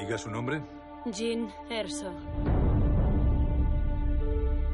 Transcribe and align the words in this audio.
Diga 0.00 0.16
su 0.16 0.30
nombre. 0.30 0.62
Jean 1.12 1.52
Erso. 1.68 2.10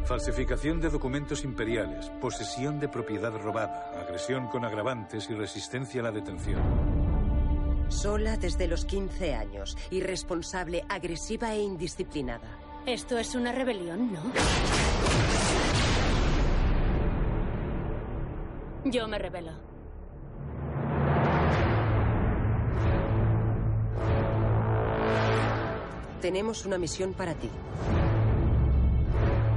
Falsificación 0.05 0.81
de 0.81 0.89
documentos 0.89 1.43
imperiales, 1.43 2.11
posesión 2.21 2.79
de 2.79 2.89
propiedad 2.89 3.33
robada, 3.33 3.91
agresión 4.01 4.47
con 4.47 4.65
agravantes 4.65 5.29
y 5.29 5.35
resistencia 5.35 6.01
a 6.01 6.05
la 6.05 6.11
detención. 6.13 6.63
Sola 7.89 8.37
desde 8.37 8.69
los 8.69 8.85
15 8.85 9.35
años, 9.35 9.77
irresponsable, 9.91 10.85
agresiva 10.89 11.53
e 11.55 11.61
indisciplinada. 11.61 12.59
Esto 12.87 13.19
es 13.19 13.35
una 13.35 13.51
rebelión, 13.51 14.13
¿no? 14.13 14.23
Yo 18.85 19.09
me 19.09 19.19
rebelo. 19.19 19.76
Tenemos 26.27 26.67
una 26.67 26.77
misión 26.77 27.13
para 27.13 27.35
ti. 27.35 27.49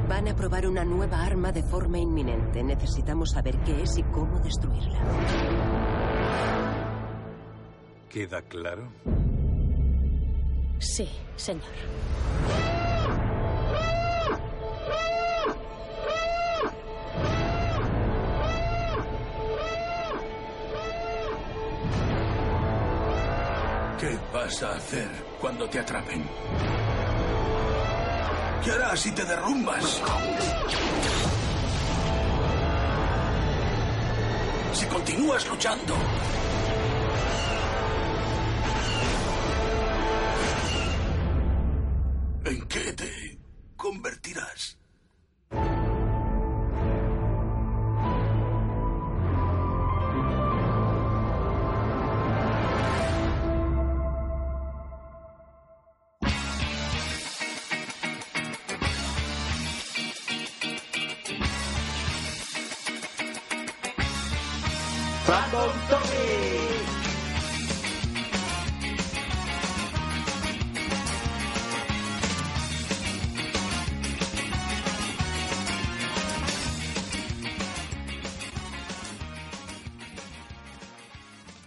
Van 0.08 0.28
a 0.28 0.36
probar 0.36 0.68
una 0.68 0.86
nueva 0.86 1.20
arma 1.26 1.52
de 1.52 1.64
forma 1.64 1.98
inminente. 1.98 2.62
Necesitamos 2.62 3.32
saber 3.32 3.58
qué 3.62 3.82
es 3.82 3.98
y 3.98 4.04
cómo 4.04 4.40
destruirla. 4.40 5.00
¿Queda 8.08 8.44
claro? 8.44 8.88
Sí, 10.78 11.09
señor. 11.38 11.64
¿Qué 24.00 24.20
vas 24.31 24.62
a 24.62 24.75
hacer 24.75 25.28
cuando 25.40 25.68
te 25.70 25.80
atrapen? 25.80 26.23
¿Qué 28.64 28.72
harás 28.72 29.00
si 29.00 29.12
te 29.12 29.23
derrumbas? 29.23 30.02
Si 34.73 34.86
continúas 34.86 35.48
luchando. 35.48 35.96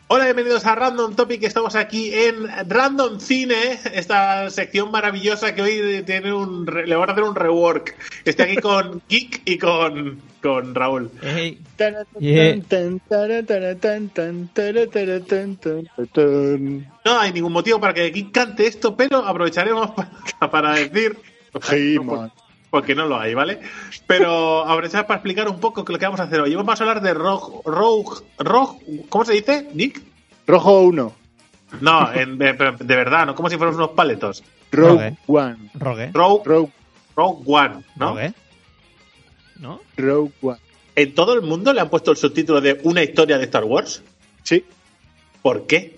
Hola, 0.09 0.25
bienvenidos 0.25 0.67
a 0.67 0.75
Random 0.75 1.15
Topic. 1.15 1.45
Estamos 1.45 1.77
aquí 1.77 2.13
en 2.13 2.49
Random 2.69 3.21
Cine, 3.21 3.79
esta 3.95 4.51
sección 4.51 4.91
maravillosa 4.91 5.55
que 5.55 5.63
hoy 5.63 6.03
tiene 6.05 6.33
un 6.33 6.67
le 6.67 6.97
van 6.97 7.09
a 7.09 7.13
hacer 7.13 7.25
un 7.25 7.37
rework 7.37 7.97
estoy 8.31 8.45
aquí 8.45 8.57
con 8.57 9.03
Geek 9.09 9.43
y 9.45 9.59
con, 9.59 10.21
con 10.43 10.75
Raúl. 10.75 11.11
No 17.05 17.19
hay 17.19 17.33
ningún 17.33 17.53
motivo 17.53 17.81
para 17.81 17.95
que 17.95 18.11
Geek 18.11 18.33
cante 18.33 18.67
esto, 18.67 18.97
pero 18.97 19.19
aprovecharemos 19.19 19.91
para, 20.51 20.75
decir... 20.75 21.17
Porque 22.71 22.95
no 22.95 23.05
lo 23.05 23.21
hay, 23.21 23.35
¿vale? 23.35 23.61
Pero 24.07 24.65
ahora 24.65 24.87
es 24.87 24.93
para 24.93 25.17
explicar 25.17 25.47
un 25.47 25.61
poco 25.61 25.85
lo 25.87 25.99
que 25.99 26.07
vamos 26.07 26.21
a 26.21 26.23
hacer 26.23 26.41
hoy. 26.41 26.55
Vamos 26.55 26.81
a 26.81 26.85
hablar 26.85 27.03
de 27.03 27.13
Rogue, 27.13 27.61
Rogue, 27.67 28.23
Rogue 28.39 29.05
¿cómo 29.11 29.27
se 29.27 29.35
dice, 29.35 29.69
Nick? 29.75 30.01
Rojo 30.47 30.81
1. 30.81 31.13
No, 31.83 32.13
en, 32.15 32.39
de, 32.39 32.53
verdad, 32.55 33.27
no 33.27 33.35
como 33.35 33.51
si 33.51 33.59
fuéramos 33.59 33.77
unos 33.77 33.91
paletos. 33.91 34.43
Rogue 34.71 35.19
One. 35.27 35.71
Rogue. 35.75 36.13
Rogue, 36.15 36.43
Rogue 36.47 36.73
Rogue 37.17 37.43
One, 37.47 37.85
¿no? 37.97 38.15
¿No? 39.59 39.81
Rogue 39.97 40.33
One. 40.43 40.59
¿En 40.95 41.15
todo 41.15 41.35
el 41.35 41.43
mundo 41.43 41.73
le 41.73 41.81
han 41.81 41.89
puesto 41.89 42.11
el 42.11 42.17
subtítulo 42.17 42.61
de 42.61 42.81
una 42.85 43.03
historia 43.03 43.39
de 43.39 43.45
Star 43.45 43.65
Wars? 43.65 44.03
Sí, 44.43 44.65
¿Por 45.43 45.67
qué? 45.67 45.97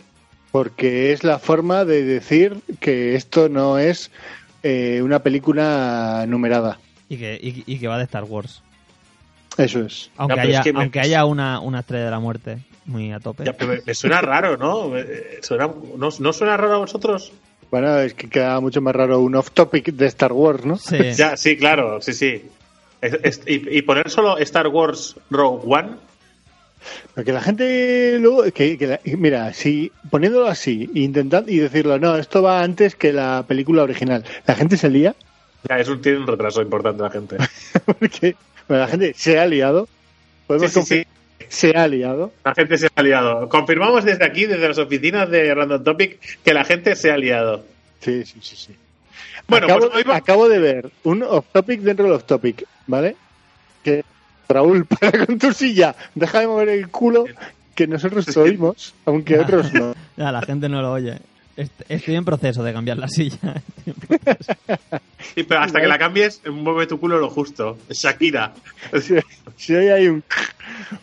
porque 0.53 1.13
es 1.13 1.25
la 1.25 1.41
forma 1.41 1.85
de 1.85 2.05
decir 2.05 2.61
que 2.79 3.17
esto 3.17 3.49
no 3.49 3.77
es 3.79 4.13
eh, 4.63 5.01
una 5.03 5.19
película 5.19 6.25
numerada. 6.29 6.79
Y 7.09 7.17
que, 7.17 7.39
y, 7.43 7.65
y 7.67 7.79
que 7.81 7.89
va 7.89 7.99
de 7.99 8.05
Star 8.05 8.23
Wars. 8.23 8.63
Eso 9.59 9.81
es. 9.81 10.11
Aunque 10.17 10.37
Ya, 10.37 10.43
pero 10.43 10.53
es 10.53 10.59
haya, 11.05 11.25
me- 11.25 11.31
una, 11.33 11.59
una 11.59 11.81
estrella 11.81 12.05
de 12.05 12.11
la 12.13 12.21
muerte 12.21 12.59
muy 12.85 13.13
a 13.13 13.19
tope. 13.19 13.45
Ya, 13.45 13.53
pero 13.53 13.73
me, 13.73 13.81
me 13.85 13.95
suena 13.95 14.21
raro, 14.21 14.57
¿no? 14.57 14.89
Me- 14.91 15.05
suena- 15.43 15.67
¿no? 15.97 16.09
¿No 16.21 16.33
suena 16.33 16.57
raro 16.57 16.75
a 16.75 16.79
vosotros? 16.79 17.33
Bueno, 17.75 17.99
es 17.99 18.15
que 18.15 18.29
queda 18.29 18.61
mucho 18.61 18.81
más 18.81 18.95
raro 18.95 19.19
un 19.19 19.35
off-topic 19.35 19.87
de 19.95 20.07
Star 20.07 20.33
Wars, 20.33 20.65
¿no? 20.65 20.77
Sí. 20.77 20.97
Ya, 21.17 21.37
sí, 21.37 21.57
claro, 21.57 22.01
sí, 22.01 22.13
sí. 22.13 22.45
Es- 23.01 23.19
es- 23.25 23.41
y, 23.49 23.79
y 23.79 23.83
poner 23.83 24.09
solo 24.11 24.39
Star 24.39 24.69
Wars 24.69 25.17
Rogue 25.29 25.63
One, 25.67 25.89
Porque 27.17 27.33
la 27.33 27.41
gente 27.41 28.17
luego, 28.21 28.45
que, 28.53 28.79
que 28.79 28.87
la- 28.87 29.01
mira, 29.19 29.53
si 29.53 29.91
poniéndolo 30.09 30.47
así, 30.47 30.89
intentando 30.95 31.51
y 31.51 31.57
decirlo, 31.59 31.99
no, 31.99 32.17
esto 32.17 32.43
va 32.43 32.63
antes 32.63 32.95
que 32.95 33.13
la 33.13 33.45
película 33.49 33.83
original, 33.83 34.25
la 34.47 34.55
gente 34.55 34.77
se 34.77 34.89
lía 34.89 35.17
ya 35.69 35.79
es 35.81 35.89
un, 35.89 36.01
tiene 36.01 36.19
un 36.19 36.29
retraso 36.29 36.63
importante 36.63 37.03
la 37.03 37.11
gente. 37.11 37.39
porque 37.99 38.37
bueno, 38.69 38.85
la 38.85 38.89
gente 38.89 39.15
se 39.17 39.37
ha 39.41 39.47
liado. 39.47 39.89
Podemos 40.47 40.71
Sí, 40.71 40.83
sí, 40.83 41.05
se 41.55 41.71
ha 41.77 41.87
liado. 41.89 42.33
La 42.45 42.55
gente 42.55 42.77
se 42.79 42.89
ha 42.95 43.03
liado. 43.03 43.49
Confirmamos 43.49 44.05
desde 44.05 44.25
aquí, 44.25 44.47
desde 44.47 44.69
las 44.69 44.79
oficinas 44.79 45.31
de 45.31 45.55
Random 45.55 45.83
Topic, 45.83 46.19
que 46.45 46.55
la 46.55 46.65
gente 46.65 46.97
se 46.97 47.11
ha 47.11 47.17
liado. 47.17 47.65
Sí, 48.01 48.25
sí, 48.25 48.39
sí, 48.43 48.57
sí. 48.57 48.77
Bueno, 49.49 49.67
acabo, 49.67 49.81
pues 49.91 49.95
hoy 49.97 50.03
va- 50.05 50.17
acabo 50.17 50.49
de 50.49 50.59
ver 50.59 50.91
un 51.05 51.23
off-topic 51.23 51.81
dentro 51.81 52.05
del 52.07 52.15
off-topic, 52.15 52.65
¿vale? 52.87 53.17
Que 53.83 54.05
Raúl, 54.49 54.85
para 55.01 55.27
con 55.27 55.39
tu 55.39 55.53
silla, 55.53 55.95
deja 56.15 56.41
de 56.41 56.47
mover 56.47 56.69
el 56.71 56.89
culo, 56.89 57.25
que 57.75 57.87
nosotros 57.87 58.27
te 58.27 58.39
oímos, 58.39 58.95
aunque 59.07 59.39
otros 59.39 59.73
no. 59.73 59.95
Ya, 60.17 60.31
la 60.33 60.43
gente 60.43 60.69
no 60.69 60.81
lo 60.83 60.93
oye. 60.93 61.19
Est- 61.57 61.83
Estoy 61.89 62.17
en 62.17 62.25
proceso 62.25 62.63
de 62.65 62.73
cambiar 62.73 62.99
la 62.99 63.09
silla. 63.09 63.39
Sí, 65.35 65.43
pero 65.43 65.61
hasta 65.63 65.81
que 65.81 65.87
la 65.89 65.99
cambies, 65.99 66.41
mueve 66.49 66.87
tu 66.87 67.01
culo 67.01 67.19
lo 67.19 67.29
justo. 67.29 67.77
Shakira. 67.91 68.53
Si, 69.03 69.15
si 69.57 69.75
hoy 69.75 69.89
hay 69.89 70.07
un, 70.07 70.23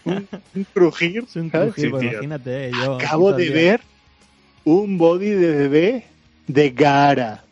un, 0.05 0.27
un 0.55 0.63
crujir, 0.73 1.25
Es 1.27 1.35
un 1.35 1.49
crujir, 1.49 1.89
pues, 1.91 2.03
imagínate. 2.03 2.67
eh, 2.67 2.71
Yo 2.71 2.95
Acabo 2.95 3.33
de 3.33 3.49
ver 3.49 3.81
un 4.63 4.97
body 4.97 5.31
de 5.31 5.55
bebé 5.55 6.05
de 6.47 6.69
Gara. 6.69 7.43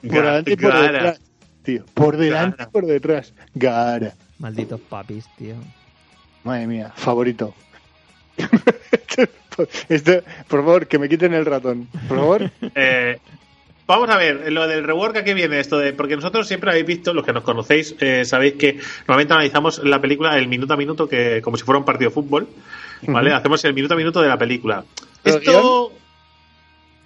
Por 0.00 0.10
Gara, 0.10 0.26
delante 0.30 0.52
y 0.52 0.56
por 0.56 0.72
Gara. 0.72 0.82
detrás. 0.92 1.20
Tío, 1.64 1.84
por 1.92 2.16
delante 2.16 2.56
Gara. 2.58 2.68
y 2.70 2.72
por 2.72 2.86
detrás. 2.86 3.34
Gara. 3.54 4.14
Malditos 4.38 4.80
papis, 4.80 5.24
tío. 5.36 5.56
Madre 6.44 6.66
mía, 6.66 6.92
favorito. 6.96 7.52
Por 10.48 10.60
favor, 10.60 10.86
que 10.86 10.98
me 10.98 11.08
quiten 11.08 11.34
el 11.34 11.46
ratón. 11.46 11.88
Por 12.08 12.18
favor. 12.18 12.50
Eh, 12.74 13.18
vamos 13.86 14.10
a 14.10 14.16
ver, 14.18 14.52
lo 14.52 14.66
del 14.66 14.84
rework, 14.84 15.16
¿a 15.16 15.24
qué 15.24 15.34
viene 15.34 15.60
esto? 15.60 15.78
de 15.78 15.92
Porque 15.92 16.16
nosotros 16.16 16.46
siempre 16.46 16.70
habéis 16.70 16.86
visto, 16.86 17.14
los 17.14 17.24
que 17.24 17.32
nos 17.32 17.42
conocéis, 17.42 17.94
eh, 18.00 18.24
sabéis 18.24 18.54
que 18.54 18.78
normalmente 19.06 19.32
analizamos 19.32 19.82
la 19.84 20.00
película 20.00 20.36
el 20.36 20.48
minuto 20.48 20.74
a 20.74 20.76
minuto, 20.76 21.08
que 21.08 21.40
como 21.42 21.56
si 21.56 21.64
fuera 21.64 21.78
un 21.78 21.84
partido 21.84 22.10
de 22.10 22.14
fútbol, 22.14 22.48
¿vale? 23.02 23.32
Hacemos 23.32 23.64
el 23.64 23.74
minuto 23.74 23.94
a 23.94 23.96
minuto 23.96 24.20
de 24.20 24.28
la 24.28 24.36
película. 24.36 24.84
¿Pero 25.22 25.38
Esto... 25.38 25.92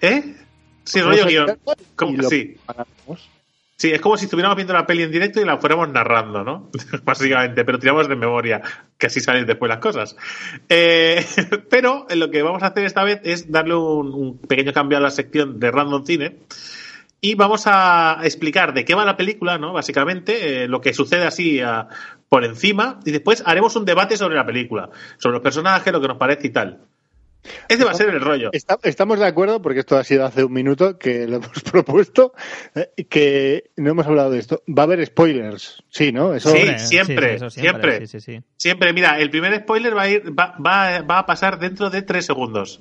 ¿Eh? 0.01 0.35
Sí, 0.85 1.01
rollo 1.01 1.27
guion. 1.27 1.59
lo 2.17 2.29
sí. 2.29 2.57
pagamos. 2.67 3.29
Sí, 3.81 3.91
es 3.91 4.03
como 4.03 4.19
si 4.19 4.27
estuviéramos 4.27 4.57
viendo 4.57 4.75
la 4.75 4.85
peli 4.85 5.05
en 5.05 5.11
directo 5.11 5.41
y 5.41 5.45
la 5.47 5.57
fuéramos 5.57 5.89
narrando, 5.89 6.45
¿no? 6.45 6.71
Básicamente, 7.03 7.65
pero 7.65 7.79
tiramos 7.79 8.09
de 8.09 8.15
memoria, 8.15 8.61
que 8.99 9.07
así 9.07 9.21
salen 9.21 9.47
después 9.47 9.71
las 9.71 9.79
cosas. 9.79 10.17
Eh, 10.69 11.25
pero 11.71 12.07
lo 12.15 12.31
que 12.31 12.43
vamos 12.43 12.63
a 12.63 12.67
hacer 12.67 12.85
esta 12.85 13.05
vez 13.05 13.23
es 13.25 13.51
darle 13.51 13.75
un, 13.75 14.13
un 14.13 14.39
pequeño 14.39 14.75
cambio 14.75 14.99
a 14.99 15.01
la 15.01 15.09
sección 15.09 15.59
de 15.59 15.71
Random 15.71 16.05
Cine 16.05 16.41
y 17.23 17.37
vamos 17.37 17.63
a 17.65 18.19
explicar 18.23 18.75
de 18.75 18.85
qué 18.85 18.95
va 18.95 19.07
la 19.07 19.17
película, 19.17 19.57
¿no? 19.57 19.73
Básicamente, 19.73 20.65
eh, 20.65 20.69
lo 20.69 20.83
que 20.83 20.93
sucede 20.93 21.25
así 21.25 21.63
por 22.29 22.45
encima 22.45 23.01
y 23.07 23.13
después 23.13 23.43
haremos 23.47 23.77
un 23.77 23.87
debate 23.87 24.19
sobre 24.19 24.37
la 24.37 24.45
película, 24.45 24.91
sobre 25.17 25.37
los 25.37 25.43
personajes, 25.43 25.91
lo 25.91 26.03
que 26.03 26.09
nos 26.09 26.19
parece 26.19 26.49
y 26.49 26.51
tal. 26.51 26.81
Ese 27.69 27.85
va 27.85 27.93
a 27.93 27.95
ser 27.95 28.11
el 28.11 28.21
rollo. 28.21 28.51
Está- 28.53 28.79
estamos 28.83 29.19
de 29.19 29.27
acuerdo, 29.27 29.63
porque 29.63 29.81
esto 29.81 29.97
ha 29.97 30.05
sido 30.05 30.25
hace 30.25 30.45
un 30.45 30.53
minuto 30.53 30.99
que 30.99 31.27
lo 31.27 31.37
hemos 31.43 31.63
propuesto, 31.63 32.33
eh, 32.75 32.91
que 33.09 33.71
no 33.77 33.91
hemos 33.91 34.07
hablado 34.07 34.31
de 34.31 34.39
esto. 34.39 34.63
Va 34.69 34.83
a 34.83 34.87
haber 34.87 35.05
spoilers, 35.07 35.83
sí, 35.89 36.13
¿no? 36.13 36.35
Eso, 36.35 36.51
Sí, 36.51 36.67
siempre, 36.79 37.35
eso 37.35 37.51
siempre. 37.51 38.01
Sí, 38.07 38.07
sí, 38.07 38.21
sí. 38.21 38.43
Siempre, 38.57 38.93
mira, 38.93 39.19
el 39.19 39.31
primer 39.31 39.57
spoiler 39.61 39.97
va 39.97 40.03
a 40.03 40.09
ir, 40.09 40.39
va, 40.39 40.55
va, 40.65 41.01
va 41.03 41.19
a 41.21 41.27
pasar 41.27 41.59
dentro 41.59 41.91
de 41.91 42.03
tres 42.03 42.27
segundos. 42.27 42.81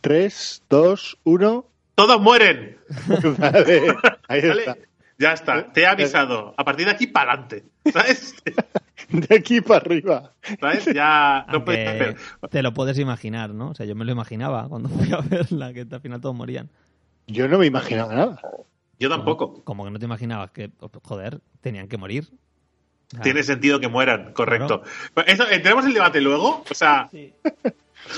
Tres, 0.00 0.62
dos, 0.70 1.18
uno. 1.24 1.66
¡Todos 1.94 2.20
mueren! 2.20 2.78
Vale, 3.38 3.94
ahí 4.28 4.40
¿Vale? 4.48 4.60
está. 4.60 4.76
Ya 5.18 5.32
está, 5.32 5.72
te 5.72 5.82
he 5.82 5.86
avisado. 5.86 6.54
A 6.56 6.64
partir 6.64 6.86
de 6.86 6.92
aquí 6.92 7.08
para 7.08 7.32
adelante. 7.32 7.64
¿Sabes? 7.92 8.34
De 9.08 9.36
aquí 9.36 9.60
para 9.60 9.80
arriba. 9.80 10.32
¿Sabes? 10.60 10.84
Ya 10.92 11.46
no 11.50 11.64
puedes 11.64 11.88
hacer. 11.88 12.16
te 12.50 12.62
lo 12.62 12.74
puedes 12.74 12.98
imaginar, 12.98 13.54
¿no? 13.54 13.70
O 13.70 13.74
sea, 13.74 13.86
yo 13.86 13.94
me 13.94 14.04
lo 14.04 14.12
imaginaba 14.12 14.68
cuando 14.68 14.88
fui 14.90 15.10
a 15.12 15.20
verla, 15.20 15.72
que 15.72 15.86
al 15.90 16.00
final 16.00 16.20
todos 16.20 16.34
morían. 16.34 16.68
Yo 17.26 17.48
no 17.48 17.58
me 17.58 17.66
imaginaba 17.66 18.14
nada. 18.14 18.40
Yo 18.98 19.08
tampoco. 19.08 19.64
Como 19.64 19.84
que 19.84 19.90
no 19.90 19.98
te 19.98 20.04
imaginabas 20.04 20.50
que, 20.50 20.70
joder, 21.02 21.40
tenían 21.60 21.88
que 21.88 21.96
morir. 21.96 22.28
Tiene 23.22 23.42
sentido 23.42 23.80
que 23.80 23.88
mueran, 23.88 24.32
correcto. 24.34 24.82
Eso, 25.26 25.48
¿Entremos 25.48 25.84
en 25.84 25.88
el 25.88 25.94
debate 25.94 26.20
luego? 26.20 26.64
O 26.70 26.74
sea. 26.74 27.08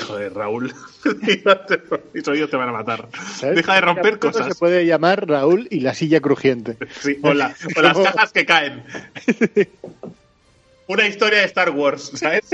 Joder, 0.06 0.32
Raúl. 0.34 0.72
Mis 2.14 2.28
oídos 2.28 2.50
te 2.50 2.56
van 2.56 2.69
a 2.69 2.72
matar. 2.72 3.08
¿sabes? 3.37 3.56
Deja 3.56 3.75
de 3.75 3.81
romper 3.81 4.19
cosas. 4.19 4.46
Se 4.46 4.54
puede 4.54 4.87
llamar 4.87 5.26
Raúl 5.28 5.66
y 5.70 5.81
la 5.81 5.94
silla 5.94 6.20
crujiente. 6.20 6.76
Sí, 7.00 7.19
o, 7.22 7.34
la- 7.34 7.54
o 7.76 7.82
las 7.82 7.98
cajas 8.02 8.32
que 8.32 8.46
caen. 8.46 8.84
Una 10.87 11.06
historia 11.06 11.38
de 11.40 11.44
Star 11.46 11.70
Wars, 11.70 12.10
¿sabes? 12.14 12.50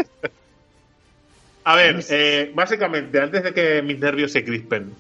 A 1.65 1.75
ver, 1.75 2.05
eh, 2.11 2.53
básicamente, 2.55 3.21
antes 3.21 3.43
de 3.43 3.53
que 3.55 3.83
mis 3.83 3.99
nervios 3.99 4.31
se 4.31 4.45
crispen, 4.45 4.95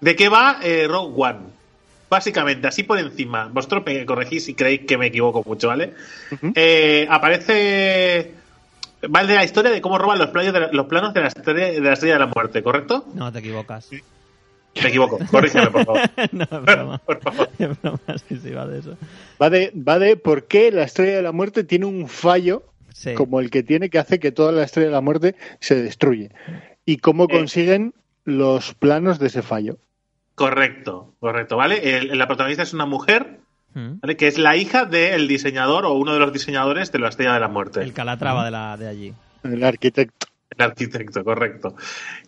¿de 0.00 0.16
qué 0.16 0.28
va 0.28 0.60
eh, 0.62 0.86
Rogue 0.88 1.12
One? 1.16 1.38
Básicamente, 2.08 2.68
así 2.68 2.84
por 2.84 2.98
encima, 2.98 3.48
vosotros 3.48 3.82
me 3.84 4.06
corregís 4.06 4.44
si 4.44 4.54
creéis 4.54 4.82
que 4.86 4.96
me 4.96 5.06
equivoco 5.08 5.42
mucho, 5.44 5.68
¿vale? 5.68 5.92
Eh, 6.54 7.06
aparece. 7.10 8.34
Va 9.14 9.20
el 9.20 9.26
de 9.26 9.34
la 9.34 9.44
historia 9.44 9.70
de 9.70 9.80
cómo 9.80 9.98
roban 9.98 10.18
los 10.18 10.28
planos 10.28 10.52
de 10.52 10.60
la, 10.60 10.72
los 10.72 10.86
planos 10.86 11.14
de 11.14 11.20
la, 11.20 11.28
estrella, 11.28 11.66
de 11.72 11.80
la 11.80 11.92
estrella 11.92 12.14
de 12.14 12.20
la 12.20 12.26
muerte, 12.26 12.62
¿correcto? 12.62 13.04
No 13.14 13.30
te 13.32 13.38
equivocas. 13.40 13.88
Me 13.90 14.88
equivoco, 14.88 15.18
corrígeme, 15.30 15.68
por 15.70 15.84
favor. 15.86 16.00
no, 16.32 16.42
es 16.44 16.50
broma. 16.62 16.98
Por 17.06 17.20
favor. 17.22 17.48
Es 17.58 17.80
broma, 17.80 17.98
sí, 18.28 18.38
sí, 18.42 18.50
va 18.50 18.66
de 18.66 18.80
eso. 18.80 18.96
Va 19.40 19.48
de, 19.48 19.72
va 19.76 19.98
de 19.98 20.16
por 20.16 20.44
qué 20.46 20.70
la 20.70 20.82
estrella 20.82 21.16
de 21.16 21.22
la 21.22 21.32
muerte 21.32 21.64
tiene 21.64 21.86
un 21.86 22.08
fallo 22.08 22.62
Sí. 22.92 23.12
como 23.14 23.40
el 23.40 23.50
que 23.50 23.62
tiene 23.62 23.90
que 23.90 23.98
hace 23.98 24.18
que 24.18 24.32
toda 24.32 24.52
la 24.52 24.62
estrella 24.64 24.88
de 24.88 24.94
la 24.94 25.00
muerte 25.02 25.34
se 25.60 25.74
destruye. 25.82 26.30
Y 26.86 26.96
cómo 26.98 27.24
Eh. 27.24 27.28
consiguen 27.30 27.92
los 28.24 28.72
planos 28.74 29.18
de 29.18 29.26
ese 29.26 29.42
fallo. 29.42 29.76
Correcto, 30.34 31.14
correcto, 31.20 31.56
¿vale? 31.56 31.96
El- 31.98 32.16
la 32.18 32.26
protagonista 32.26 32.62
es 32.62 32.72
una 32.74 32.86
mujer, 32.86 33.40
Mm. 33.76 34.00
¿vale? 34.00 34.16
Que 34.16 34.26
es 34.26 34.38
la 34.38 34.56
hija 34.56 34.86
del 34.86 35.28
diseñador 35.28 35.84
o 35.84 35.92
uno 35.92 36.14
de 36.14 36.18
los 36.18 36.32
diseñadores 36.32 36.90
de 36.92 36.98
la 36.98 37.08
Estrella 37.08 37.34
de 37.34 37.40
la 37.40 37.48
Muerte. 37.48 37.82
El 37.82 37.92
calatrava 37.92 38.44
de, 38.46 38.50
la, 38.50 38.76
de 38.78 38.88
allí. 38.88 39.12
El 39.44 39.62
arquitecto. 39.62 40.26
El 40.50 40.64
arquitecto, 40.64 41.22
correcto. 41.22 41.76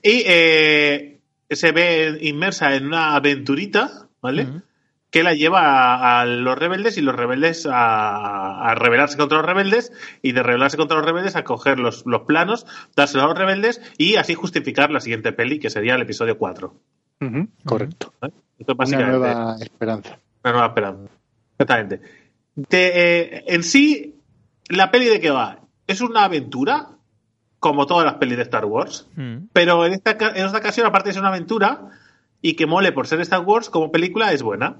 Y 0.02 0.24
eh, 0.26 1.20
se 1.48 1.72
ve 1.72 2.18
inmersa 2.20 2.74
en 2.74 2.86
una 2.86 3.14
aventurita, 3.16 4.08
¿vale? 4.20 4.44
Mm. 4.44 4.62
Que 5.10 5.22
la 5.22 5.32
lleva 5.32 5.62
a, 5.94 6.20
a 6.20 6.26
los 6.26 6.58
rebeldes 6.58 6.98
y 6.98 7.00
los 7.00 7.16
rebeldes 7.16 7.64
a, 7.64 8.68
a 8.70 8.74
rebelarse 8.74 9.16
contra 9.16 9.38
los 9.38 9.46
rebeldes 9.46 9.90
y 10.20 10.32
de 10.32 10.42
rebelarse 10.42 10.76
contra 10.76 10.98
los 10.98 11.06
rebeldes 11.06 11.34
a 11.34 11.44
coger 11.44 11.78
los, 11.78 12.04
los 12.04 12.22
planos, 12.26 12.66
dárselos 12.94 13.24
a 13.24 13.28
los 13.28 13.38
rebeldes 13.38 13.80
y 13.96 14.16
así 14.16 14.34
justificar 14.34 14.90
la 14.90 15.00
siguiente 15.00 15.32
peli, 15.32 15.58
que 15.60 15.70
sería 15.70 15.94
el 15.94 16.02
episodio 16.02 16.36
4. 16.36 16.74
Ujú, 17.22 17.48
Correcto. 17.64 18.12
¿vale? 18.20 18.34
Esto 18.58 18.72
es 18.72 18.74
Una 18.74 18.74
básicamente 18.74 19.18
nueva 19.18 19.56
esperanza. 19.58 20.18
una 20.44 20.52
nueva 20.52 20.66
esperanza. 20.68 21.12
Exactamente. 21.58 22.00
De, 22.54 22.92
eh, 22.94 23.44
en 23.48 23.62
sí, 23.62 24.14
la 24.68 24.90
peli 24.90 25.06
de 25.06 25.20
qué 25.20 25.30
va? 25.30 25.60
Es 25.86 26.00
una 26.00 26.24
aventura, 26.24 26.90
como 27.58 27.86
todas 27.86 28.04
las 28.04 28.14
pelis 28.14 28.36
de 28.36 28.42
Star 28.44 28.64
Wars, 28.64 29.08
Mm. 29.16 29.48
pero 29.52 29.84
en 29.86 29.94
esta, 29.94 30.12
en 30.12 30.44
esta 30.46 30.58
ocasión, 30.58 30.86
aparte 30.86 31.08
de 31.08 31.12
ser 31.14 31.22
una 31.22 31.30
aventura, 31.30 31.88
y 32.40 32.54
que 32.54 32.66
mole 32.66 32.92
por 32.92 33.06
ser 33.06 33.20
Star 33.22 33.40
Wars, 33.40 33.68
como 33.70 33.90
película 33.90 34.32
es 34.32 34.42
buena. 34.42 34.76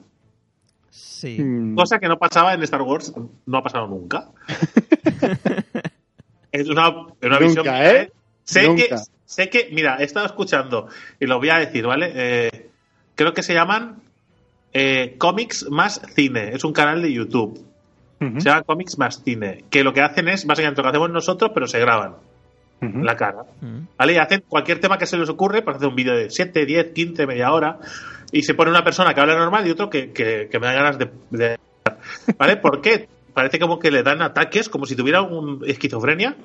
Sí. 0.91 1.39
Mm, 1.43 1.75
Cosa 1.75 1.99
que 1.99 2.09
no 2.09 2.19
pasaba 2.19 2.55
en 2.55 2.63
Star 2.63 2.83
Wars, 2.83 3.13
no 3.47 3.59
ha 3.59 3.63
pasado 3.63 3.87
nunca. 3.89 4.29
es 6.53 6.69
una, 6.69 6.89
una 6.91 7.09
Nunca, 7.23 7.39
visión. 7.41 7.67
¿eh? 7.69 8.11
Sé 8.45 8.67
Nunca. 8.67 8.83
que, 8.89 8.97
sé 9.27 9.51
que, 9.51 9.69
mira, 9.73 9.97
he 9.99 10.05
estado 10.05 10.27
escuchando 10.27 10.89
y 11.21 11.27
lo 11.27 11.39
voy 11.39 11.51
a 11.51 11.59
decir, 11.59 11.87
¿vale? 11.87 12.13
Eh, 12.15 12.71
creo 13.15 13.35
que 13.35 13.43
se 13.43 13.53
llaman 13.55 14.03
eh, 14.73 15.15
Comics 15.19 15.69
más 15.71 16.01
Cine. 16.15 16.51
Es 16.55 16.65
un 16.65 16.73
canal 16.73 17.03
de 17.03 17.13
YouTube. 17.13 17.65
Se 18.41 18.49
llama 18.49 18.63
Comics 18.63 18.99
más 18.99 19.23
Cine. 19.23 19.65
Que 19.71 19.85
lo 19.85 19.93
que 19.93 20.01
hacen 20.03 20.29
es 20.29 20.45
básicamente 20.45 20.81
lo 20.81 20.85
que 20.85 20.89
hacemos 20.91 21.11
nosotros, 21.11 21.53
pero 21.55 21.67
se 21.67 21.79
graban 21.79 22.15
la 23.05 23.17
cara. 23.17 23.45
¿Vale? 23.97 24.13
Y 24.13 24.17
hacen 24.19 24.45
cualquier 24.49 24.81
tema 24.81 24.99
que 24.99 25.07
se 25.07 25.17
les 25.19 25.29
ocurre, 25.29 25.63
pues 25.63 25.77
hacen 25.77 25.89
un 25.89 25.97
vídeo 25.97 26.15
de 26.17 26.31
7, 26.31 26.65
10, 26.67 26.93
15, 26.93 27.27
media 27.27 27.53
hora, 27.53 27.79
y 28.31 28.43
se 28.43 28.55
pone 28.55 28.71
una 28.71 28.85
persona 28.85 29.15
que 29.15 29.21
habla 29.21 29.37
normal 29.37 29.67
y 29.67 29.71
otro 29.71 29.89
que, 29.91 30.13
que, 30.13 30.49
que 30.51 30.59
me 30.61 30.67
da 30.67 30.73
ganas 30.75 30.99
de, 30.99 31.11
de- 31.31 31.59
¿Vale? 32.39 32.57
¿Por 32.57 32.81
qué? 32.81 33.09
Parece 33.35 33.59
como 33.59 33.79
que 33.79 33.91
le 33.91 34.03
dan 34.03 34.21
ataques, 34.23 34.69
como 34.69 34.85
si 34.87 34.95
tuviera 34.97 35.23
un 35.23 35.63
esquizofrenia, 35.67 36.37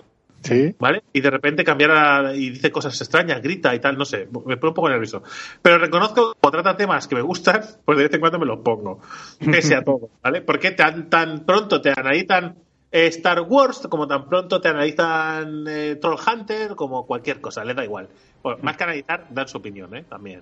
Sí. 0.43 0.75
¿vale? 0.77 1.03
Y 1.13 1.21
de 1.21 1.29
repente 1.29 1.63
cambiara 1.63 2.35
y 2.35 2.49
dice 2.49 2.71
cosas 2.71 2.99
extrañas, 2.99 3.41
grita 3.41 3.73
y 3.73 3.79
tal, 3.79 3.97
no 3.97 4.05
sé, 4.05 4.27
me 4.45 4.57
pone 4.57 4.69
un 4.69 4.73
poco 4.73 4.89
nervioso. 4.89 5.23
Pero 5.61 5.77
reconozco 5.77 6.33
que 6.33 6.51
trata 6.51 6.75
temas 6.75 7.07
que 7.07 7.15
me 7.15 7.21
gustan, 7.21 7.61
pues 7.85 7.97
de 7.97 8.03
vez 8.03 8.13
en 8.13 8.19
cuando 8.19 8.39
me 8.39 8.45
los 8.45 8.59
pongo, 8.59 8.99
pese 9.39 9.75
a 9.75 9.81
todo, 9.85 10.09
¿vale? 10.21 10.41
Porque 10.41 10.71
tan, 10.71 11.09
tan 11.09 11.45
pronto 11.45 11.81
te 11.81 11.91
analizan 11.95 12.55
eh, 12.91 13.07
Star 13.07 13.41
Wars, 13.41 13.87
como 13.89 14.07
tan 14.07 14.27
pronto 14.27 14.61
te 14.61 14.67
analizan 14.67 15.65
eh, 15.67 15.97
Troll 15.99 16.19
Hunter, 16.19 16.75
como 16.75 17.07
cualquier 17.07 17.41
cosa, 17.41 17.63
les 17.63 17.75
da 17.75 17.83
igual. 17.83 18.09
Bueno, 18.43 18.59
más 18.61 18.77
que 18.77 18.83
analizar, 18.83 19.27
dan 19.29 19.47
su 19.47 19.57
opinión, 19.57 19.95
¿eh? 19.95 20.03
También, 20.07 20.41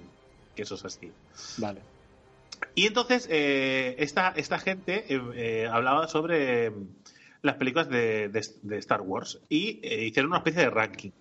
que 0.55 0.63
eso 0.63 0.75
es 0.75 0.83
así. 0.83 1.11
Vale. 1.57 1.81
Y 2.75 2.87
entonces, 2.87 3.27
eh, 3.29 3.95
esta, 3.99 4.33
esta 4.35 4.59
gente 4.59 5.05
eh, 5.09 5.67
hablaba 5.67 6.07
sobre 6.07 6.71
las 7.41 7.55
películas 7.55 7.89
de, 7.89 8.29
de- 8.29 8.47
de 8.61 8.77
Star 8.77 9.01
Wars 9.01 9.39
y 9.49 9.79
eh, 9.83 10.05
hicieron 10.05 10.29
una 10.31 10.39
especie 10.39 10.61
de 10.61 10.69
ranking. 10.69 11.11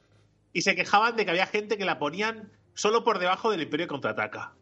Y 0.53 0.63
se 0.63 0.75
quejaban 0.75 1.17
de 1.17 1.25
que 1.25 1.31
había 1.31 1.47
gente 1.47 1.79
que 1.79 1.85
la 1.85 1.99
ponían 1.99 2.51
solo 2.75 3.05
por 3.05 3.19
debajo 3.19 3.51
del 3.51 3.63
Imperio 3.63 3.87
Contraataca. 3.89 4.53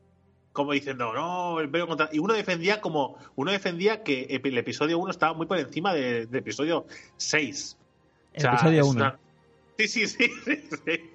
Como 0.53 0.73
diciendo, 0.73 1.13
no, 1.15 1.59
el 1.61 1.67
Imperio 1.67 1.87
Contraataca. 1.87 2.17
Y 2.17 2.21
uno 2.21 2.35
defendía 2.35 2.81
como, 2.81 3.17
uno 3.37 3.51
defendía 3.53 4.03
que 4.03 4.41
el 4.43 4.59
episodio 4.59 4.99
1 4.99 5.11
estaba 5.11 5.35
muy 5.35 5.47
por 5.47 5.59
encima 5.59 5.95
de- 5.95 6.27
del 6.27 6.41
episodio 6.41 6.87
6. 7.17 7.77
El 8.35 8.47
episodio 8.47 8.81
es 8.83 8.87
1. 8.87 8.91
una- 9.01 9.19
Sí, 9.79 9.87
sí, 9.89 10.07
sí. 10.09 10.29
sí, 10.45 10.63
sí. 10.85 11.11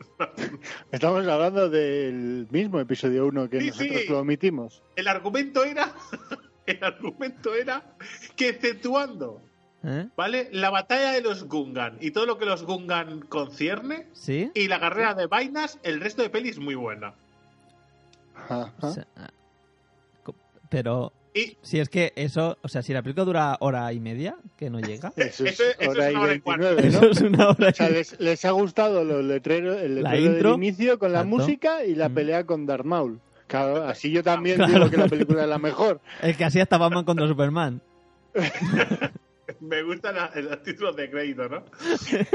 Estamos 0.92 1.28
hablando 1.28 1.70
del 1.70 2.48
mismo 2.50 2.80
episodio 2.80 3.26
1 3.28 3.50
que 3.50 3.60
Sí, 3.60 3.68
nosotros 3.68 4.02
sí. 4.02 4.08
lo 4.10 4.20
omitimos. 4.20 4.82
El 4.96 5.08
argumento 5.08 5.64
era, 5.66 5.94
el 6.66 6.84
argumento 6.84 7.54
era 7.54 7.96
que 8.36 8.50
exceptuando 8.50 9.42
¿Eh? 9.86 10.08
¿Vale? 10.16 10.48
La 10.52 10.70
batalla 10.70 11.12
de 11.12 11.22
los 11.22 11.44
Gungan 11.46 11.98
y 12.00 12.12
todo 12.12 12.26
lo 12.26 12.38
que 12.38 12.46
los 12.46 12.64
Gungan 12.64 13.20
concierne 13.22 14.08
¿Sí? 14.14 14.50
y 14.56 14.68
la 14.70 14.80
carrera 14.80 15.14
de 15.14 15.28
vainas, 15.28 15.78
el 15.84 16.00
resto 16.00 16.22
de 16.22 16.30
peli 16.30 16.50
es 16.50 16.60
muy 16.60 16.76
buena. 16.76 17.14
Ajá. 18.36 18.74
O 18.82 18.92
sea, 18.92 19.06
ah, 19.18 19.30
pero 20.70 21.12
Y 21.36 21.58
si 21.62 21.80
es 21.80 21.90
que 21.90 22.14
eso, 22.16 22.58
o 22.62 22.68
sea, 22.68 22.82
si 22.82 22.94
la 22.94 23.02
película 23.02 23.26
dura 23.26 23.58
hora 23.60 23.92
y 23.92 24.00
media, 24.00 24.36
que 24.58 24.70
no 24.70 24.80
llega. 24.80 25.12
Eso 25.18 25.46
es 25.46 25.60
Eso- 25.60 25.64
eso 25.78 25.82
es 25.82 25.88
hora 25.90 26.12
y 26.12 26.14
una 26.16 26.24
hora 26.24 26.34
y 26.36 26.40
cuarto. 26.40 26.76
29, 26.76 26.88
Eso 26.88 27.02
¿no? 27.06 27.12
es 27.12 27.22
una 27.22 27.50
hora 27.50 27.68
O 27.70 27.74
sea, 27.74 27.90
les, 27.90 28.20
les 28.20 28.46
ha 28.46 28.52
gustado 28.52 29.04
los 29.04 29.24
letreros, 29.24 29.82
el 29.82 30.02
La 30.02 30.12
letrero 30.14 30.32
intro. 30.34 30.50
del 30.52 30.58
inicio 30.64 30.98
con 31.00 31.12
la 31.12 31.24
música 31.24 31.84
y 31.86 31.96
la 31.96 32.10
Mm. 32.10 32.14
pelea 32.14 32.46
con 32.46 32.66
Darth 32.66 32.86
Maul. 32.86 33.20
Claro, 33.48 33.84
así 33.84 34.12
yo 34.12 34.24
también 34.24 34.56
Claro. 34.58 34.74
digo 34.74 34.90
que 34.90 34.98
la 34.98 35.08
película 35.08 35.44
es 35.44 35.50
la 35.50 35.60
mejor. 35.60 36.00
El 36.22 36.38
que 36.38 36.46
así 36.46 36.60
hasta 36.60 36.78
Batman 36.78 37.04
contra 37.04 37.28
Superman. 37.28 37.82
me 39.60 39.84
gustan 39.84 40.16
los 40.36 40.64
títulos 40.64 40.96
de 40.96 41.10
crédito, 41.10 41.50
¿no? 41.50 41.66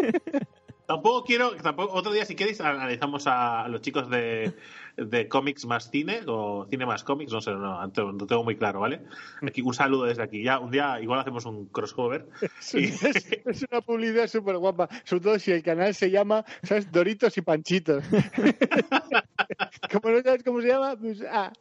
tampoco 0.86 1.24
quiero, 1.24 1.54
tampoco, 1.56 1.94
otro 1.94 2.12
día 2.12 2.24
si 2.24 2.34
queréis 2.34 2.60
analizamos 2.60 3.24
a, 3.26 3.68
los 3.68 3.82
chicos 3.82 4.08
de, 4.08 4.54
de 4.98 5.28
cómics 5.28 5.64
más 5.66 5.90
cine 5.90 6.20
o 6.26 6.66
cine 6.68 6.84
más 6.86 7.04
cómics, 7.04 7.32
no 7.32 7.40
sé, 7.40 7.52
no, 7.52 7.86
no 7.86 8.12
lo 8.12 8.26
tengo 8.26 8.44
muy 8.44 8.56
claro, 8.56 8.80
¿vale? 8.80 9.00
Aquí 9.46 9.62
un 9.62 9.72
saludo 9.74 10.04
desde 10.04 10.22
aquí. 10.22 10.42
Ya 10.42 10.58
un 10.58 10.70
día 10.70 11.00
igual 11.00 11.20
hacemos 11.20 11.44
un 11.46 11.66
crossover. 11.66 12.26
Es, 12.58 12.74
es- 13.04 13.40
es 13.46 13.66
una 13.70 13.80
publicidad 13.80 14.26
súper 14.26 14.56
guapa, 14.58 14.88
sobre 15.04 15.22
todo 15.22 15.38
si 15.38 15.52
el 15.52 15.62
canal 15.62 15.94
se 15.94 16.10
llama, 16.10 16.44
¿sabes? 16.62 16.90
Doritos 16.92 17.36
y 17.38 17.42
Panchitos. 17.42 18.04
Como 19.92 20.10
no 20.14 20.22
sabes 20.22 20.42
cómo 20.42 20.60
se 20.60 20.68
llama, 20.68 20.96
pues 20.96 21.22
ah, 21.30 21.52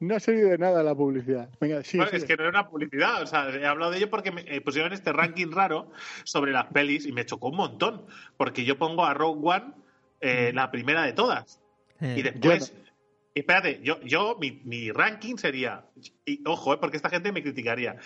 no 0.00 0.16
ha 0.16 0.20
servido 0.20 0.48
de 0.50 0.58
nada 0.58 0.82
la 0.82 0.94
publicidad. 0.94 1.48
Venga, 1.60 1.82
sí, 1.84 1.96
Bueno, 1.98 2.12
es 2.12 2.24
que 2.24 2.36
no 2.36 2.42
era 2.44 2.50
una 2.50 2.68
publicidad, 2.68 3.22
o 3.22 3.26
sea, 3.26 3.48
he 3.50 3.66
hablado 3.66 3.92
de 3.92 3.98
ello 3.98 4.10
porque 4.10 4.32
me 4.32 4.42
eh, 4.42 4.60
pusieron 4.60 4.92
este 4.92 5.12
ranking 5.12 5.50
raro 5.52 5.90
sobre 6.24 6.52
las 6.52 6.66
pelis 6.66 7.06
y 7.06 7.12
me 7.12 7.24
chocó 7.26 7.48
un 7.48 7.56
montón, 7.56 8.06
porque 8.36 8.64
yo 8.64 8.78
pongo 8.78 9.04
a 9.04 9.14
Rogue 9.14 9.40
One 9.42 9.72
eh, 10.20 10.52
la 10.54 10.70
primera 10.70 11.02
de 11.02 11.12
todas. 11.12 11.60
Eh, 12.00 12.16
Y 12.18 12.22
después. 12.22 12.74
Espérate, 13.34 13.80
yo, 13.82 14.00
yo 14.00 14.36
mi, 14.40 14.62
mi 14.64 14.90
ranking 14.90 15.36
sería. 15.36 15.84
Y 16.24 16.42
ojo, 16.46 16.74
eh, 16.74 16.78
porque 16.80 16.96
esta 16.96 17.08
gente 17.10 17.30
me 17.30 17.42
criticaría. 17.42 17.96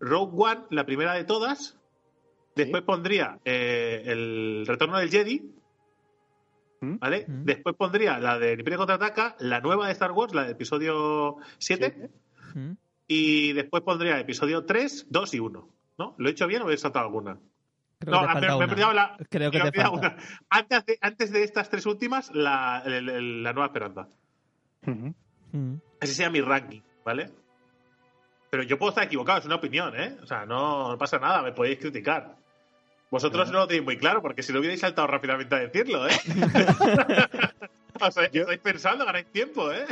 Rogue 0.00 0.32
One, 0.36 0.60
la 0.70 0.84
primera 0.84 1.14
de 1.14 1.24
todas. 1.24 1.78
Después 2.56 2.82
pondría 2.82 3.38
eh, 3.44 4.02
el 4.06 4.64
Retorno 4.66 4.98
del 4.98 5.10
Jedi. 5.10 5.54
¿Mm? 6.80 6.98
¿Vale? 6.98 7.24
Mm. 7.28 7.44
Después 7.44 7.76
pondría 7.76 8.18
la 8.18 8.38
de 8.38 8.54
Imperio 8.54 8.78
contraataca, 8.78 9.36
la 9.38 9.60
nueva 9.60 9.86
de 9.86 9.92
Star 9.92 10.10
Wars, 10.12 10.34
la 10.34 10.44
de 10.44 10.52
episodio 10.52 11.36
7. 11.58 12.10
mm. 12.54 12.72
Y 13.06 13.52
después 13.52 13.82
pondría 13.82 14.18
episodio 14.18 14.64
3, 14.64 15.06
2 15.10 15.34
y 15.34 15.38
1. 15.38 15.68
¿No? 15.98 16.14
¿Lo 16.18 16.28
he 16.28 16.32
hecho 16.32 16.46
bien 16.46 16.62
o 16.62 16.70
he 16.70 16.76
saltado 16.76 17.04
alguna? 17.06 17.38
Creo 18.04 18.20
no, 18.22 18.26
que 18.28 18.34
te 18.34 18.40
me, 18.40 18.46
he 18.46 18.52
olvidado 18.52 18.92
la. 18.92 19.16
Creo 19.30 19.50
que 19.50 19.60
te 19.60 19.72
falta. 19.72 19.90
una. 19.90 20.16
Antes 20.50 20.86
de, 20.86 20.98
antes 21.00 21.30
de 21.32 21.42
estas 21.44 21.68
tres 21.70 21.86
últimas, 21.86 22.30
la, 22.34 22.82
el- 22.84 23.08
el- 23.08 23.42
la 23.42 23.52
nueva 23.52 23.66
esperanza. 23.66 24.08
Ujú. 24.86 25.14
Mm. 25.52 25.74
Ese 26.00 26.14
sería 26.14 26.30
mi 26.30 26.40
ranking, 26.40 26.80
¿vale? 27.04 27.30
Pero 28.50 28.62
yo 28.64 28.78
puedo 28.78 28.90
estar 28.90 29.04
equivocado, 29.04 29.38
es 29.38 29.46
una 29.46 29.54
opinión, 29.56 29.98
¿eh? 29.98 30.16
O 30.22 30.26
sea, 30.26 30.44
no, 30.44 30.90
no 30.90 30.98
pasa 30.98 31.18
nada, 31.18 31.42
me 31.42 31.52
podéis 31.52 31.78
criticar. 31.78 32.36
Vosotros 33.10 33.50
no 33.50 33.58
lo 33.60 33.66
tenéis 33.66 33.84
muy 33.84 33.96
claro, 33.98 34.20
porque 34.22 34.42
si 34.42 34.52
lo 34.52 34.58
hubierais 34.60 34.80
saltado 34.80 35.06
rápidamente 35.06 35.54
a 35.54 35.58
decirlo, 35.58 36.06
¿eh? 36.08 36.12
o 38.00 38.10
sea, 38.10 38.30
Yo- 38.30 38.42
estáis 38.42 38.60
pensando, 38.60 39.04
ganáis 39.04 39.26
tiempo, 39.32 39.70
¿eh? 39.72 39.84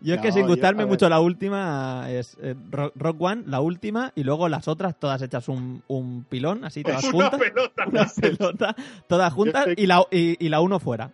Yo 0.00 0.14
es 0.14 0.20
No, 0.20 0.22
que 0.22 0.32
sin 0.32 0.42
yo- 0.42 0.48
gustarme 0.48 0.86
mucho 0.86 1.08
la 1.08 1.20
última 1.20 2.06
es 2.10 2.36
eh, 2.42 2.54
Ro- 2.70 2.92
Rock 2.94 3.20
One, 3.20 3.42
la 3.46 3.60
última, 3.60 4.12
y 4.14 4.24
luego 4.24 4.48
las 4.48 4.68
otras 4.68 4.98
todas 4.98 5.20
hechas 5.22 5.48
un, 5.48 5.82
un 5.88 6.24
pilón, 6.24 6.64
así 6.64 6.82
todas 6.82 7.04
Una 7.12 7.30
juntas. 7.30 7.40
pelota. 7.40 7.84
Una 7.86 8.06
pelota, 8.20 8.76
todas 9.06 9.32
juntas 9.32 9.66
estoy- 9.68 9.84
y 9.84 9.86
la, 9.86 10.04
y, 10.10 10.44
y 10.44 10.48
la 10.48 10.60
uno 10.60 10.78
fuera. 10.80 11.10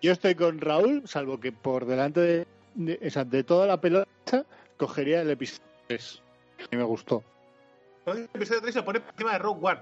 Yo 0.00 0.12
estoy 0.12 0.34
con 0.34 0.60
Raúl, 0.60 1.02
salvo 1.06 1.38
que 1.38 1.52
por 1.52 1.86
delante 1.86 2.20
de, 2.20 2.46
de, 2.74 3.44
toda 3.44 3.66
la 3.66 3.80
pelota 3.80 4.44
cogería 4.76 5.20
el 5.22 5.30
episodio 5.30 5.62
3. 5.88 6.22
A 6.58 6.62
mí 6.72 6.78
me 6.78 6.84
gustó. 6.84 7.22
El 8.06 8.28
episodio 8.34 8.62
3 8.62 8.74
se 8.74 8.82
pone 8.82 8.98
por 9.00 9.10
encima 9.12 9.32
de 9.34 9.38
Rogue 9.38 9.60
One. 9.62 9.80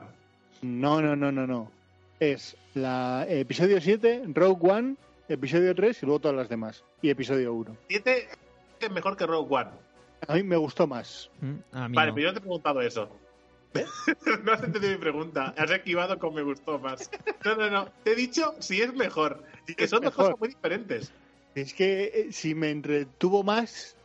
No, 0.63 1.01
no, 1.01 1.17
no, 1.17 1.33
no, 1.33 1.47
no. 1.47 1.71
Es 2.19 2.55
la 2.75 3.25
episodio 3.29 3.81
7, 3.81 4.25
Rogue 4.35 4.71
One, 4.71 4.97
episodio 5.35 5.75
3 5.75 6.03
y 6.03 6.07
luego 6.07 6.21
todas 6.21 6.37
las 6.37 6.49
demás. 6.49 6.85
Y 7.03 7.11
episodio 7.11 7.53
1. 7.55 7.77
7 7.89 8.29
es 8.81 8.91
mejor 8.91 9.17
que 9.17 9.27
Rogue 9.27 9.55
One. 9.55 9.71
A 10.29 10.35
mí 10.35 10.43
me 10.43 10.57
gustó 10.57 10.87
más. 10.87 11.31
Mm, 11.41 11.55
A 11.73 11.89
mí 11.89 11.97
Vale, 11.97 12.11
no. 12.11 12.15
pero 12.15 12.27
yo 12.27 12.29
no 12.29 12.33
te 12.35 12.39
he 12.39 12.43
preguntado 12.43 12.81
eso. 12.83 13.17
no 14.45 14.53
has 14.53 14.63
entendido 14.63 14.93
mi 14.93 14.99
pregunta. 14.99 15.55
Has 15.57 15.71
esquivado 15.71 16.19
con 16.19 16.35
me 16.35 16.43
gustó 16.43 16.79
más. 16.79 17.11
No, 17.45 17.55
no, 17.57 17.71
no. 17.71 17.89
Te 18.03 18.13
he 18.13 18.17
dicho 18.17 18.55
si 18.59 18.83
es 18.83 18.93
mejor. 18.95 19.43
Y 19.69 19.75
que 19.75 19.85
Es 19.85 19.91
son 19.91 20.03
dos 20.03 20.15
cosas 20.15 20.35
muy 20.39 20.49
diferentes. 20.49 21.13
Es 21.55 21.73
que 21.75 22.05
eh, 22.05 22.33
si 22.33 22.55
me 22.55 22.71
entretuvo 22.71 23.43
más, 23.43 23.97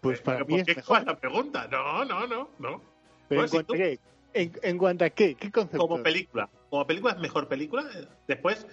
pues 0.00 0.20
para 0.20 0.38
¿Pero 0.38 0.46
mí 0.46 0.52
¿Por 0.52 0.60
es 0.60 0.66
qué 0.66 0.74
mejor. 0.76 0.98
es 1.00 1.06
la 1.06 1.16
pregunta? 1.16 1.68
No, 1.70 2.04
no, 2.04 2.26
no, 2.26 2.48
no. 2.58 2.80
Pero 3.28 3.42
en 3.42 3.48
si 3.48 3.52
cuanto, 3.56 3.72
tú- 3.72 3.74
a 3.74 3.76
qué, 3.84 3.98
en, 4.34 4.52
en 4.62 4.78
cuanto 4.78 5.04
a 5.04 5.10
qué, 5.10 5.34
¿qué 5.34 5.50
concepto? 5.50 5.78
Como 5.88 6.02
película. 6.02 6.48
Como 6.70 6.86
película 6.86 7.12
es 7.14 7.18
mejor 7.20 7.48
película. 7.48 7.84
eh, 7.94 8.06
Después, 8.28 8.66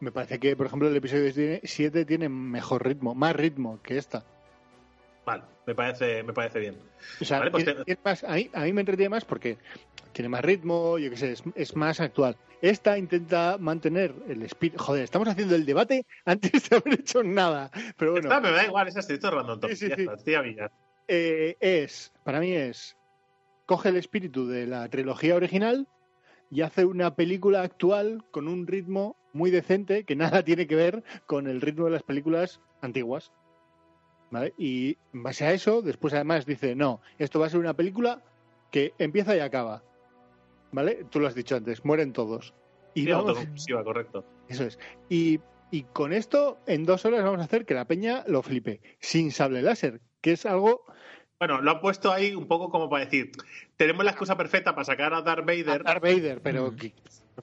Me 0.00 0.12
parece 0.12 0.38
que, 0.38 0.56
por 0.56 0.66
ejemplo, 0.66 0.88
el 0.88 0.96
episodio 0.96 1.60
7 1.62 2.04
tiene 2.04 2.28
mejor 2.28 2.84
ritmo, 2.86 3.14
más 3.14 3.34
ritmo 3.34 3.80
que 3.82 3.96
esta. 3.96 4.24
vale, 5.24 5.44
me 5.66 5.74
parece, 5.74 6.22
me 6.22 6.32
parece 6.34 6.58
bien. 6.60 6.76
O 7.20 7.24
sea, 7.24 7.38
Vale, 7.38 7.50
pues 7.50 7.64
tiene- 7.64 7.78
te- 7.80 7.84
tiene 7.86 8.00
más- 8.04 8.24
a, 8.24 8.34
mí, 8.34 8.50
a 8.52 8.60
mí 8.64 8.72
me 8.72 8.80
entretiene 8.82 9.08
más 9.08 9.24
porque 9.24 9.56
tiene 10.12 10.28
más 10.28 10.44
ritmo, 10.44 10.98
yo 10.98 11.08
qué 11.10 11.16
sé, 11.16 11.32
es, 11.32 11.42
es 11.54 11.74
más 11.76 12.00
actual. 12.00 12.36
Esta 12.60 12.98
intenta 12.98 13.56
mantener 13.58 14.14
el 14.28 14.42
espíritu. 14.42 14.82
Joder, 14.82 15.04
estamos 15.04 15.28
haciendo 15.28 15.54
el 15.54 15.64
debate 15.64 16.06
antes 16.26 16.68
de 16.68 16.76
haber 16.76 16.94
hecho 17.00 17.22
nada. 17.22 17.70
Pero 17.96 18.12
bueno, 18.12 18.28
Esta 18.28 18.40
me 18.40 18.50
da 18.50 18.64
igual, 18.64 18.88
es 18.88 18.94
random 19.22 19.60
topic. 19.60 19.76
Sí, 19.76 19.84
sí, 19.84 19.88
ya 19.90 19.96
sí. 19.96 20.02
está, 20.02 20.14
estoy 20.14 20.34
a 20.34 20.42
millas. 20.42 20.70
eh, 21.08 21.56
es, 21.60 22.12
para 22.24 22.40
mí 22.40 22.52
es, 22.52 22.96
coge 23.66 23.88
el 23.90 23.96
espíritu 23.96 24.46
de 24.46 24.66
la 24.66 24.88
trilogía 24.88 25.34
original 25.36 25.86
y 26.50 26.60
hace 26.62 26.84
una 26.84 27.14
película 27.14 27.62
actual 27.62 28.24
con 28.30 28.48
un 28.48 28.66
ritmo 28.66 29.16
muy 29.34 29.50
decente 29.50 30.04
que 30.04 30.16
nada 30.16 30.42
tiene 30.44 30.66
que 30.66 30.76
ver 30.76 31.04
con 31.26 31.46
el 31.46 31.60
ritmo 31.60 31.84
de 31.84 31.90
las 31.90 32.02
películas 32.02 32.60
antiguas. 32.80 33.30
¿Vale? 34.30 34.54
Y 34.56 34.96
en 35.12 35.22
base 35.22 35.44
a 35.44 35.52
eso, 35.52 35.82
después 35.82 36.12
además 36.14 36.46
dice, 36.46 36.74
no, 36.74 37.00
esto 37.18 37.38
va 37.38 37.46
a 37.46 37.50
ser 37.50 37.60
una 37.60 37.74
película 37.74 38.22
que 38.72 38.92
empieza 38.98 39.36
y 39.36 39.40
acaba. 39.40 39.82
¿Vale? 40.72 41.04
Tú 41.10 41.20
lo 41.20 41.28
has 41.28 41.34
dicho 41.36 41.54
antes, 41.54 41.84
mueren 41.84 42.12
todos. 42.12 42.54
Y 42.94 43.04
Sí, 43.04 43.10
vamos- 43.12 43.38
correcto. 43.84 44.24
eso 44.48 44.64
es. 44.64 44.78
Y, 45.08 45.38
y 45.70 45.82
con 45.84 46.12
esto, 46.12 46.58
en 46.66 46.84
dos 46.84 47.04
horas 47.04 47.22
vamos 47.22 47.40
a 47.40 47.44
hacer 47.44 47.64
que 47.64 47.74
la 47.74 47.84
peña 47.86 48.24
lo 48.26 48.42
flipe, 48.42 48.80
sin 48.98 49.30
sable 49.30 49.62
láser, 49.62 50.00
que 50.20 50.32
es 50.32 50.46
algo 50.46 50.84
Bueno, 51.38 51.60
lo 51.60 51.70
han 51.72 51.80
puesto 51.80 52.10
ahí 52.10 52.34
un 52.34 52.48
poco 52.48 52.70
como 52.70 52.88
para 52.88 53.04
decir, 53.04 53.30
tenemos 53.76 54.04
la 54.04 54.12
excusa 54.12 54.36
perfecta 54.36 54.74
para 54.74 54.84
sacar 54.84 55.12
a 55.14 55.22
Darth 55.22 55.44
Vader. 55.46 55.82
Darth 55.84 56.02
Vader, 56.02 56.40
pero 56.40 56.72
Mm. 56.72 56.76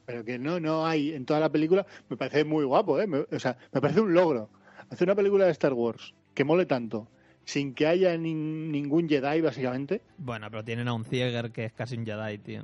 Pero 0.05 0.23
que 0.25 0.37
no, 0.39 0.59
no 0.59 0.85
hay 0.85 1.11
en 1.13 1.25
toda 1.25 1.39
la 1.39 1.49
película. 1.49 1.85
Me 2.09 2.17
parece 2.17 2.43
muy 2.45 2.63
guapo, 2.65 2.99
¿eh? 2.99 3.07
Me- 3.07 3.25
o 3.31 3.39
sea, 3.39 3.57
me 3.73 3.81
parece 3.81 4.01
un 4.01 4.13
logro. 4.13 4.49
Hacer 4.89 5.07
una 5.07 5.15
película 5.15 5.45
de 5.45 5.51
Star 5.51 5.73
Wars 5.73 6.13
que 6.33 6.43
mole 6.43 6.65
tanto, 6.65 7.07
sin 7.45 7.73
que 7.73 7.87
haya 7.87 8.15
nin- 8.15 8.69
ningún 8.71 9.07
Jedi, 9.09 9.41
básicamente. 9.41 10.01
Bueno, 10.17 10.47
pero 10.49 10.63
tienen 10.63 10.87
a 10.87 10.93
un 10.93 11.05
Cieger 11.05 11.51
que 11.51 11.65
es 11.65 11.73
casi 11.73 11.97
un 11.97 12.05
Jedi, 12.05 12.37
tío. 12.39 12.63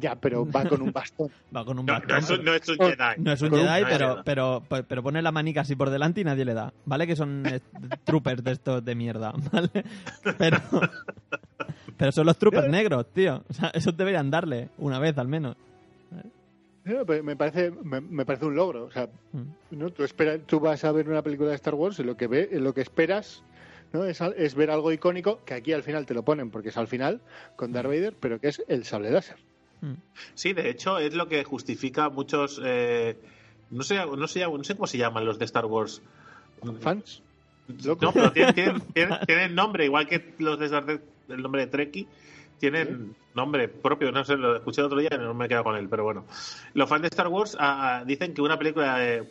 Ya, 0.00 0.14
pero 0.16 0.50
va 0.50 0.64
con 0.64 0.80
un 0.80 0.92
bastón. 0.92 1.30
Va 1.54 1.62
con 1.64 1.78
un 1.78 1.84
bastón. 1.84 2.08
no 2.08 2.16
es 2.18 2.30
un, 2.30 2.44
no 2.44 2.54
es 2.54 2.68
un 2.68 2.76
Oh, 2.80 2.86
Jedi. 2.88 3.22
No 3.22 3.32
es 3.32 3.42
un 3.42 3.50
pero, 3.50 3.62
Jedi. 3.68 3.84
pero, 3.84 4.22
pero, 4.24 4.62
pero 4.88 5.02
pone 5.02 5.20
la 5.20 5.30
manica 5.30 5.60
así 5.60 5.76
por 5.76 5.90
delante 5.90 6.22
y 6.22 6.24
nadie 6.24 6.46
le 6.46 6.54
da. 6.54 6.72
¿Vale? 6.86 7.06
Que 7.06 7.14
son 7.16 7.44
eh, 7.46 7.60
troopers 8.04 8.42
de 8.42 8.52
estos 8.52 8.82
de 8.82 8.94
mierda, 8.94 9.34
¿vale? 9.52 9.68
Pero, 10.38 10.56
pero 11.98 12.12
son 12.12 12.26
los 12.26 12.38
troopers 12.38 12.68
negros, 12.68 13.06
tío. 13.12 13.44
O 13.48 13.52
sea, 13.52 13.68
esos 13.74 13.94
deberían 13.96 14.30
darle 14.30 14.70
una 14.78 14.98
vez 14.98 15.16
al 15.18 15.28
menos. 15.28 15.54
No, 16.84 17.06
pero 17.06 17.24
me 17.24 17.34
parece, 17.34 17.70
me, 17.70 18.00
me 18.00 18.26
parece 18.26 18.44
un 18.44 18.54
logro. 18.54 18.84
O 18.84 18.90
sea, 18.90 19.08
Mm. 19.32 19.42
¿no? 19.78 19.90
tú, 19.90 20.04
esperas, 20.04 20.40
tú 20.46 20.60
vas 20.60 20.84
a 20.84 20.92
ver 20.92 21.08
una 21.08 21.22
película 21.22 21.48
de 21.50 21.54
Star 21.56 21.74
Wars 21.74 21.98
y 21.98 22.04
lo 22.04 22.16
que, 22.16 22.26
ve, 22.26 22.48
lo 22.52 22.74
que 22.74 22.82
esperas 22.82 23.42
¿no? 23.92 24.04
es, 24.04 24.20
al- 24.20 24.34
es 24.36 24.54
ver 24.54 24.70
algo 24.70 24.92
icónico 24.92 25.40
que 25.44 25.54
aquí 25.54 25.72
al 25.72 25.82
final 25.82 26.04
te 26.04 26.12
lo 26.14 26.22
ponen 26.24 26.50
porque 26.50 26.68
es 26.68 26.76
al 26.76 26.86
final 26.88 27.20
con 27.56 27.72
Darth 27.72 27.86
Vader, 27.88 28.14
pero 28.20 28.38
que 28.38 28.48
es 28.48 28.62
el 28.68 28.84
sable 28.84 29.10
láser. 29.10 29.36
Mm. 29.80 29.94
Sí, 30.34 30.52
de 30.52 30.68
hecho, 30.68 30.98
es 30.98 31.14
lo 31.14 31.26
que 31.28 31.42
justifica 31.44 32.10
muchos. 32.10 32.60
eh, 32.62 33.16
no, 33.70 33.82
sé, 33.82 33.96
no, 33.96 34.28
sé, 34.28 34.40
no 34.46 34.62
sé 34.64 34.74
cómo 34.74 34.86
se 34.86 34.98
llaman 34.98 35.24
los 35.24 35.38
de 35.38 35.46
Star 35.46 35.64
Wars. 35.66 36.02
¿Fans? 36.80 37.22
Loco. 37.84 38.04
No, 38.06 38.12
pero 38.12 38.30
tienen, 38.32 38.54
tienen, 38.54 38.80
tienen- 38.92 39.18
tienen 39.26 39.54
nombre, 39.54 39.86
igual 39.86 40.06
que 40.06 40.34
los 40.38 40.58
de 40.58 40.66
Star 40.66 40.84
Trek, 40.84 41.00
el 41.28 41.40
nombre 41.42 41.62
de 41.62 41.66
Trekkie, 41.68 42.06
tienen 42.58 43.14
nombre 43.34 43.68
propio. 43.68 44.12
No 44.12 44.24
sé, 44.24 44.36
lo 44.36 44.56
escuché 44.56 44.80
el 44.80 44.86
otro 44.86 44.98
día 44.98 45.10
y 45.12 45.18
no 45.18 45.34
me 45.34 45.46
he 45.46 45.48
quedado 45.48 45.64
con 45.64 45.76
él, 45.76 45.88
pero 45.88 46.04
bueno. 46.04 46.24
Los 46.72 46.88
fans 46.88 47.02
de 47.02 47.08
Star 47.08 47.28
Wars 47.28 47.56
ah, 47.58 47.98
ah, 48.00 48.04
dicen 48.04 48.34
que 48.34 48.42
una 48.42 48.58
película, 48.58 49.04
eh, 49.04 49.24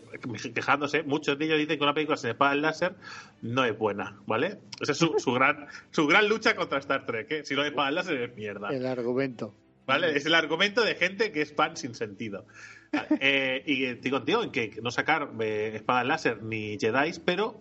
quejándose, 0.53 1.03
muchos 1.03 1.37
de 1.37 1.45
ellos 1.45 1.57
dicen 1.57 1.77
que 1.77 1.83
una 1.83 1.93
película 1.93 2.17
sin 2.17 2.31
espada 2.31 2.55
láser 2.55 2.95
no 3.41 3.65
es 3.65 3.77
buena, 3.77 4.19
¿vale? 4.25 4.59
Esa 4.79 4.91
es 4.91 4.97
su, 4.97 5.15
su, 5.17 5.31
gran, 5.33 5.67
su 5.91 6.05
gran 6.07 6.27
lucha 6.27 6.55
contra 6.55 6.79
Star 6.79 7.05
Trek, 7.05 7.31
¿eh? 7.31 7.45
Si 7.45 7.55
no 7.55 7.61
hay 7.61 7.69
espada 7.69 7.91
láser 7.91 8.21
es 8.21 8.35
mierda. 8.35 8.69
El 8.69 8.85
argumento. 8.85 9.53
¿Vale? 9.85 10.15
Es 10.15 10.25
el 10.25 10.35
argumento 10.35 10.83
de 10.83 10.95
gente 10.95 11.31
que 11.33 11.41
es 11.41 11.53
fan 11.53 11.77
sin 11.77 11.95
sentido. 11.95 12.45
Eh, 13.19 13.63
y 13.65 13.85
estoy 13.85 14.11
contigo 14.11 14.43
en 14.43 14.51
que 14.51 14.79
no 14.83 14.91
sacar 14.91 15.31
eh, 15.39 15.71
espadas 15.73 16.05
láser 16.05 16.43
ni 16.43 16.77
Jedi, 16.79 17.19
pero, 17.25 17.59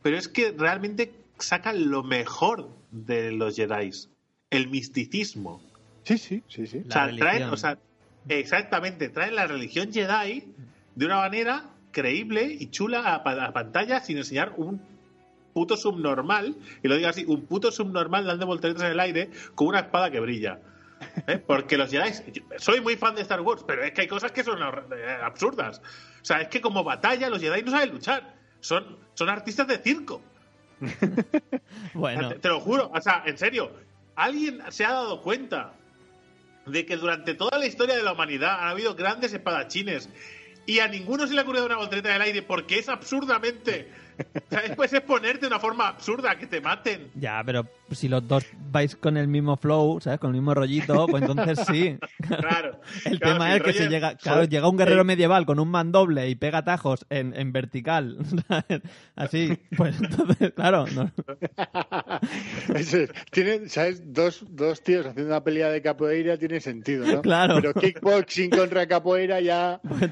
pero 0.00 0.16
es 0.16 0.26
que 0.26 0.52
realmente 0.52 1.12
sacan 1.38 1.90
lo 1.90 2.02
mejor 2.02 2.70
de 2.90 3.32
los 3.32 3.56
Jedi. 3.56 3.90
El 4.50 4.68
misticismo. 4.68 5.62
Sí, 6.04 6.18
sí, 6.18 6.42
sí, 6.48 6.66
sí. 6.66 6.82
O 6.86 6.90
sea, 6.90 7.10
traen, 7.16 7.44
o 7.44 7.56
sea, 7.56 7.78
exactamente, 8.28 9.08
traen 9.08 9.34
la 9.34 9.46
religión 9.46 9.92
Jedi 9.92 10.54
de 10.94 11.06
una 11.06 11.16
manera 11.16 11.70
creíble 11.92 12.44
y 12.58 12.70
chula 12.70 13.00
a, 13.00 13.14
a 13.16 13.52
pantalla 13.52 14.00
sin 14.00 14.18
enseñar 14.18 14.54
un 14.56 14.80
puto 15.54 15.76
subnormal, 15.76 16.56
y 16.82 16.88
lo 16.88 16.96
digo 16.96 17.08
así, 17.08 17.24
un 17.26 17.46
puto 17.46 17.70
subnormal 17.70 18.26
dando 18.26 18.46
volteretas 18.46 18.82
en 18.82 18.90
el 18.90 19.00
aire 19.00 19.30
con 19.54 19.68
una 19.68 19.80
espada 19.80 20.10
que 20.10 20.20
brilla. 20.20 20.58
¿Eh? 21.26 21.38
Porque 21.38 21.76
los 21.78 21.90
Jedi, 21.90 22.12
soy 22.58 22.80
muy 22.80 22.96
fan 22.96 23.14
de 23.14 23.22
Star 23.22 23.40
Wars, 23.40 23.64
pero 23.66 23.84
es 23.84 23.92
que 23.92 24.02
hay 24.02 24.08
cosas 24.08 24.32
que 24.32 24.42
son 24.42 24.58
eh, 24.60 25.18
absurdas. 25.22 25.80
O 26.20 26.24
sea, 26.24 26.40
es 26.40 26.48
que 26.48 26.60
como 26.60 26.82
batalla 26.82 27.30
los 27.30 27.40
Jedi 27.40 27.62
no 27.62 27.70
saben 27.70 27.90
luchar, 27.90 28.34
son, 28.60 28.98
son 29.14 29.28
artistas 29.28 29.66
de 29.66 29.78
circo. 29.78 30.20
Bueno, 31.94 32.30
Te, 32.30 32.34
te 32.40 32.48
lo 32.48 32.60
juro, 32.60 32.90
o 32.92 33.00
sea, 33.00 33.22
en 33.24 33.38
serio, 33.38 33.70
¿alguien 34.16 34.60
se 34.70 34.84
ha 34.84 34.92
dado 34.92 35.22
cuenta 35.22 35.74
de 36.66 36.86
que 36.86 36.96
durante 36.96 37.34
toda 37.34 37.58
la 37.58 37.66
historia 37.66 37.96
de 37.96 38.02
la 38.02 38.12
humanidad 38.12 38.60
han 38.60 38.68
habido 38.68 38.94
grandes 38.94 39.32
espadachines 39.32 40.08
y 40.66 40.78
a 40.78 40.88
ninguno 40.88 41.26
se 41.26 41.34
le 41.34 41.40
ha 41.40 41.42
ocurrido 41.42 41.66
una 41.66 41.76
voltereta 41.76 42.10
del 42.12 42.22
aire 42.22 42.42
porque 42.42 42.78
es 42.78 42.88
absurdamente 42.88 43.90
¿Sabes? 44.50 44.76
Puedes 44.76 44.92
exponerte 44.92 45.40
de 45.40 45.46
una 45.48 45.58
forma 45.58 45.88
absurda, 45.88 46.36
que 46.36 46.46
te 46.46 46.60
maten. 46.60 47.10
Ya, 47.14 47.42
pero 47.44 47.66
si 47.90 48.08
los 48.08 48.26
dos 48.26 48.44
vais 48.70 48.94
con 48.96 49.16
el 49.16 49.28
mismo 49.28 49.56
flow, 49.56 50.00
¿sabes? 50.00 50.18
Con 50.20 50.30
el 50.30 50.36
mismo 50.36 50.54
rollito, 50.54 51.06
pues 51.06 51.22
entonces 51.22 51.60
sí. 51.66 51.96
Claro. 52.26 52.80
El 53.04 53.18
Claro, 53.20 53.34
tema 53.34 53.56
es 53.56 53.62
que 53.62 53.70
es- 53.70 53.88
llega, 53.90 54.16
claro, 54.16 54.36
joder, 54.38 54.48
llega 54.50 54.68
un 54.68 54.76
guerrero 54.76 55.00
eh, 55.02 55.04
medieval 55.04 55.46
con 55.46 55.58
un 55.60 55.68
mandoble 55.68 56.28
y 56.28 56.34
pega 56.34 56.64
tajos 56.64 57.04
en, 57.10 57.34
en 57.36 57.52
vertical, 57.52 58.18
¿sabes? 58.48 58.82
así, 59.16 59.58
pues 59.76 60.00
entonces, 60.00 60.52
claro, 60.54 60.86
no- 60.94 61.10
es. 62.74 62.94
Tiene, 63.30 63.68
¿sabes? 63.68 64.02
Dos, 64.12 64.44
dos 64.48 64.82
tíos 64.82 65.06
haciendo 65.06 65.30
una 65.32 65.42
pelea 65.44 65.68
de 65.70 65.82
capoeira 65.82 66.36
tiene 66.38 66.60
sentido, 66.60 67.06
¿no? 67.06 67.22
Claro. 67.22 67.56
Pero 67.56 67.74
kickboxing 67.74 68.50
contra 68.50 68.86
capoeira 68.86 69.40
ya. 69.40 69.80
pues, 69.86 70.10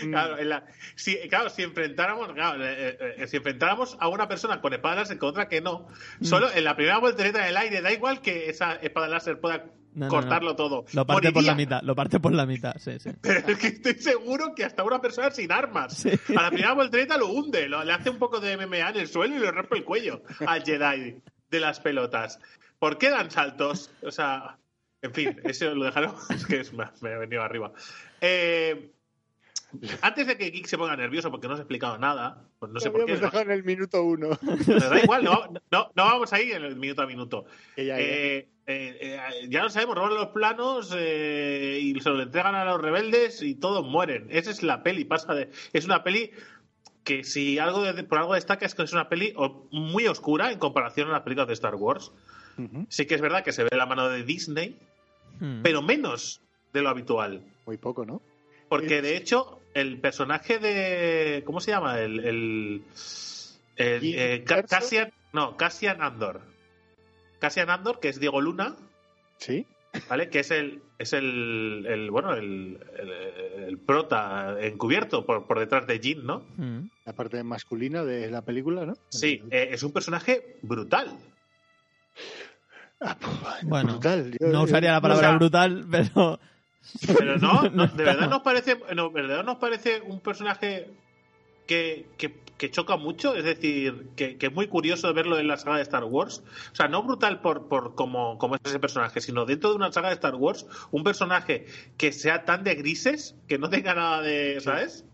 Claro, 0.00 0.38
en 0.38 0.48
la- 0.48 0.64
si, 0.96 1.16
claro, 1.28 1.50
si 1.50 1.62
enfrentáramos, 1.62 2.32
claro, 2.32 2.64
eh, 2.64 2.96
eh, 3.00 3.14
eh, 3.18 3.26
si 3.28 3.36
enfrentáramos 3.36 3.96
a 4.00 4.08
una 4.08 4.26
persona 4.28 4.60
con 4.60 4.72
espada 4.74 4.96
láser 4.96 5.18
con 5.18 5.30
otra 5.30 5.48
que 5.48 5.60
no, 5.60 5.88
Mm. 6.20 6.24
solo 6.24 6.50
en 6.52 6.64
la 6.64 6.74
primera 6.76 6.98
voltereta 6.98 7.42
en 7.42 7.48
el 7.50 7.56
aire, 7.56 7.80
da 7.82 7.92
igual 7.92 8.20
que 8.20 8.48
esa 8.50 8.74
espada 8.74 9.08
láser 9.08 9.38
pueda 9.40 9.66
No, 9.94 10.08
cortarlo 10.08 10.50
no. 10.50 10.56
todo. 10.56 10.84
lo 10.92 11.06
parte 11.06 11.30
por 11.30 11.44
la 11.44 11.54
mitad, 11.54 11.80
lo 11.82 11.94
parte 11.94 12.18
por 12.18 12.32
la 12.34 12.44
mitad, 12.46 12.74
sí, 12.78 12.98
sí. 12.98 13.10
Pero 13.22 13.46
es 13.48 13.58
que 13.58 13.66
estoy 13.68 13.94
seguro 13.94 14.54
que 14.54 14.64
hasta 14.64 14.82
una 14.82 15.00
persona 15.00 15.30
sin 15.30 15.52
armas. 15.52 15.96
Sí. 15.96 16.10
A 16.36 16.42
la 16.42 16.48
primera 16.50 16.72
voltereta 16.74 17.16
lo 17.16 17.28
hunde, 17.28 17.68
lo- 17.68 17.84
le 17.84 17.92
hace 17.92 18.10
un 18.10 18.18
poco 18.18 18.40
de 18.40 18.56
MMA 18.56 18.90
en 18.90 18.96
el 18.96 19.06
suelo 19.08 19.36
y 19.36 19.38
le 19.38 19.50
rompe 19.52 19.76
el 19.78 19.84
cuello 19.84 20.22
al 20.46 20.64
Jedi 20.64 21.22
de 21.50 21.60
las 21.60 21.78
pelotas. 21.78 22.40
¿Por 22.80 22.98
qué 22.98 23.10
dan 23.10 23.30
saltos? 23.30 23.92
O 24.02 24.10
sea, 24.10 24.58
en 25.00 25.14
fin, 25.14 25.40
eso 25.44 25.72
lo 25.74 25.84
dejaron. 25.84 26.14
Es 26.30 26.44
que 26.46 26.60
es- 26.60 26.72
me, 26.72 26.86
me 27.00 27.12
he 27.12 27.16
venido 27.18 27.42
arriba. 27.42 27.72
Eh, 28.20 28.90
antes 30.02 30.26
de 30.26 30.36
que 30.36 30.50
Geek 30.50 30.66
se 30.66 30.78
ponga 30.78 30.96
nervioso 30.96 31.30
porque 31.30 31.46
no 31.48 31.54
os 31.54 31.60
he 31.60 31.62
explicado 31.62 31.98
nada, 31.98 32.44
pues 32.58 32.72
no 32.72 32.80
sé 32.80 32.86
Lo 32.88 32.92
por 32.92 33.06
qué. 33.06 33.16
dejado 33.16 33.40
en 33.40 33.50
el 33.50 33.64
minuto 33.64 34.02
uno. 34.02 34.30
Pero 34.66 34.80
da 34.90 35.00
igual, 35.00 35.24
no, 35.24 35.44
no- 35.70 35.90
no 35.94 36.04
vamos 36.04 36.32
a 36.32 36.40
ir 36.40 36.54
en 36.54 36.64
el 36.64 36.76
minuto 36.76 37.02
a 37.02 37.06
minuto. 37.06 37.44
Que 37.76 37.86
ya, 37.86 37.96
ya. 37.96 38.02
Eh, 38.02 38.48
eh, 38.66 38.96
eh, 39.00 39.18
ya 39.50 39.62
lo 39.62 39.70
sabemos, 39.70 39.94
roban 39.96 40.14
los 40.14 40.28
planos 40.28 40.94
eh, 40.96 41.78
y 41.82 42.00
se 42.00 42.08
lo 42.10 42.22
entregan 42.22 42.54
a 42.54 42.64
los 42.64 42.80
rebeldes 42.80 43.42
y 43.42 43.54
todos 43.54 43.86
mueren. 43.86 44.26
Esa 44.30 44.50
es 44.50 44.62
la 44.62 44.82
peli, 44.82 45.04
pasa 45.04 45.34
de. 45.34 45.50
Es 45.72 45.84
una 45.84 46.02
peli 46.02 46.30
que 47.04 47.24
si 47.24 47.58
algo 47.58 47.82
de- 47.82 48.04
por 48.04 48.18
algo 48.18 48.34
destaca 48.34 48.64
es 48.64 48.74
que 48.74 48.82
es 48.82 48.92
una 48.94 49.08
peli 49.10 49.34
muy 49.70 50.06
oscura 50.06 50.50
en 50.50 50.58
comparación 50.58 51.08
a 51.08 51.12
las 51.12 51.20
películas 51.22 51.48
de 51.48 51.54
Star 51.54 51.74
Wars. 51.74 52.12
Sí 52.88 53.04
que 53.06 53.16
es 53.16 53.20
verdad 53.20 53.42
que 53.44 53.52
se 53.52 53.64
ve 53.64 53.70
la 53.72 53.84
mano 53.86 54.08
de 54.08 54.22
Disney, 54.24 54.78
Hmm. 55.40 55.62
pero 55.64 55.82
menos 55.82 56.40
de 56.72 56.80
lo 56.80 56.88
habitual. 56.88 57.42
Muy 57.66 57.76
poco, 57.76 58.06
¿no? 58.06 58.22
Porque 58.68 59.02
de 59.02 59.16
hecho, 59.16 59.58
el 59.74 60.00
personaje 60.00 60.58
de. 60.58 61.42
¿Cómo 61.44 61.60
se 61.60 61.70
llama? 61.72 62.00
El. 62.00 62.20
el, 62.20 62.82
el- 63.76 64.00
¿Jim 64.00 64.14
eh? 64.16 64.44
Cassian. 64.68 65.12
No, 65.32 65.56
Cassian 65.56 66.00
Andor. 66.02 66.40
Cassian 67.40 67.70
Andor, 67.70 68.00
que 68.00 68.08
es 68.08 68.18
Diego 68.20 68.40
Luna, 68.40 68.76
Sí. 69.38 69.66
¿vale? 70.08 70.30
Que 70.30 70.40
es 70.40 70.50
el. 70.50 70.80
Es 70.98 71.12
el. 71.12 71.84
el, 71.88 72.10
bueno, 72.10 72.34
el, 72.34 72.78
el, 72.98 73.10
el 73.64 73.78
prota 73.78 74.56
encubierto 74.60 75.26
por, 75.26 75.46
por 75.46 75.58
detrás 75.58 75.86
de 75.86 75.98
Jin, 75.98 76.24
¿no? 76.24 76.46
Hmm. 76.56 76.88
La 77.04 77.12
parte 77.14 77.42
masculina 77.42 78.04
de 78.04 78.30
la 78.30 78.42
película, 78.42 78.86
¿no? 78.86 78.94
Sí, 79.10 79.42
eh, 79.50 79.68
es 79.72 79.82
un 79.82 79.92
personaje 79.92 80.56
brutal. 80.62 81.18
Ah, 83.00 83.16
pues, 83.20 83.34
Bueno, 83.64 83.92
brutal. 83.94 84.30
Yo- 84.40 84.46
no 84.48 84.62
usaría 84.62 84.92
la 84.92 85.00
palabra 85.00 85.26
o 85.28 85.30
sea- 85.30 85.36
brutal, 85.38 85.84
pero... 85.90 86.38
Pero 87.06 87.36
no, 87.38 87.68
no, 87.70 87.86
de 87.86 88.04
verdad 88.04 88.28
nos 88.28 88.42
parece, 88.42 88.78
no, 88.94 89.08
de 89.08 89.22
verdad 89.22 89.44
nos 89.44 89.56
parece 89.56 90.00
un 90.00 90.20
personaje 90.20 90.88
que, 91.66 92.06
que, 92.18 92.34
que 92.58 92.70
choca 92.70 92.96
mucho, 92.96 93.34
es 93.34 93.44
decir, 93.44 94.08
que, 94.16 94.36
que 94.36 94.46
es 94.46 94.52
muy 94.52 94.68
curioso 94.68 95.12
verlo 95.14 95.38
en 95.38 95.48
la 95.48 95.56
saga 95.56 95.76
de 95.76 95.82
Star 95.82 96.04
Wars. 96.04 96.42
O 96.72 96.74
sea, 96.74 96.88
no 96.88 97.02
brutal 97.02 97.40
por, 97.40 97.68
por 97.68 97.94
como, 97.94 98.38
como 98.38 98.56
es 98.56 98.60
ese 98.64 98.78
personaje, 98.78 99.20
sino 99.20 99.44
dentro 99.46 99.70
de 99.70 99.76
una 99.76 99.92
saga 99.92 100.08
de 100.08 100.14
Star 100.14 100.34
Wars, 100.34 100.66
un 100.90 101.04
personaje 101.04 101.66
que 101.96 102.12
sea 102.12 102.44
tan 102.44 102.64
de 102.64 102.74
grises, 102.74 103.36
que 103.48 103.58
no 103.58 103.70
tenga 103.70 103.94
nada 103.94 104.22
de, 104.22 104.60
¿sabes? 104.60 105.04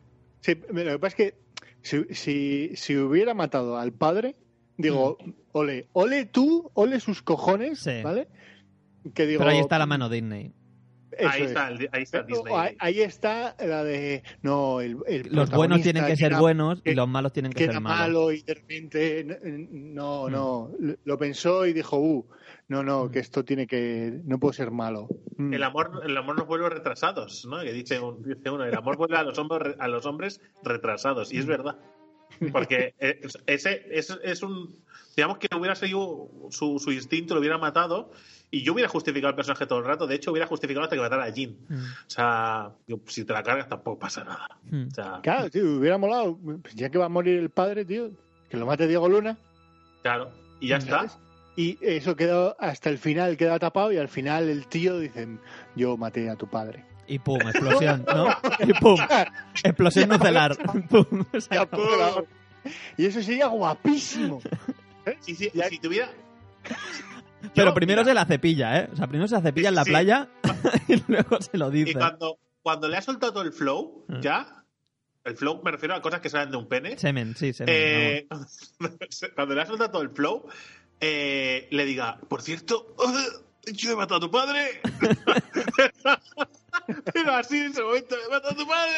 Sí, 0.40 0.54
lo 0.68 0.74
que 0.74 0.98
pasa 0.98 1.16
es 1.16 1.32
que 1.32 1.34
si, 1.82 2.14
si, 2.14 2.76
si 2.76 2.96
hubiera 2.96 3.34
matado 3.34 3.78
al 3.78 3.92
padre, 3.92 4.36
digo, 4.76 5.18
ole, 5.52 5.86
ole 5.92 6.26
tú, 6.26 6.70
ole 6.74 7.00
sus 7.00 7.22
cojones, 7.22 7.80
Mm. 7.86 7.90
Sí. 7.90 8.02
¿vale? 8.02 8.28
Que 9.14 9.26
digo, 9.26 9.38
Pero 9.38 9.50
ahí 9.52 9.60
está 9.60 9.78
la 9.78 9.86
mano 9.86 10.08
Disney. 10.08 10.52
Eso 11.20 11.28
ahí, 11.30 11.42
es. 11.42 11.48
está, 11.48 11.68
el- 11.68 11.88
ahí 11.92 12.02
está 12.02 12.22
Disney. 12.22 12.54
ahí, 12.56 12.76
ahí 12.78 13.00
está 13.00 13.56
la 13.60 13.84
de 13.84 14.22
no 14.42 14.80
el, 14.80 14.96
el 15.06 15.28
Los 15.30 15.50
buenos 15.50 15.80
tienen 15.82 16.04
que 16.06 16.16
ser 16.16 16.32
era- 16.32 16.40
buenos 16.40 16.82
que- 16.82 16.90
y 16.92 16.94
los 16.94 17.08
malos 17.08 17.32
tienen 17.32 17.52
que 17.52 17.58
que 17.58 17.64
era 17.64 17.72
ser 17.74 17.82
malos. 17.82 17.98
malo 18.00 18.32
y 18.32 18.42
de 18.42 18.54
repente 18.54 19.24
no 19.70 20.26
Mm. 20.28 20.32
no 20.32 20.70
lo 21.04 21.18
pensó 21.18 21.66
y 21.66 21.72
dijo 21.72 21.98
uh 21.98 22.26
no 22.68 22.82
no 22.82 23.06
Mm. 23.06 23.10
que 23.10 23.18
esto 23.18 23.44
tiene 23.44 23.66
que 23.66 24.20
no 24.24 24.38
puede 24.38 24.54
ser 24.54 24.70
malo 24.70 25.08
Mm. 25.36 25.54
El 25.54 25.62
amor, 25.62 26.02
el 26.04 26.14
amor 26.18 26.36
nos 26.36 26.46
vuelve 26.46 26.68
retrasados, 26.68 27.46
¿no? 27.46 27.62
Que 27.62 27.72
dice, 27.72 27.98
un- 27.98 28.22
dice 28.22 28.50
uno, 28.50 28.62
el 28.64 28.74
amor 28.74 28.98
vuelve 28.98 29.16
a 29.16 29.22
los 29.22 29.38
hombres, 29.38 29.74
a 29.78 29.88
los 29.88 30.04
hombres 30.04 30.38
retrasados. 30.62 31.32
Y 31.32 31.38
es 31.38 31.46
verdad. 31.46 31.78
Porque 32.52 32.94
eh, 32.98 33.20
ese 33.46 33.86
es, 33.90 34.10
es 34.22 34.42
un. 34.42 34.76
Digamos 35.16 35.38
que 35.38 35.48
hubiera 35.54 35.74
seguido 35.74 36.30
su, 36.50 36.78
su 36.78 36.92
instinto, 36.92 37.34
lo 37.34 37.40
hubiera 37.40 37.58
matado. 37.58 38.12
Y 38.52 38.62
yo 38.62 38.72
hubiera 38.72 38.88
justificado 38.88 39.30
el 39.30 39.36
personaje 39.36 39.66
todo 39.66 39.78
el 39.78 39.84
rato. 39.84 40.06
De 40.06 40.16
hecho, 40.16 40.32
hubiera 40.32 40.46
justificado 40.46 40.82
hasta 40.82 40.96
que 40.96 41.02
matara 41.02 41.24
a 41.24 41.32
Jin. 41.32 41.56
Hmm. 41.68 41.82
O 42.06 42.10
sea, 42.10 42.72
si 43.06 43.24
te 43.24 43.32
la 43.32 43.42
cargas 43.42 43.68
tampoco 43.68 43.98
pasa 44.00 44.24
nada. 44.24 44.48
O 44.72 44.90
sea, 44.90 45.20
claro 45.22 45.50
tío 45.50 45.78
hubiera 45.78 45.98
molado 45.98 46.38
ya 46.74 46.90
que 46.90 46.98
va 46.98 47.06
a 47.06 47.08
morir 47.08 47.38
el 47.38 47.50
padre 47.50 47.84
tío 47.84 48.10
que 48.48 48.56
lo 48.56 48.66
mate 48.66 48.86
Diego 48.86 49.08
Luna 49.08 49.36
claro. 50.02 50.30
Y 50.60 50.68
ya 50.68 50.76
está. 50.76 51.06
y 51.56 51.78
eso 51.80 52.16
quedó 52.16 52.56
hasta 52.58 52.90
el 52.90 52.98
final 52.98 53.36
queda 53.36 53.58
tapado 53.58 53.92
y 53.92 53.98
al 53.98 54.08
final 54.08 54.48
el 54.48 54.66
tío 54.66 54.98
dice 54.98 55.28
yo 55.76 55.96
maté 55.96 56.28
a 56.28 56.36
tu 56.36 56.48
padre 56.48 56.84
Y 57.12 57.18
pum, 57.18 57.40
explosión, 57.40 58.04
¿no? 58.06 58.28
Y 58.60 58.72
pum, 58.74 58.96
explosión 59.64 60.08
nucelar. 60.08 60.56
Pum, 60.88 61.24
y 62.96 63.06
eso 63.06 63.22
sería 63.22 63.46
guapísimo 63.48 64.40
Sí, 65.20 65.34
sí, 65.34 65.50
Ya- 65.54 65.68
si 65.68 65.78
tuviera. 65.78 66.08
Pero 67.54 67.70
Yo, 67.70 67.74
primero 67.74 68.02
mira, 68.02 68.10
se 68.10 68.14
la 68.14 68.26
cepilla, 68.26 68.78
¿eh? 68.80 68.88
O 68.92 68.96
sea, 68.96 69.06
primero 69.06 69.26
se 69.26 69.34
la 69.34 69.40
cepilla 69.42 69.70
en 69.70 69.74
la 69.74 69.84
Sí. 69.84 69.90
playa 69.90 70.28
y 70.88 71.02
luego 71.08 71.40
se 71.40 71.56
lo 71.58 71.68
Y 71.74 71.84
dice. 71.84 71.98
cuando, 71.98 72.38
cuando 72.62 72.86
le 72.88 72.96
ha 72.98 73.02
soltado 73.02 73.32
todo 73.32 73.42
el 73.42 73.52
flow, 73.52 74.04
Mm. 74.08 74.20
ya. 74.20 74.64
El 75.24 75.36
flow 75.36 75.60
me 75.64 75.70
refiero 75.70 75.94
a 75.94 76.00
cosas 76.02 76.20
que 76.20 76.30
salen 76.30 76.50
de 76.50 76.56
un 76.58 76.66
pene. 76.68 76.96
Semen, 76.96 77.34
sí, 77.36 77.52
semen. 77.52 77.74
Eh, 77.76 78.26
cuando 79.34 79.54
le 79.54 79.62
ha 79.62 79.66
soltado 79.66 79.90
todo 79.90 80.02
el 80.02 80.10
flow, 80.10 80.46
eh, 81.00 81.66
le 81.70 81.84
diga, 81.84 82.18
por 82.28 82.40
cierto, 82.42 82.94
yo 83.66 83.92
he 83.92 83.96
matado 83.96 84.16
a 84.16 84.20
tu 84.20 84.30
padre. 84.30 84.80
Pero 87.12 87.32
así 87.32 87.58
en 87.58 87.72
ese 87.72 87.82
momento, 87.82 88.16
he 88.16 88.30
matado 88.30 88.52
a 88.52 88.56
tu 88.56 88.66
padre. 88.66 88.94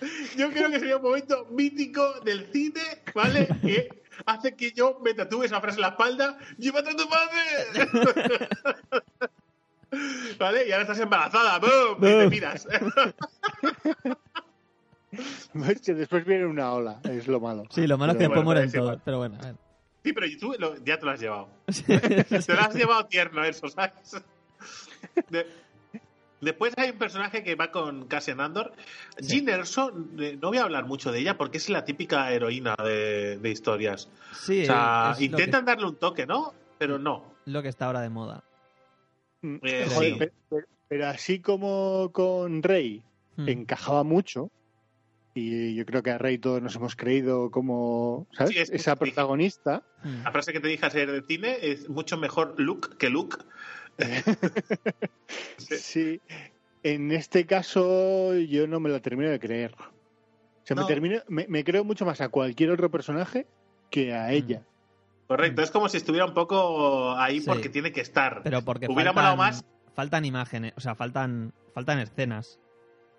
yo 0.36 0.50
creo 0.50 0.70
que 0.70 0.78
sería 0.78 0.96
un 0.96 1.02
momento 1.02 1.46
mítico 1.50 2.20
del 2.20 2.46
cine, 2.52 3.02
¿vale? 3.14 3.48
Que 3.62 3.88
hace 4.26 4.54
que 4.54 4.72
yo 4.72 5.00
me 5.02 5.14
tatúe 5.14 5.44
esa 5.44 5.58
frase 5.60 5.76
en 5.76 5.82
la 5.82 5.88
espalda, 5.88 6.38
yo 6.58 6.70
he 6.70 6.74
matado 6.74 6.96
a 6.96 7.00
tu 7.02 7.08
padre. 7.08 7.40
¿Vale? 10.38 10.68
Y 10.68 10.72
ahora 10.72 10.82
estás 10.82 11.00
embarazada, 11.00 11.58
¡boom! 11.58 11.96
Y 11.98 12.00
te 12.00 12.28
miras. 12.28 12.68
Después 15.86 16.26
viene 16.26 16.44
una 16.44 16.70
ola 16.72 17.00
es 17.04 17.26
lo 17.26 17.40
malo 17.40 17.64
Sí, 17.70 17.86
lo 17.86 17.96
malo 17.96 18.12
es 18.12 18.18
que 18.18 18.24
después 18.24 18.44
bueno, 18.44 18.60
mueren 18.60 18.70
todos. 18.70 19.00
Pero 19.04 19.16
bueno, 19.18 19.38
a 19.40 19.46
ver. 19.46 19.54
Sí, 20.08 20.12
pero 20.14 20.26
tú 20.40 20.54
lo- 20.58 20.76
ya 20.84 20.98
te 20.98 21.04
lo 21.04 21.10
has 21.12 21.20
llevado. 21.20 21.48
Te 21.86 22.54
lo 22.54 22.60
has 22.60 22.74
llevado 22.74 23.06
tierno 23.06 23.44
eso, 23.44 23.68
¿sabes? 23.68 23.92
De- 25.30 25.46
Después 26.40 26.72
hay 26.76 26.90
un 26.90 26.98
personaje 26.98 27.42
que 27.42 27.56
va 27.56 27.72
con 27.72 28.06
Cassian 28.06 28.40
Andor. 28.40 28.72
Sí. 29.18 29.40
Jean 29.44 29.48
Erso, 29.48 29.92
eh, 30.20 30.38
no 30.40 30.48
voy 30.48 30.58
a 30.58 30.62
hablar 30.62 30.86
mucho 30.86 31.10
de 31.10 31.18
ella 31.18 31.36
porque 31.36 31.58
es 31.58 31.68
la 31.68 31.84
típica 31.84 32.30
heroína 32.30 32.76
de, 32.82 33.38
de 33.38 33.50
historias. 33.50 34.08
Sí, 34.32 34.62
o 34.62 34.66
sea, 34.66 35.16
intentan 35.18 35.64
darle 35.64 35.86
un 35.86 35.96
toque, 35.96 36.26
¿no? 36.26 36.54
Pero 36.78 36.96
no. 36.98 37.24
lo 37.46 37.60
que 37.60 37.68
está 37.68 37.86
ahora 37.86 38.02
de 38.02 38.08
moda. 38.10 38.44
Eh, 39.42 39.86
Joder, 39.92 40.12
sí. 40.12 40.14
pe- 40.18 40.32
pe- 40.48 40.64
pero, 40.86 41.08
así 41.08 41.40
como 41.40 42.10
con 42.12 42.62
Rey 42.62 43.02
Hmm. 43.36 43.48
encajaba 43.48 44.02
mucho 44.04 44.50
y 45.34 45.74
yo 45.74 45.84
creo 45.86 46.02
que 46.02 46.10
a 46.10 46.18
Rey 46.18 46.38
todos 46.38 46.60
nos 46.62 46.74
hemos 46.76 46.96
creído 46.96 47.50
como 47.50 48.26
¿sabes? 48.32 48.52
Sí, 48.54 48.58
es- 48.60 48.70
esa 48.70 48.96
protagonista 48.96 49.82
Hmm. 50.02 50.22
La 50.22 50.30
frase 50.32 50.52
que 50.52 50.60
te 50.60 50.68
dije 50.68 50.86
ayer 50.86 51.10
de 51.10 51.22
cine 51.22 51.56
es 51.60 51.88
mucho 51.88 52.16
mejor 52.16 52.54
Luke 52.58 52.90
que 52.98 53.10
Luke. 53.10 53.36
Sí. 53.98 54.04
sí 55.58 56.20
en 56.82 57.10
este 57.12 57.46
caso 57.46 58.34
yo 58.36 58.66
no 58.68 58.78
me 58.80 58.88
la 58.90 59.00
termino 59.00 59.30
de 59.30 59.40
creer 59.40 59.74
o 59.74 60.66
sea, 60.68 60.76
me, 60.76 60.82
No. 60.82 60.86
termino, 60.86 61.18
me, 61.28 61.46
me 61.48 61.64
creo 61.64 61.82
mucho 61.84 62.04
más 62.04 62.20
a 62.20 62.28
cualquier 62.28 62.70
otro 62.70 62.90
personaje 62.90 63.46
que 63.90 64.12
a 64.14 64.32
ella 64.32 64.62
Correcto, 65.26 65.60
es 65.60 65.70
como 65.70 65.88
si 65.90 65.98
estuviera 65.98 66.24
un 66.24 66.32
poco 66.32 67.12
ahí 67.16 67.40
Sí. 67.40 67.46
porque 67.46 67.68
tiene 67.68 67.92
que 67.92 68.00
estar. 68.00 68.40
Pero 68.44 68.62
porque 68.62 68.86
Hubiera 68.88 69.12
faltan, 69.12 69.36
más. 69.36 69.62
faltan 69.94 70.24
imágenes, 70.24 70.72
o 70.74 70.80
sea, 70.80 70.94
faltan, 70.94 71.52
faltan 71.74 71.98
escenas. 71.98 72.58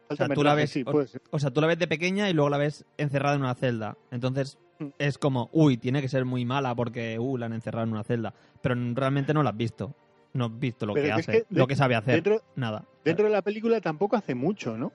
O 0.09 0.15
sea, 0.15 0.27
tú 0.29 0.43
la 0.43 0.55
ves, 0.55 0.71
sí, 0.71 0.83
o, 1.31 1.39
sea, 1.39 1.51
tú 1.51 1.61
la 1.61 1.67
ves 1.67 1.77
de 1.77 1.87
pequeña 1.87 2.29
y 2.29 2.33
luego 2.33 2.49
la 2.49 2.57
ves 2.57 2.83
encerrada 2.97 3.35
en 3.35 3.41
una 3.41 3.55
celda. 3.55 3.97
Entonces 4.11 4.57
Mm. 4.79 4.87
es 4.97 5.17
como, 5.17 5.49
uy, 5.51 5.77
tiene 5.77 6.01
que 6.01 6.07
ser 6.07 6.23
muy 6.25 6.45
mala 6.45 6.73
porque, 6.73 7.19
uh, 7.19 7.37
la 7.37 7.47
han 7.47 7.53
encerrado 7.53 7.85
en 7.85 7.91
una 7.91 8.03
celda. 8.03 8.33
Pero 8.61 8.75
realmente 8.95 9.33
no 9.33 9.43
la 9.43 9.49
has 9.51 9.57
visto. 9.57 9.93
No 10.33 10.45
has 10.45 10.57
visto 10.59 10.85
lo 10.85 10.93
Pero 10.93 11.05
que 11.05 11.11
hace, 11.11 11.31
que 11.31 11.45
lo 11.49 11.67
que 11.67 11.75
sabe 11.75 11.95
hacer. 11.95 12.15
Dentro, 12.15 12.41
Nada. 12.55 12.85
dentro 13.03 13.25
de 13.25 13.31
la 13.31 13.41
película 13.41 13.81
tampoco 13.81 14.15
hace 14.15 14.35
mucho, 14.35 14.77
¿no? 14.77 14.93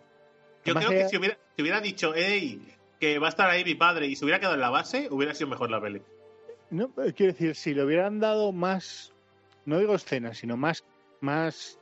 Yo 0.65 0.73
Además, 0.73 0.85
creo 0.87 0.91
que 0.91 1.01
ella- 1.01 1.09
si 1.11 1.17
hubiera, 1.19 1.39
si 1.55 1.63
hubiera 1.63 1.81
dicho, 1.81 2.13
hey, 2.17 2.67
que 2.99 3.19
va 3.19 3.27
a 3.27 3.31
estar 3.31 3.51
ahí 3.51 3.63
mi 3.65 3.75
padre 3.75 4.07
y 4.07 4.17
se 4.17 4.25
hubiera 4.25 4.39
quedado 4.41 4.55
en 4.55 4.63
la 4.63 4.71
base, 4.71 5.09
hubiera 5.11 5.35
sido 5.35 5.51
mejor 5.51 5.71
la 5.71 5.81
peli. 5.81 6.01
No, 6.71 6.91
eh, 7.05 7.13
quiero 7.15 7.33
decir, 7.35 7.55
si 7.55 7.75
le 7.75 7.85
hubieran 7.85 8.21
dado 8.21 8.53
más, 8.53 9.13
no 9.67 9.79
digo 9.79 9.95
escenas, 9.95 10.39
sino 10.39 10.57
más, 10.57 10.83
más, 11.21 11.79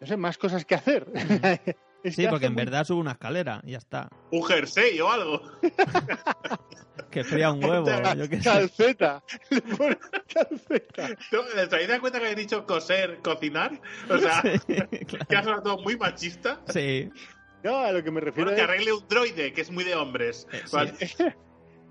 no 0.00 0.06
sé, 0.06 0.16
más 0.16 0.36
cosas 0.36 0.64
que 0.64 0.74
hacer. 0.74 1.06
Es 2.04 2.14
Sí, 2.14 2.22
que 2.22 2.28
porque 2.28 2.46
en 2.46 2.54
muy- 2.54 2.64
verdad 2.64 2.84
sube 2.84 3.00
una 3.00 3.12
escalera 3.12 3.60
y 3.64 3.72
ya 3.72 3.78
está. 3.78 4.08
Un 4.30 4.44
jersey 4.44 5.00
o 5.00 5.10
algo. 5.10 5.42
Que 7.10 7.24
fría 7.24 7.50
un 7.52 7.64
huevo, 7.64 7.86
yo 8.18 8.28
qué 8.28 8.36
sé. 8.36 8.42
Calceta. 8.44 9.22
Ponen 9.78 9.98
calceta. 10.32 11.08
¿No? 11.32 11.42
¿Te 11.68 11.74
habéis 11.74 11.88
dado 11.88 12.00
cuenta 12.00 12.18
que 12.18 12.24
habéis 12.26 12.36
dicho 12.36 12.66
coser, 12.66 13.20
cocinar? 13.22 13.80
O 14.10 14.18
sea, 14.18 14.42
Sí, 14.42 14.58
claro. 15.06 15.26
que 15.26 15.36
ha 15.36 15.42
sonado 15.42 15.62
todo 15.62 15.78
muy 15.78 15.96
machista. 15.96 16.60
Sí, 16.68 17.08
No, 17.64 17.78
a 17.78 17.92
lo 17.92 18.04
que 18.04 18.10
me 18.10 18.20
refiero 18.20 18.50
Bueno, 18.50 18.56
que 18.56 18.62
arregle 18.70 18.92
un 18.92 19.08
droide, 19.08 19.52
que 19.54 19.60
es 19.62 19.70
muy 19.70 19.84
de 19.84 19.94
hombres. 19.94 20.46
Eh, 20.52 20.60
sí. 20.66 20.76
Vale. 20.76 20.92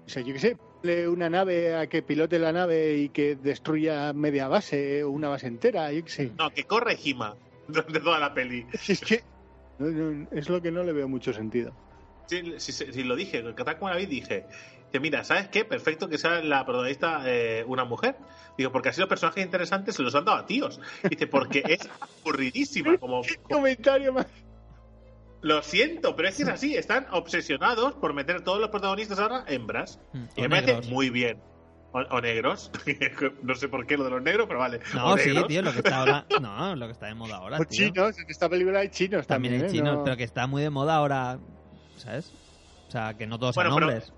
o 0.05 0.09
sea, 0.09 0.21
yo 0.21 0.33
qué 0.33 0.39
sé, 0.39 0.55
ponle 0.81 1.07
una 1.07 1.29
nave 1.31 1.75
a 1.75 1.87
que 1.87 2.03
pilote 2.03 2.37
la 2.37 2.51
nave 2.51 2.97
y 2.97 3.09
que 3.09 3.35
destruya 3.37 4.13
media 4.13 4.47
base 4.47 5.03
o 5.03 5.09
una 5.09 5.29
base 5.29 5.47
entera, 5.47 5.91
yo 5.91 6.03
qué 6.03 6.11
sé. 6.11 6.31
No, 6.37 6.51
que 6.51 6.65
corre 6.65 6.95
Jima 6.95 7.35
durante 7.67 7.99
toda 8.01 8.19
la 8.19 8.33
peli. 8.35 8.67
Es 8.87 9.01
que 9.01 9.23
es 9.79 10.49
lo 10.49 10.61
que 10.61 10.71
no 10.71 10.83
le 10.83 10.93
veo 10.93 11.07
mucho 11.07 11.33
sentido. 11.33 11.73
Sí, 12.27 12.41
sí, 12.57 12.71
sí, 12.71 13.03
lo 13.03 13.15
dije, 13.15 13.41
la 13.41 13.95
vi, 13.95 14.05
dije 14.05 14.45
que 14.91 14.99
mira, 14.99 15.23
¿sabes 15.23 15.47
qué? 15.49 15.65
Perfecto 15.65 16.07
que 16.07 16.17
sea 16.17 16.41
la 16.41 16.65
protagonista 16.65 17.21
eh, 17.25 17.63
una 17.67 17.83
mujer. 17.83 18.15
Digo, 18.57 18.71
porque 18.71 18.89
así 18.89 18.99
los 18.99 19.09
personajes 19.09 19.43
interesantes 19.43 19.95
se 19.95 20.03
los 20.03 20.15
han 20.15 20.25
dado 20.25 20.37
a 20.37 20.45
tíos. 20.45 20.79
Dice, 21.09 21.27
porque 21.27 21.63
es 21.67 21.89
aburridísima. 22.21 22.97
Como, 22.99 23.21
¿Qué 23.21 23.35
comentario 23.37 24.13
más? 24.13 24.27
lo 25.41 25.61
siento, 25.61 26.15
pero 26.15 26.29
es 26.29 26.37
que 26.37 26.43
es 26.43 26.49
así. 26.49 26.75
Están 26.75 27.07
obsesionados 27.11 27.93
por 27.93 28.13
meter 28.13 28.41
todos 28.41 28.59
los 28.59 28.69
protagonistas 28.69 29.19
ahora 29.19 29.43
hembras. 29.47 29.99
Mm, 30.13 30.23
Y 30.35 30.41
me 30.41 30.49
parece 30.49 30.89
muy 30.89 31.09
bien. 31.09 31.39
O, 32.09 32.15
o 32.17 32.21
negros. 32.21 32.71
no 33.43 33.55
sé 33.55 33.67
por 33.69 33.85
qué 33.85 33.97
lo 33.97 34.03
de 34.03 34.09
los 34.11 34.21
negros, 34.21 34.47
pero 34.47 34.59
vale. 34.59 34.79
No, 34.93 35.13
O 35.13 35.17
sí, 35.17 35.29
negros. 35.29 35.47
tío, 35.47 35.61
lo 35.61 35.71
que 35.71 35.77
está 35.79 35.97
ahora. 35.97 36.25
No, 36.41 36.75
lo 36.75 36.85
que 36.85 36.91
está 36.91 37.07
de 37.07 37.15
moda 37.15 37.37
ahora. 37.37 37.57
O 37.59 37.65
tío. 37.65 37.87
chinos, 37.87 38.17
en 38.19 38.29
esta 38.29 38.49
película 38.49 38.79
hay 38.79 38.89
chinos 38.89 39.25
También 39.27 39.53
también. 39.55 39.61
hay 39.63 39.69
¿eh? 39.69 39.79
chinos, 39.79 39.97
No- 39.97 40.03
pero 40.03 40.17
que 40.17 40.23
está 40.23 40.47
muy 40.47 40.61
de 40.61 40.69
moda 40.69 40.95
ahora. 40.95 41.39
¿Sabes? 41.97 42.31
O 42.87 42.91
sea, 42.91 43.15
que 43.17 43.25
no 43.27 43.39
todos 43.39 43.55
Bueno, 43.55 43.71
son 43.71 43.79
pero- 43.79 43.87
hombres. 43.91 44.13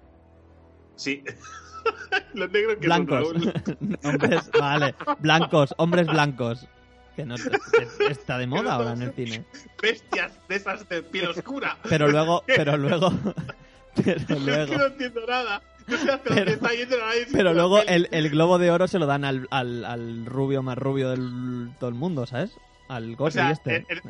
Sí. 0.95 1.23
los 2.33 2.51
negros 2.51 2.75
que 2.79 2.85
Blancos. 2.85 3.27
son 3.29 3.97
hombres, 4.03 4.51
vale. 4.59 4.95
Blancos, 5.19 5.73
hombres 5.77 6.07
blancos. 6.07 6.67
Que 7.15 7.25
no, 7.25 7.35
es- 7.35 7.49
está 8.09 8.37
de 8.37 8.47
moda 8.47 8.73
ahora 8.75 8.93
en 8.93 9.01
el 9.01 9.13
cine. 9.13 9.45
bestias 9.81 10.31
de 10.47 10.55
esas 10.55 10.87
de 10.89 11.03
piel 11.03 11.29
oscura. 11.29 11.77
Pero 11.89 12.07
luego, 12.09 12.43
pero 12.47 12.77
luego, 12.77 13.11
pero 13.95 14.11
Es 14.17 14.25
que 14.25 14.33
no 14.35 14.39
luego, 14.39 14.85
entiendo 14.85 15.21
nada. 15.27 15.61
Pero- 16.23 16.35
dónde 16.35 16.51
está 16.53 16.69
yendo 16.73 16.97
nadie. 16.99 17.27
pero 17.31 17.53
luego 17.53 17.81
el, 17.83 18.07
el 18.11 18.29
globo 18.29 18.57
de 18.57 18.71
oro 18.71 18.87
se 18.87 18.99
lo 18.99 19.05
dan 19.05 19.25
al, 19.25 19.47
al, 19.51 19.85
al 19.85 20.25
rubio 20.25 20.61
más 20.63 20.77
rubio 20.77 21.09
del 21.09 21.71
todo 21.79 21.89
el 21.89 21.95
mundo, 21.95 22.25
¿sabes? 22.25 22.51
Al 22.87 23.15
Gosling 23.15 23.43
sea, 23.45 23.51
este. 23.51 23.85
el- 23.89 24.01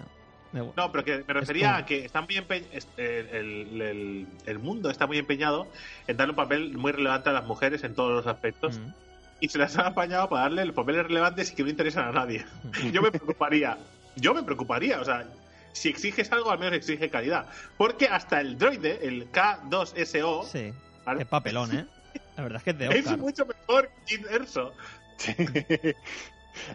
No, 0.76 0.92
pero 0.92 1.04
que 1.06 1.24
me 1.28 1.34
refería 1.34 1.76
a 1.78 1.86
que 1.86 2.06
está 2.06 2.22
muy 2.22 2.36
empe- 2.36 2.64
el, 2.98 4.28
el- 4.46 4.60
mundo 4.60 4.90
está 4.90 5.06
muy 5.08 5.18
empeñado 5.18 5.68
en 6.08 6.18
darle 6.18 6.32
un 6.32 6.36
papel 6.38 6.78
muy 6.78 6.92
relevante 6.92 7.30
a 7.30 7.34
las 7.34 7.46
mujeres 7.46 7.84
en 7.84 7.94
todos 7.96 8.12
los 8.12 8.28
aspectos 8.28 8.80
Mm. 8.80 8.94
y 9.42 9.50
se 9.50 9.58
las 9.58 9.78
han 9.78 9.86
apañado 9.88 10.28
para 10.30 10.44
darle 10.44 10.66
los 10.66 10.76
papeles 10.76 11.04
relevantes 11.04 11.52
y 11.52 11.56
que 11.56 11.64
no 11.64 11.70
interesan 11.70 12.08
a 12.08 12.12
nadie. 12.12 12.46
Mm. 12.84 12.90
Yo 12.92 13.02
me 13.02 13.12
preocuparía, 13.12 13.78
yo 14.16 14.34
me 14.34 14.44
preocuparía, 14.44 15.00
o 15.00 15.06
sea, 15.06 15.26
si 15.72 15.90
exiges 15.90 16.32
algo, 16.32 16.50
al 16.52 16.58
menos 16.60 16.74
exige 16.74 17.10
calidad. 17.10 17.46
Porque 17.78 18.08
hasta 18.08 18.42
el 18.42 18.58
droide, 18.58 19.00
el 19.08 19.32
K2SO, 19.32 20.46
Sí. 20.46 20.74
¿Vale? 21.10 21.20
Qué 21.20 21.26
papelón, 21.26 21.76
¿eh? 21.78 21.86
La 22.38 22.44
verdad 22.44 22.58
es 22.58 22.64
que 22.64 22.70
es 22.72 22.78
de 22.80 22.86
es 22.88 23.06
Oscar. 23.06 23.18
mucho 23.20 23.46
mejor 23.46 23.90
que 24.06 24.16
Jim 24.18 24.26
Erso. 24.32 24.74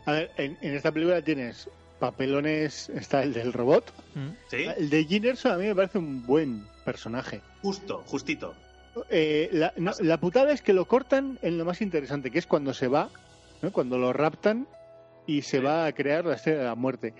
A 0.06 0.12
ver, 0.12 0.30
en, 0.36 0.56
en 0.60 0.74
esta 0.74 0.92
película 0.92 1.20
tienes 1.22 1.68
papelones, 1.98 2.88
está 2.90 3.22
el 3.22 3.32
del 3.32 3.52
robot. 3.52 3.92
Mm. 4.14 4.28
¿Sí? 4.48 4.64
El 4.76 4.90
de 4.90 5.04
Ginerson 5.04 5.52
a 5.52 5.56
mí 5.56 5.66
me 5.66 5.74
parece 5.74 5.98
un 5.98 6.24
buen 6.26 6.66
personaje. 6.84 7.40
Justo, 7.62 8.02
justito. 8.06 8.54
Eh, 9.10 9.48
la, 9.52 9.72
no, 9.76 9.92
la 10.00 10.18
putada 10.18 10.52
es 10.52 10.62
que 10.62 10.72
lo 10.72 10.84
cortan 10.86 11.38
en 11.42 11.58
lo 11.58 11.64
más 11.64 11.80
interesante, 11.80 12.30
que 12.30 12.38
es 12.38 12.46
cuando 12.46 12.72
se 12.74 12.88
va, 12.88 13.10
¿no? 13.62 13.72
cuando 13.72 13.98
lo 13.98 14.12
raptan 14.12 14.68
y 15.26 15.42
se 15.42 15.58
Sí. 15.58 15.64
va 15.64 15.86
a 15.86 15.92
crear 15.92 16.24
la 16.24 16.34
estrella 16.36 16.58
de 16.60 16.64
la 16.66 16.74
muerte. 16.74 17.14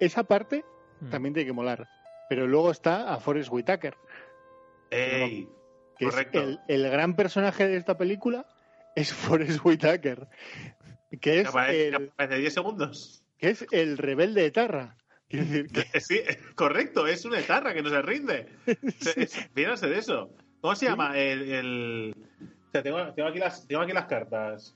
Esa 0.00 0.24
parte 0.24 0.64
Mm. 1.00 1.10
también 1.10 1.34
tiene 1.34 1.46
que 1.46 1.52
molar. 1.52 1.88
Pero 2.28 2.46
luego 2.46 2.70
está 2.70 3.12
a 3.12 3.20
Forrest 3.20 3.50
Whitaker, 3.52 3.94
Ey, 4.90 5.48
que 5.98 6.06
Correcto. 6.06 6.40
es 6.40 6.44
el, 6.46 6.60
el 6.84 6.90
gran 6.90 7.14
personaje 7.16 7.66
de 7.68 7.76
esta 7.76 7.96
película, 7.96 8.46
es 8.96 9.12
Forrest 9.12 9.64
Whitaker, 9.64 10.28
que 11.20 11.40
es, 11.40 11.48
aparece, 11.48 11.90
que 11.90 11.96
el, 11.96 12.08
aparece 12.08 12.40
10 12.40 12.54
segundos. 12.54 13.22
que 13.38 13.50
es 13.50 13.66
el 13.70 13.98
rebelde 13.98 14.42
de 14.42 14.50
Tarra. 14.50 14.96
Quiero 15.28 15.46
decir 15.46 15.68
que 15.70 16.00
Sí, 16.00 16.20
correcto, 16.54 17.06
es 17.06 17.24
una 17.24 17.38
etarra 17.40 17.74
que 17.74 17.82
no 17.82 17.90
se 17.90 18.02
rinde. 18.02 18.48
A 19.68 19.76
ser 19.76 19.92
eso. 19.92 20.30
¿Cómo 20.60 20.74
se 20.76 20.86
llama? 20.86 21.18
El. 21.18 21.50
el... 21.52 22.14
O 22.40 22.70
sea, 22.72 22.82
tengo, 22.82 23.12
tengo 23.14 23.28
aquí 23.28 23.38
las, 23.38 23.66
tengo 23.66 23.82
aquí 23.82 23.92
las 23.92 24.06
cartas. 24.06 24.74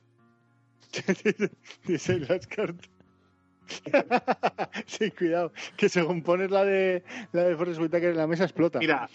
Dice 1.85 2.19
las 2.21 2.47
cartas. 2.47 2.89
sí, 4.87 5.11
cuidado, 5.11 5.53
que 5.77 5.89
según 5.89 6.23
pones 6.23 6.51
la 6.51 6.65
de 6.65 7.03
la 7.33 7.45
de 7.45 7.57
Forrest 7.57 7.81
Whitaker 7.81 8.11
en 8.11 8.17
la 8.17 8.27
mesa 8.27 8.45
explota. 8.45 8.79
Mira, 8.79 9.09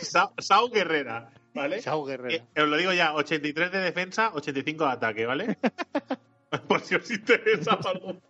Sa- 0.00 0.30
Sau 0.38 0.70
Guerrera, 0.70 1.30
¿vale? 1.58 1.80
Guerrero. 2.06 2.44
Eh, 2.54 2.62
os 2.62 2.68
lo 2.68 2.76
digo 2.76 2.92
ya, 2.92 3.14
83 3.14 3.70
de 3.72 3.78
defensa, 3.80 4.30
85 4.34 4.84
de 4.84 4.90
ataque, 4.90 5.26
¿vale? 5.26 5.58
Por 6.68 6.80
si 6.80 6.94
os 6.94 7.10
interesa 7.10 7.72
algo. 7.84 8.20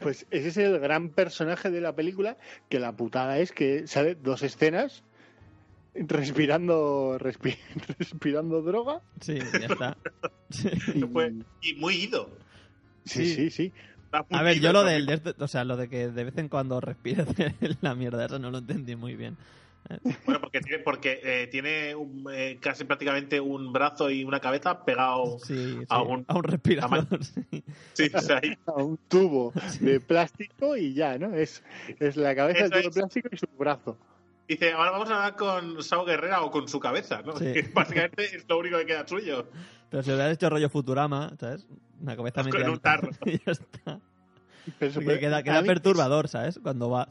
Pues 0.00 0.26
ese 0.30 0.48
es 0.48 0.56
el 0.56 0.78
gran 0.80 1.10
personaje 1.10 1.70
de 1.70 1.80
la 1.80 1.94
película, 1.94 2.36
que 2.68 2.80
la 2.80 2.92
putada 2.96 3.38
es 3.38 3.52
que 3.52 3.86
sale 3.86 4.14
dos 4.16 4.42
escenas 4.42 5.04
respirando 5.94 7.18
respi- 7.18 7.56
respirando 7.98 8.62
droga. 8.62 9.00
Sí, 9.20 9.38
ya 9.38 9.66
está. 9.66 9.96
Y- 11.62 11.74
muy 11.76 11.94
ido. 11.94 12.28
sí, 13.04 13.26
sí, 13.34 13.50
sí. 13.50 13.72
A 14.12 14.42
ver, 14.42 14.60
yo 14.60 14.72
lo 14.72 14.82
del, 14.82 15.06
de 15.06 15.14
esto- 15.14 15.34
o 15.38 15.48
sea, 15.48 15.64
lo 15.64 15.76
de 15.76 15.88
que 15.88 16.08
de 16.08 16.24
vez 16.24 16.36
en 16.38 16.48
cuando 16.48 16.80
respires 16.80 17.26
la 17.80 17.94
mierda, 17.94 18.26
eso 18.26 18.38
no 18.38 18.50
lo 18.50 18.58
entendí 18.58 18.96
muy 18.96 19.14
bien. 19.14 19.36
Bueno, 20.24 20.40
porque 20.40 20.60
tiene, 20.60 20.82
porque, 20.82 21.20
eh, 21.22 21.46
tiene 21.48 21.94
un, 21.94 22.26
eh, 22.32 22.58
casi 22.60 22.84
prácticamente 22.84 23.40
un 23.40 23.72
brazo 23.72 24.10
y 24.10 24.24
una 24.24 24.40
cabeza 24.40 24.84
pegado. 24.84 25.38
Sí, 25.40 25.76
sí, 25.78 25.84
a 25.88 26.02
un- 26.02 26.24
a 26.28 26.34
un 26.36 26.42
respirador. 26.42 27.06
sí. 27.24 27.64
Sí, 27.92 28.10
o 28.14 28.20
sea, 28.20 28.40
ahí- 28.42 28.56
A 28.66 28.72
un 28.82 28.98
tubo 29.08 29.52
de 29.80 30.00
plástico 30.00 30.76
y 30.76 30.94
ya, 30.94 31.18
¿no? 31.18 31.34
Es, 31.34 31.62
es 32.00 32.16
la 32.16 32.34
cabeza 32.34 32.62
del 32.64 32.70
tubo 32.70 32.80
de 32.82 32.88
es. 32.88 32.94
plástico 32.94 33.28
y 33.32 33.36
su 33.36 33.46
brazo. 33.58 33.96
Dice, 34.48 34.72
ahora 34.72 34.92
vamos 34.92 35.10
a 35.10 35.16
hablar 35.16 35.36
con 35.36 35.82
Sao 35.82 36.04
Guerrera 36.04 36.42
o 36.42 36.50
con 36.52 36.68
su 36.68 36.78
cabeza, 36.78 37.22
¿no? 37.22 37.34
Que 37.38 37.68
básicamente 37.74 38.36
es 38.36 38.44
lo 38.48 38.58
único 38.58 38.78
que 38.78 38.86
queda 38.86 39.06
suyo. 39.06 39.46
Pero 39.90 40.02
si 40.02 40.10
hubieras 40.10 40.32
hecho 40.34 40.50
rollo 40.50 40.68
Futurama, 40.68 41.32
¿sabes? 41.40 41.66
Una 42.00 42.16
cabeza 42.16 42.42
Con 42.42 42.50
metida 42.50 42.66
en- 42.66 42.70
un 42.72 42.78
tarro. 42.78 43.10
y 43.26 43.38
ya 43.44 43.52
está. 43.52 44.00
Pero 44.80 44.92
Porque 44.94 45.20
queda, 45.20 45.38
a 45.38 45.62
perturbador, 45.62 46.28
¿sabes? 46.28 46.58
Cuando 46.62 46.90
va. 46.90 47.08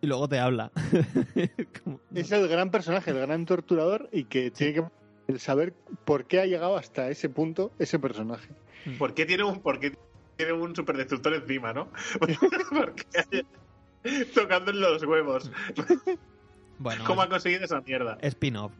Y 0.00 0.06
luego 0.06 0.28
te 0.28 0.38
habla. 0.38 0.70
Como- 1.84 2.00
Es 2.14 2.30
el 2.32 2.48
gran 2.48 2.70
personaje, 2.70 3.10
el 3.10 3.18
gran 3.20 3.44
torturador 3.46 4.08
y 4.12 4.24
que 4.24 4.50
tiene 4.50 4.74
que 4.74 4.84
el 5.28 5.38
saber 5.40 5.72
por 6.04 6.26
qué 6.26 6.40
ha 6.40 6.46
llegado 6.46 6.76
hasta 6.76 7.08
ese 7.10 7.28
punto 7.28 7.72
ese 7.78 7.98
personaje. 7.98 8.48
¿Por 8.98 9.14
qué 9.14 9.26
tiene 9.26 9.44
un, 9.44 9.60
por 9.60 9.78
qué 9.78 9.96
tiene 10.36 10.52
un 10.54 10.74
superdestructor 10.74 11.34
encima, 11.34 11.72
no? 11.72 11.88
Porque 12.72 13.06
tocando 14.34 14.70
en 14.70 14.80
los 14.80 15.02
huevos. 15.04 15.50
Bueno, 16.82 17.04
¿Cómo 17.06 17.20
ha 17.20 17.28
conseguido 17.28 17.62
esa 17.66 17.82
mierda? 17.82 18.16
spin-off. 18.22 18.72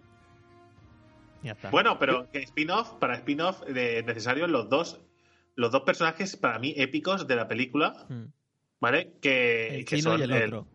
Ya 1.43 1.53
está. 1.53 1.69
Bueno, 1.69 1.99
pero 1.99 2.31
que 2.33 2.39
spin-off, 2.39 2.95
para 2.95 3.15
spin-off 3.17 3.61
de 3.67 4.03
necesario 4.05 4.47
los 4.47 4.71
dos, 4.71 5.03
los 5.55 5.71
dos 5.71 5.83
personajes 5.83 6.35
para 6.37 6.59
mí 6.59 6.73
épicos 6.79 7.27
de 7.27 7.37
la 7.37 7.47
película, 7.47 8.07
Mm. 8.09 8.25
¿vale? 8.81 9.13
Que, 9.21 9.69
el 9.81 9.85
que 9.85 10.01
son 10.01 10.19
y 10.19 10.23
el 10.23 10.33
otro. 10.33 10.67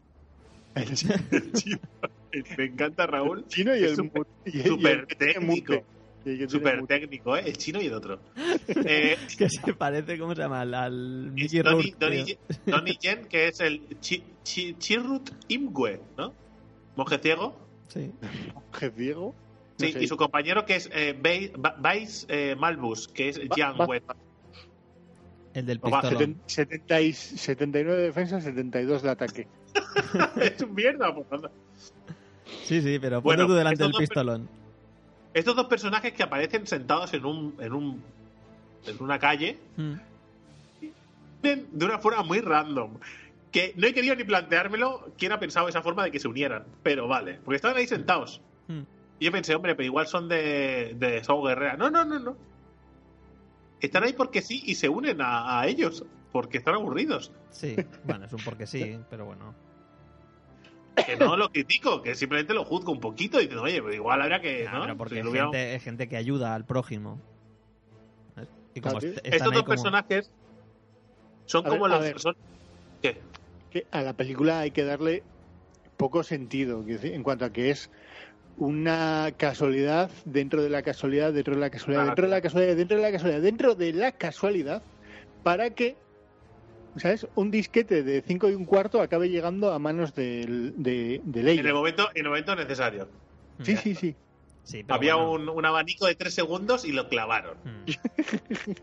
el 1.31 1.51
chino. 1.53 1.79
Me 2.57 2.65
encanta 2.65 3.07
Raúl. 3.07 3.45
Chino 3.47 3.75
y 3.75 3.83
el, 3.83 3.97
mu- 4.03 4.23
y 4.45 4.59
el- 4.61 4.79
y 4.81 4.85
el 4.87 5.07
técnico. 5.07 5.73
mute. 5.73 5.85
Y 6.25 6.29
el 6.31 6.37
que 6.39 6.47
tiene 6.47 6.49
Súper 6.49 6.87
técnico, 6.87 7.37
¿eh? 7.37 7.43
El 7.45 7.57
chino 7.57 7.81
y 7.81 7.85
el 7.85 7.93
otro. 7.93 8.19
Eh, 8.85 9.15
Que 9.37 9.47
se 9.49 9.73
parece, 9.73 10.17
¿cómo 10.17 10.33
se 10.35 10.41
llama? 10.41 10.61
Al, 10.61 11.31
Mickey 11.33 11.59
Donnie, 11.61 11.91
Rourke. 11.91 11.97
Donnie, 11.99 12.25
tío. 12.25 12.37
Donnie 12.65 12.97
Yen, 12.99 13.25
que 13.25 13.47
es 13.47 13.59
el 13.61 13.81
Chi- 14.01 14.23
Chi- 14.43 14.75
Chirrut 14.77 15.29
Imgue, 15.47 15.99
¿no? 16.17 16.33
Monje 16.95 17.19
ciego. 17.19 17.55
Sí. 17.87 18.11
Monje 18.53 18.91
ciego. 18.91 19.35
Sí, 19.77 19.85
No 19.87 19.91
sé. 19.93 20.03
y 20.03 20.07
su 20.07 20.17
compañero 20.17 20.65
que 20.65 20.75
es 20.77 20.89
eh, 20.93 21.15
Bais 21.79 22.25
eh, 22.29 22.55
Malbus, 22.57 23.07
que 23.09 23.29
es 23.29 23.39
Jiang 23.53 23.75
Wei. 23.87 24.01
El 25.53 25.65
del 25.65 25.79
pistolón. 25.79 26.11
Seten- 26.11 26.37
70 26.47 27.01
y- 27.01 27.13
79 27.13 27.97
de 27.99 28.03
defensa, 28.07 28.41
72 28.41 29.03
de 29.03 29.09
ataque. 29.09 29.47
es 30.41 30.61
un 30.61 30.73
mierda. 30.73 31.13
por 31.13 31.25
tanto. 31.25 31.51
Sí, 32.63 32.81
sí, 32.81 32.99
pero 32.99 33.21
Bueno, 33.21 33.43
ponte 33.43 33.53
tú 33.53 33.57
delante 33.57 33.83
del 33.83 33.91
pistolón. 33.93 34.47
Estos 35.33 35.55
dos 35.55 35.65
personajes 35.67 36.13
que 36.13 36.23
aparecen 36.23 36.65
sentados 36.65 37.13
en 37.13 37.25
un, 37.25 37.55
en 37.59 37.73
un 37.73 38.03
en 38.87 39.01
una 39.03 39.17
calle 39.19 39.57
Mm. 39.77 39.93
vienen 41.41 41.67
de 41.71 41.85
una 41.85 41.97
forma 41.99 42.23
muy 42.23 42.39
random. 42.39 42.97
Que 43.51 43.73
no 43.77 43.87
he 43.87 43.93
querido 43.93 44.15
ni 44.15 44.23
planteármelo 44.25 45.09
quién 45.17 45.31
ha 45.31 45.39
pensado 45.39 45.67
esa 45.69 45.81
forma 45.81 46.03
de 46.03 46.11
que 46.11 46.19
se 46.19 46.27
unieran. 46.27 46.65
Pero 46.83 47.07
vale, 47.07 47.39
porque 47.43 47.55
estaban 47.55 47.77
ahí 47.77 47.87
sentados. 47.87 48.41
Mm. 48.67 48.81
Y 49.19 49.25
yo 49.25 49.31
pensé, 49.31 49.55
hombre, 49.55 49.75
pero 49.75 49.85
igual 49.85 50.07
son 50.07 50.27
de, 50.27 50.93
de 50.99 51.23
Sao 51.23 51.41
Guerrera. 51.41 51.77
No, 51.77 51.89
no, 51.89 52.03
no, 52.05 52.19
no. 52.19 52.37
Están 53.79 54.03
ahí 54.03 54.13
porque 54.13 54.41
sí 54.41 54.61
y 54.65 54.75
se 54.75 54.89
unen 54.89 55.21
a, 55.21 55.59
a 55.61 55.67
ellos. 55.67 56.03
Porque 56.35 56.57
están 56.57 56.73
aburridos. 56.73 57.31
Sí, 57.49 57.77
bueno, 58.03 58.25
es 58.25 58.33
un 58.33 58.41
porque 58.43 58.67
sí, 58.67 58.99
pero 59.09 59.23
bueno. 59.25 59.55
Que 61.05 61.15
no 61.15 61.37
lo 61.37 61.49
critico, 61.49 62.01
que 62.01 62.13
simplemente 62.13 62.53
lo 62.53 62.65
juzgo 62.65 62.91
un 62.91 62.99
poquito 62.99 63.37
y 63.39 63.43
diciendo, 63.43 63.63
oye, 63.63 63.81
pero 63.81 63.93
igual 63.93 64.21
habría 64.21 64.41
que. 64.41 64.65
¿no? 64.69 64.81
pero 64.81 64.97
porque 64.97 65.13
Si 65.15 65.19
es 65.21 65.25
hubiera- 65.27 65.45
gente, 65.45 65.75
es 65.75 65.83
gente 65.83 66.09
que 66.09 66.17
ayuda 66.17 66.53
al 66.53 66.65
prójimo. 66.65 67.21
¿Sabes? 68.33 68.49
Y 68.73 68.81
como 68.81 68.99
sí. 68.99 69.07
est- 69.07 69.17
están 69.19 69.33
Estos 69.33 69.53
dos 69.53 69.63
como- 69.63 69.69
personajes 69.69 70.29
son 71.45 71.65
A 71.65 71.69
como 71.69 71.83
ver, 71.83 71.91
los. 71.91 71.99
ver. 72.01 72.19
Son, 72.19 72.35
¿Qué? 73.01 73.17
Que 73.71 73.87
a 73.91 74.01
la 74.01 74.11
película 74.11 74.59
hay 74.59 74.71
que 74.71 74.83
darle 74.83 75.23
poco 75.95 76.21
sentido, 76.23 76.83
en 76.85 77.23
cuanto 77.23 77.45
a 77.45 77.53
que 77.53 77.69
es 77.69 77.89
una 78.57 79.31
casualidad 79.37 80.11
dentro 80.25 80.61
de 80.63 80.69
la 80.69 80.81
casualidad, 80.81 81.31
dentro 81.31 81.55
de 81.55 81.61
la 81.61 81.69
casualidad, 81.69 81.99
Claro. 82.01 82.07
dentro 82.09 82.25
de 82.25 82.31
la 82.31 82.41
casualidad, 82.41 82.75
dentro 82.75 82.97
de 82.97 83.03
la 83.03 83.11
casualidad, 83.13 83.41
dentro 83.41 83.75
de 83.75 83.93
la 83.93 84.11
casualidad, 84.11 84.83
para 85.43 85.69
que, 85.69 85.95
¿sabes? 86.97 87.27
Un 87.35 87.51
disquete 87.51 88.03
de 88.03 88.21
5 88.21 88.49
y 88.49 88.53
un 88.55 88.65
cuarto 88.65 89.01
acabe 89.01 89.29
llegando 89.29 89.71
a 89.71 89.79
manos 89.79 90.13
del- 90.13 90.73
de, 90.77 91.21
de 91.23 91.53
En 91.53 91.65
el 91.65 91.73
momento, 91.73 92.09
en 92.13 92.25
el 92.25 92.29
momento 92.29 92.55
necesario. 92.55 93.07
Sí, 93.61 93.75
sí, 93.77 93.95
sí. 93.95 94.15
Sí, 94.63 94.83
pero 94.83 94.95
Había 94.95 95.15
bueno. 95.15 95.31
un, 95.31 95.49
un 95.49 95.65
abanico 95.65 96.07
de 96.07 96.15
tres 96.15 96.33
segundos 96.33 96.85
y 96.85 96.91
lo 96.91 97.07
clavaron. 97.07 97.57
Mm. 97.63 97.85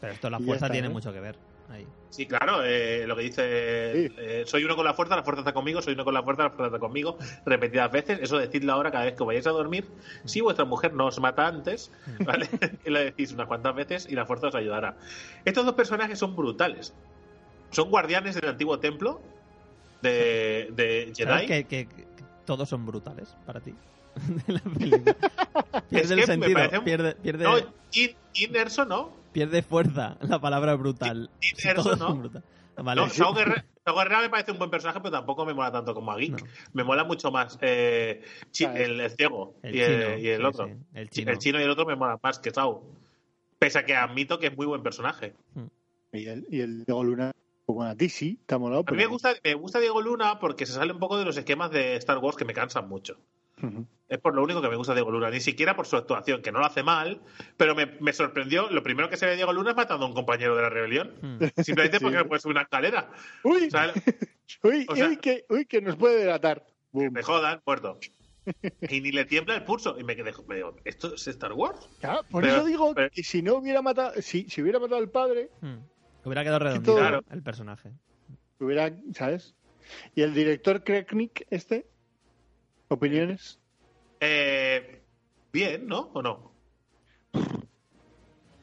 Pero 0.00 0.12
esto 0.12 0.28
la 0.30 0.38
fuerza 0.38 0.66
está, 0.66 0.72
tiene 0.72 0.88
mucho 0.90 1.12
que 1.12 1.20
ver. 1.20 1.36
Ahí. 1.70 1.86
Sí, 2.10 2.26
claro, 2.26 2.62
eh, 2.64 3.04
lo 3.06 3.16
que 3.16 3.22
dice, 3.22 4.08
Sí. 4.08 4.14
eh, 4.18 4.44
soy 4.46 4.62
uno 4.64 4.76
con 4.76 4.84
la 4.84 4.94
fuerza, 4.94 5.16
la 5.16 5.24
fuerza 5.24 5.40
está 5.40 5.52
conmigo, 5.52 5.82
soy 5.82 5.94
uno 5.94 6.04
con 6.04 6.14
la 6.14 6.22
fuerza, 6.22 6.44
la 6.44 6.50
fuerza 6.50 6.66
está 6.66 6.78
conmigo, 6.78 7.18
repetidas 7.44 7.90
veces, 7.90 8.20
eso 8.22 8.38
decidlo 8.38 8.72
ahora 8.72 8.92
cada 8.92 9.04
vez 9.06 9.14
que 9.14 9.24
vayáis 9.24 9.46
a 9.48 9.50
dormir, 9.50 9.90
si 10.24 10.40
vuestra 10.40 10.64
mujer 10.64 10.92
no 10.94 11.06
os 11.06 11.18
mata 11.18 11.46
antes, 11.48 11.90
¿vale? 12.24 12.48
lo 12.84 12.98
decís 13.00 13.32
unas 13.32 13.48
cuantas 13.48 13.74
veces 13.74 14.06
y 14.08 14.14
la 14.14 14.26
fuerza 14.26 14.48
os 14.48 14.54
ayudará. 14.54 14.96
Estos 15.44 15.64
dos 15.64 15.74
personajes 15.74 16.18
son 16.18 16.36
brutales, 16.36 16.94
son 17.70 17.90
guardianes 17.90 18.36
del 18.36 18.48
antiguo 18.48 18.78
templo 18.78 19.20
de, 20.02 20.68
de 20.72 21.12
¿Sabes 21.16 21.40
Jedi. 21.40 21.46
que, 21.46 21.64
que- 21.66 21.88
que 21.88 22.06
todos 22.44 22.68
son 22.68 22.86
brutales 22.86 23.34
para 23.46 23.60
ti? 23.60 23.74
De 24.46 24.52
la 24.52 24.60
película. 24.60 25.14
Pierde 25.90 26.04
Es 26.04 26.10
el 26.10 26.22
sentido, 26.24 26.58
pierde, 26.84 27.14
pierde, 27.16 27.44
No, 27.44 27.56
Jin, 27.90 28.10
Jin 28.32 28.56
Erso 28.56 28.84
no, 28.84 29.10
pierde 29.32 29.62
fuerza 29.62 30.16
la 30.20 30.40
palabra 30.40 30.74
brutal. 30.74 31.30
Todos 31.74 31.98
no. 31.98 32.14
brutales. 32.16 32.48
Vale. 32.76 33.00
No, 33.00 33.08
Sao 33.08 33.32
Guerrera, 33.34 34.20
me 34.22 34.30
parece 34.30 34.50
un 34.52 34.58
buen 34.58 34.70
personaje, 34.70 34.98
pero 35.00 35.12
tampoco 35.12 35.44
me 35.46 35.54
mola 35.54 35.70
tanto 35.70 35.94
como 35.94 36.10
a 36.10 36.16
Geek. 36.16 36.40
No. 36.40 36.46
Me 36.72 36.82
mola 36.84 37.04
mucho 37.04 37.30
más 37.30 37.56
eh, 37.60 38.22
Chi- 38.50 38.64
el, 38.64 39.00
el 39.00 39.10
ciego 39.12 39.54
El 39.62 39.74
y 39.76 39.80
el, 39.80 39.92
chino, 40.02 40.18
y 40.18 40.28
el 40.28 40.40
sí, 40.40 40.46
otro. 40.46 40.66
sí, 40.66 40.72
el 40.94 41.08
Chi- 41.10 41.20
chino. 41.20 41.30
el 41.32 41.38
chino 41.38 41.60
y 41.60 41.62
el 41.62 41.70
otro 41.70 41.86
me 41.86 41.94
mola 41.94 42.18
más 42.22 42.38
que 42.40 42.50
Sao. 42.50 42.82
Pese 43.58 43.78
a 43.78 43.84
que 43.84 43.94
admito 43.94 44.38
que 44.40 44.48
es 44.48 44.56
muy 44.56 44.66
buen 44.66 44.82
personaje. 44.82 45.34
Y 46.12 46.26
el, 46.26 46.46
y 46.50 46.60
el 46.60 46.84
Diego 46.84 47.04
Luna, 47.04 47.32
bueno, 47.66 47.92
a 47.92 47.94
ti 47.94 48.08
sí, 48.08 48.38
te 48.46 48.54
ha 48.56 48.58
molado. 48.58 48.84
A 48.86 48.90
mí 48.90 48.96
me 48.96 49.06
gusta, 49.06 49.34
me 49.44 49.54
gusta 49.54 49.78
Diego 49.78 50.00
Luna 50.02 50.38
porque 50.40 50.66
se 50.66 50.72
sale 50.72 50.92
un 50.92 50.98
poco 50.98 51.16
de 51.16 51.24
los 51.24 51.36
esquemas 51.36 51.70
de 51.70 51.94
Star 51.96 52.18
Wars 52.18 52.36
que 52.36 52.44
me 52.44 52.54
cansan 52.54 52.88
mucho. 52.88 53.16
Es 54.08 54.18
por 54.18 54.34
lo 54.34 54.42
único 54.42 54.60
que 54.60 54.68
me 54.68 54.76
gusta 54.76 54.92
Diego 54.94 55.10
Luna, 55.10 55.30
ni 55.30 55.40
siquiera 55.40 55.74
por 55.74 55.86
su 55.86 55.96
actuación, 55.96 56.42
que 56.42 56.52
no 56.52 56.58
lo 56.58 56.66
hace 56.66 56.82
mal, 56.82 57.22
pero 57.56 57.74
me, 57.74 57.86
me 58.00 58.12
sorprendió. 58.12 58.68
Lo 58.70 58.82
primero 58.82 59.08
que 59.08 59.16
se 59.16 59.24
ve 59.24 59.30
de 59.32 59.36
Diego 59.36 59.52
Luna 59.52 59.70
es 59.70 59.76
matando 59.76 60.04
a 60.04 60.08
un 60.08 60.14
compañero 60.14 60.54
de 60.54 60.62
la 60.62 60.68
rebelión. 60.68 61.14
Mm. 61.22 61.38
Simplemente 61.62 61.98
Sí. 61.98 62.04
porque 62.04 62.18
no 62.18 62.26
puede 62.26 62.40
subir 62.40 62.54
una 62.56 62.62
escalera. 62.62 63.10
Uy, 63.42 63.66
O 63.66 63.70
sea, 63.70 63.92
uy, 64.62 64.86
o 64.88 64.94
sea- 64.96 65.08
uy, 65.08 65.16
que, 65.16 65.46
uy, 65.48 65.64
que 65.66 65.80
nos 65.80 65.96
puede 65.96 66.18
delatar. 66.18 66.66
Me 66.92 67.22
jodan, 67.22 67.60
muerto. 67.66 67.98
Y 68.90 69.00
ni 69.00 69.10
le 69.10 69.24
tiembla 69.24 69.54
el 69.54 69.64
pulso. 69.64 69.98
Y 69.98 70.04
me 70.04 70.14
quedé, 70.14 70.32
me 70.46 70.56
digo, 70.56 70.76
¿esto 70.84 71.14
es 71.14 71.26
Star 71.28 71.54
Wars? 71.54 71.88
Claro, 72.00 72.24
por 72.30 72.42
Pero- 72.42 72.56
eso 72.56 72.64
digo 72.66 72.94
pero- 72.94 73.08
que 73.10 73.22
si 73.22 73.40
no 73.40 73.54
hubiera 73.54 73.80
matado, 73.80 74.20
si, 74.20 74.48
si 74.50 74.60
hubiera 74.60 74.78
matado 74.78 75.00
al 75.00 75.08
padre, 75.10 75.48
Mm. 75.62 75.76
Hubiera 76.26 76.42
quedado 76.42 76.58
redondito 76.58 76.96
Claro. 76.96 77.22
el 77.30 77.42
personaje. 77.42 77.90
hubiera, 78.60 78.94
¿sabes? 79.14 79.54
Y 80.14 80.22
el 80.22 80.32
director 80.34 80.82
Kreknik, 80.84 81.46
este, 81.50 81.86
opiniones. 82.88 83.58
Eh, 84.20 85.02
bien, 85.52 85.86
¿no? 85.86 86.10
¿O 86.14 86.22
no? 86.22 86.52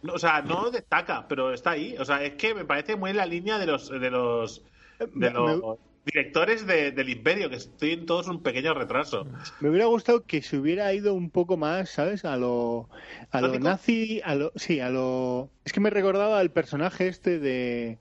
No, 0.03 0.13
O 0.13 0.19
sea, 0.19 0.41
no 0.41 0.71
destaca, 0.71 1.27
pero 1.27 1.53
está 1.53 1.71
ahí. 1.71 1.95
O 1.99 2.05
sea, 2.05 2.23
es 2.23 2.33
que 2.33 2.55
me 2.55 2.65
parece 2.65 2.95
muy 2.95 3.11
en 3.11 3.17
la 3.17 3.25
línea 3.25 3.59
de 3.59 3.67
los 3.67 3.89
de 3.89 4.09
los, 4.09 4.63
de 4.99 5.07
Me, 5.13 5.29
los 5.29 5.57
me- 5.61 5.75
directores 6.05 6.65
de- 6.65 6.91
del 6.91 7.09
Imperio, 7.09 7.49
que 7.51 7.57
estoy 7.57 7.91
en 7.91 8.07
todos 8.07 8.27
un 8.27 8.41
pequeño 8.41 8.73
retraso. 8.73 9.27
me 9.59 9.69
hubiera 9.69 9.85
gustado 9.85 10.23
que 10.25 10.41
se 10.41 10.57
hubiera 10.57 10.91
ido 10.93 11.13
un 11.13 11.29
poco 11.29 11.55
más, 11.57 11.89
¿sabes? 11.91 12.25
A 12.25 12.35
lo, 12.37 12.89
a 13.29 13.41
lo 13.41 13.59
nazi, 13.59 14.19
a 14.23 14.33
lo, 14.33 14.51
sí, 14.55 14.79
a 14.79 14.89
lo. 14.89 15.51
Es 15.65 15.71
que 15.73 15.79
me 15.79 15.91
recordaba 15.91 16.39
al 16.39 16.49
personaje 16.51 17.07
este 17.07 17.37
de, 17.37 17.99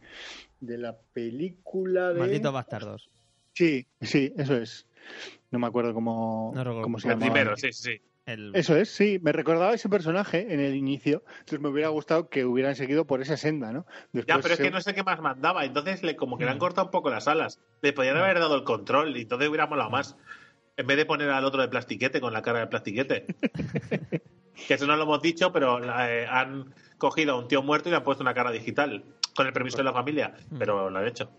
de 0.61 0.79
la 0.79 0.97
película 1.13 2.15
de. 2.15 2.21
Malditos 2.21 2.53
bastardos. 2.55 3.11
Sí, 3.53 3.87
sí, 4.01 4.33
eso 4.39 4.57
es. 4.57 4.87
No 5.51 5.59
me 5.59 5.67
acuerdo 5.67 5.93
cómo, 5.95 6.53
No 6.55 6.63
recuerdo. 6.63 6.83
cómo 6.83 6.99
se 6.99 7.09
El 7.09 7.15
llamaba. 7.15 7.33
primero, 7.33 7.57
sí, 7.57 7.73
sí. 7.73 7.93
sí. 7.95 8.03
El... 8.27 8.53
Eso 8.55 8.77
es, 8.77 8.91
sí, 8.95 9.19
me 9.23 9.33
recordaba 9.33 9.73
ese 9.75 9.89
personaje 9.89 10.53
en 10.53 10.61
el 10.61 10.75
inicio, 10.77 11.25
entonces 11.41 11.61
me 11.61 11.69
hubiera 11.69 11.89
gustado 11.89 12.29
que 12.29 12.45
hubieran 12.45 12.77
seguido 12.77 13.05
por 13.07 13.21
esa 13.23 13.37
senda, 13.37 13.73
¿no? 13.73 13.87
Ya, 14.13 14.23
pero 14.37 14.49
es 14.49 14.57
se- 14.59 14.63
que 14.63 14.71
no 14.71 14.81
sé 14.81 14.95
qué 14.95 15.03
más 15.03 15.21
mandaba. 15.21 15.65
Entonces, 15.65 16.03
le, 16.05 16.15
como 16.17 16.39
que 16.39 16.45
le 16.45 16.51
han 16.51 16.59
Mm. 16.59 16.61
cortado 16.61 16.85
un 16.87 16.91
poco 16.93 17.11
las 17.11 17.27
alas. 17.27 17.59
Le 17.83 17.93
podían 17.93 18.17
haber 18.19 18.39
dado 18.39 18.55
el 18.55 18.63
control 18.65 19.17
y 19.17 19.23
entonces 19.23 19.49
hubiera 19.49 19.67
molado 19.67 19.91
más. 19.91 20.17
En 20.77 20.87
vez 20.87 20.97
de 20.99 21.07
poner 21.07 21.31
al 21.31 21.45
otro 21.45 21.61
de 21.63 21.69
plastiquete 21.69 22.21
con 22.21 22.33
la 22.33 22.43
cara 22.43 22.61
de 22.61 22.67
plastiquete. 22.69 23.27
que 24.69 24.75
eso 24.75 24.87
no 24.87 24.97
lo 24.97 25.03
hemos 25.05 25.23
dicho, 25.23 25.53
pero 25.53 25.81
eh, 26.01 26.27
han 26.29 26.73
cogido 26.99 27.35
a 27.35 27.39
un 27.39 27.49
tío 27.49 27.63
muerto 27.63 27.89
y 27.89 27.91
le 27.91 27.97
han 27.97 28.05
puesto 28.05 28.23
una 28.23 28.35
cara 28.35 28.51
digital. 28.53 29.05
Con 29.35 29.47
el 29.47 29.53
permiso 29.53 29.79
de 29.79 29.85
la 29.85 29.93
familia. 29.93 30.35
Mm. 30.51 30.59
Pero 30.59 30.91
lo 30.91 30.99
han 30.99 31.07
hecho. 31.09 31.31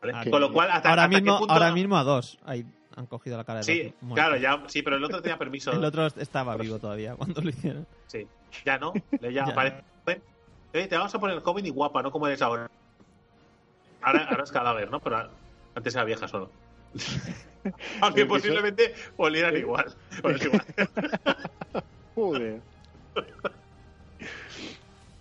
¿Vale? 0.00 0.12
Ah, 0.16 0.24
Con 0.30 0.40
lo 0.40 0.52
cual, 0.52 0.70
hasta, 0.70 0.88
ahora, 0.90 1.04
hasta 1.04 1.14
qué 1.16 1.22
mismo, 1.22 1.38
punto- 1.38 1.52
ahora 1.52 1.72
mismo 1.72 1.96
a 1.96 2.04
dos 2.04 2.38
ahí 2.44 2.64
han 2.98 3.06
cogido 3.06 3.36
la 3.36 3.44
cara 3.44 3.60
de 3.60 3.64
Sí, 3.64 3.94
claro, 4.12 4.36
ya, 4.36 4.60
sí, 4.66 4.82
pero 4.82 4.96
el 4.96 5.04
otro 5.04 5.22
tenía 5.22 5.38
permiso. 5.38 5.70
El 5.72 5.84
otro 5.84 6.06
estaba 6.06 6.56
vivo 6.56 6.78
todavía 6.80 7.14
cuando 7.14 7.40
lo 7.40 7.48
hicieron. 7.50 7.86
Sí, 8.08 8.26
ya 8.64 8.76
no. 8.78 8.92
Le 9.20 9.32
ya 9.32 9.44
Ya. 9.46 9.52
aparece. 9.52 9.82
Eh, 10.72 10.86
te 10.86 10.96
vamos 10.96 11.14
a 11.14 11.18
poner 11.18 11.40
joven 11.40 11.64
y 11.64 11.70
guapa, 11.70 12.02
no 12.02 12.10
como 12.10 12.26
eres 12.26 12.42
ahora. 12.42 12.68
Ahora, 14.02 14.26
ahora 14.28 14.44
es 14.44 14.52
cadáver, 14.52 14.90
¿no? 14.90 15.00
Pero 15.00 15.30
antes 15.74 15.94
era 15.94 16.04
vieja 16.04 16.26
solo. 16.28 16.50
Aunque 17.64 17.72
Pero 18.00 18.14
que 18.14 18.20
eso- 18.22 18.28
posiblemente 18.28 18.94
olieran 19.16 19.56
igual. 19.56 19.94
Olieran 20.22 20.46
igual. 20.48 20.64
Joder. 22.14 22.60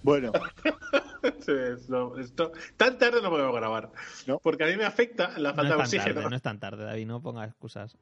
Bueno, 0.07 0.31
Sí, 1.45 1.51
no, 1.89 2.17
esto, 2.17 2.53
tan 2.77 2.97
tarde 2.97 3.21
no 3.21 3.29
podemos 3.29 3.53
grabar. 3.53 3.91
No. 4.25 4.39
Porque 4.39 4.63
a 4.63 4.67
mí 4.67 4.77
me 4.77 4.85
afecta 4.85 5.37
la 5.37 5.49
No 5.49 5.55
falta 5.55 5.75
de 5.75 5.81
oxígeno. 5.81 6.15
tarde, 6.15 6.29
no 6.29 6.35
es 6.37 6.41
tan 6.41 6.59
tarde, 6.61 6.85
David, 6.85 7.05
no 7.07 7.21
pongas 7.21 7.49
excusas. 7.49 7.97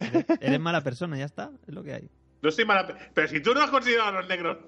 Eres, 0.00 0.24
eres 0.40 0.58
mala 0.60 0.80
persona, 0.82 1.16
ya 1.16 1.26
está, 1.26 1.52
es 1.68 1.72
lo 1.72 1.84
que 1.84 1.94
hay. 1.94 2.10
No 2.42 2.50
soy 2.50 2.64
mala. 2.64 2.86
pe- 2.88 2.94
Pero 3.14 3.28
si 3.28 3.40
tú 3.40 3.54
no 3.54 3.62
has 3.62 3.70
considerado 3.70 4.08
a 4.08 4.20
los 4.20 4.28
negros. 4.28 4.58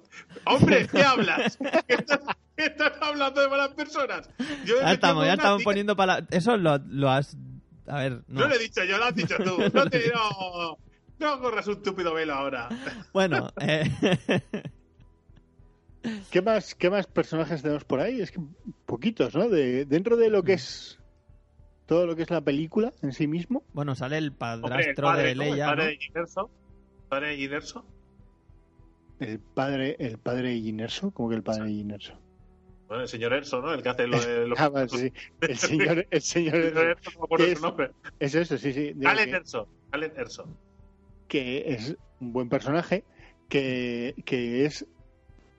¡Hombre! 0.44 0.86
¿Qué 0.86 1.02
hablas? 1.04 1.58
¿Qué 1.88 1.94
estás, 1.94 2.20
qué 2.56 2.66
estás 2.66 2.92
hablando 3.00 3.40
de 3.40 3.48
malas 3.48 3.70
personas? 3.70 4.30
Yo 4.64 4.80
Ya 4.80 4.92
estamos, 4.92 5.26
ya 5.26 5.32
estamos 5.34 5.58
tía- 5.58 5.64
poniendo 5.64 5.96
para... 5.96 6.24
Eso 6.30 6.56
lo, 6.56 6.78
lo 6.78 7.10
has... 7.10 7.36
A 7.88 7.98
ver, 7.98 8.22
no. 8.28 8.42
No 8.42 8.46
lo 8.48 8.54
he 8.54 8.58
dicho 8.60 8.84
yo, 8.84 8.96
lo 8.98 9.04
has 9.06 9.14
dicho 9.16 9.34
tú. 9.42 9.58
No 9.74 9.90
te 9.90 10.08
no, 10.12 10.78
no 11.18 11.40
corras 11.40 11.66
un 11.66 11.74
estúpido 11.78 12.14
velo 12.14 12.34
ahora. 12.34 12.68
Bueno, 13.12 13.50
eh... 13.60 13.90
¿qué 16.30 16.42
más, 16.42 16.74
¿qué 16.74 16.90
más 16.90 17.06
personajes 17.06 17.62
tenemos 17.62 17.84
por 17.84 18.00
ahí? 18.00 18.20
Es 18.20 18.30
que 18.30 18.40
poquitos, 18.86 19.34
¿no? 19.34 19.48
De, 19.48 19.84
dentro 19.84 20.16
de 20.16 20.30
lo 20.30 20.42
que 20.42 20.54
es 20.54 20.98
todo 21.86 22.06
lo 22.06 22.16
que 22.16 22.22
es 22.22 22.30
la 22.30 22.40
película 22.40 22.92
en 23.02 23.12
sí 23.12 23.26
mismo. 23.26 23.62
bueno, 23.72 23.94
sale 23.94 24.18
el 24.18 24.28
Hombre, 24.30 24.54
el 24.54 24.60
padrastro 24.60 25.06
padre, 25.06 25.28
de 25.28 25.34
¿no? 25.34 25.42
El 25.42 25.50
Leia, 25.50 25.66
padre 25.66 25.84
¿no? 25.84 25.90
de 25.90 25.96
Ginerso. 25.98 26.50
El 27.02 27.08
padre 27.08 27.28
de 27.28 27.36
Ginerso. 27.36 27.86
El 29.20 29.38
padre, 29.38 29.96
el 29.98 30.18
padre 30.18 30.54
Inerso, 30.54 31.10
como 31.12 31.28
que 31.30 31.36
el 31.36 31.42
padre 31.42 31.70
Inerso. 31.70 32.18
Bueno, 32.88 33.02
el 33.02 33.08
señor 33.08 33.32
Erso, 33.32 33.60
¿no? 33.60 33.72
El 33.72 33.82
que 33.82 33.88
hace 33.88 34.06
lo 34.06 34.20
de 34.20 34.46
los... 34.48 34.60
Ah, 34.60 34.68
vale, 34.68 34.88
sí. 34.88 35.12
El 35.40 35.56
señor, 35.58 36.06
el 36.10 36.22
señor 36.22 36.54
El 36.56 36.72
señor 36.72 36.86
Erso. 36.86 37.10
No 37.12 37.18
me 37.20 37.24
acuerdo 37.24 37.44
¿Qué 37.44 37.50
su 37.50 37.56
es? 37.56 37.62
nombre. 37.62 37.90
Es 38.20 38.34
eso, 38.34 38.58
sí, 38.58 38.72
sí. 38.72 38.94
Allen 39.04 39.30
que, 39.30 39.36
Erso. 39.36 39.68
Allen 39.92 40.12
Erso. 40.16 40.48
que 41.28 41.64
es 41.72 41.96
un 42.20 42.32
buen 42.32 42.48
personaje, 42.48 43.04
que, 43.48 44.14
que 44.24 44.66
es 44.66 44.86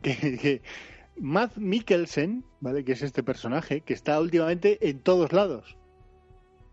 que, 0.01 0.37
que 0.37 0.61
Matt 1.19 1.57
Mikkelsen, 1.57 2.43
¿vale? 2.59 2.83
Que 2.85 2.91
es 2.93 3.01
este 3.01 3.23
personaje, 3.23 3.81
que 3.81 3.93
está 3.93 4.19
últimamente 4.19 4.89
en 4.89 4.99
todos 4.99 5.33
lados. 5.33 5.75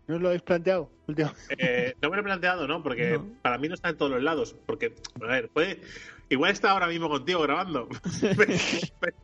¿No 0.07 0.15
os 0.17 0.21
lo 0.21 0.27
habéis 0.27 0.43
planteado? 0.43 0.91
Últimamente. 1.07 1.55
Eh, 1.57 1.95
no 2.01 2.09
me 2.11 2.15
lo 2.17 2.21
he 2.21 2.25
planteado, 2.25 2.67
¿no? 2.67 2.83
Porque 2.83 3.13
No. 3.13 3.25
para 3.41 3.57
mí 3.57 3.67
no 3.67 3.73
está 3.73 3.89
en 3.89 3.97
todos 3.97 4.11
los 4.11 4.21
lados. 4.21 4.55
Porque, 4.67 4.93
a 5.19 5.25
ver, 5.27 5.49
puede. 5.49 5.81
Igual 6.29 6.51
está 6.51 6.71
ahora 6.71 6.87
mismo 6.87 7.09
contigo 7.09 7.41
grabando. 7.41 7.89
pero, 8.99 9.17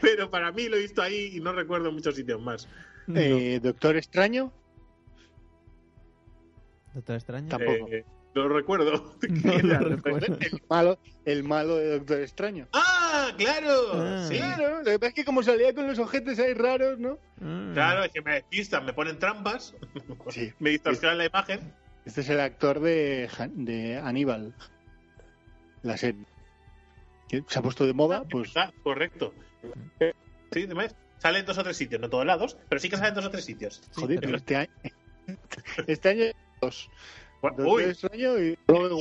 pero 0.00 0.30
para 0.30 0.50
mí 0.50 0.68
lo 0.68 0.76
he 0.76 0.80
visto 0.80 1.00
ahí 1.00 1.30
y 1.36 1.40
no 1.40 1.52
recuerdo 1.52 1.92
muchos 1.92 2.16
sitios 2.16 2.42
más. 2.42 2.68
No. 3.06 3.20
Eh, 3.20 3.60
Doctor 3.62 3.96
Extraño, 3.96 4.52
Doctor 6.94 7.16
Extraño. 7.16 7.48
Tampoco. 7.48 7.88
Eh, 7.90 8.04
no 8.34 8.48
lo 8.48 8.54
recuerdo. 8.56 9.16
No 9.44 9.58
lo 9.58 9.78
recuerdo. 9.96 10.36
el 10.40 10.62
malo, 10.68 10.98
el 11.24 11.44
malo 11.44 11.76
de 11.76 11.98
Doctor 11.98 12.20
Extraño. 12.20 12.68
¡Ah! 12.72 12.93
¡Claro! 13.36 13.70
Ah. 13.94 14.26
Sí. 14.28 14.36
Claro, 14.36 14.78
lo 14.78 14.84
que 14.84 14.98
pasa 14.98 15.08
es 15.08 15.14
que 15.14 15.24
como 15.24 15.42
salía 15.42 15.74
con 15.74 15.86
los 15.86 15.98
ojetes 15.98 16.38
ahí 16.38 16.54
raros, 16.54 16.98
¿no? 16.98 17.18
Ah. 17.42 17.70
Claro, 17.74 18.04
es 18.04 18.12
que 18.12 18.22
me 18.22 18.34
despistan, 18.34 18.84
me 18.84 18.92
ponen 18.92 19.18
trampas, 19.18 19.74
Sí. 20.30 20.52
me 20.58 20.70
distorsionan 20.70 21.18
la 21.18 21.26
imagen. 21.26 21.72
Este 22.04 22.20
es 22.20 22.28
el 22.28 22.40
actor 22.40 22.80
de, 22.80 23.28
Han- 23.38 23.64
de 23.64 23.98
Aníbal, 23.98 24.54
la 25.82 25.96
serie. 25.96 26.24
Que 27.28 27.42
se 27.48 27.58
ha 27.58 27.62
puesto 27.62 27.86
de 27.86 27.94
moda, 27.94 28.24
pues 28.30 28.54
Ah, 28.56 28.70
correcto. 28.82 29.32
Sí. 30.52 30.68
Sale 31.18 31.38
en 31.38 31.46
dos 31.46 31.56
o 31.56 31.62
tres 31.64 31.76
sitios, 31.78 32.00
no 32.00 32.10
todos 32.10 32.26
lados, 32.26 32.58
pero 32.68 32.78
sí 32.80 32.90
que 32.90 32.96
sale 32.96 33.08
en 33.08 33.14
dos 33.14 33.24
o 33.24 33.30
tres 33.30 33.44
sitios. 33.46 33.80
Joder, 33.94 34.20
pero- 34.20 34.26
pero 34.26 34.36
este 34.36 34.56
año, 34.56 34.70
este 35.86 36.08
año 36.10 36.24
dos. 36.60 36.90
Bueno, 37.40 37.64
Uy, 37.70 37.82
Extraño 37.84 38.38
y, 38.38 38.58
luego- 38.68 38.98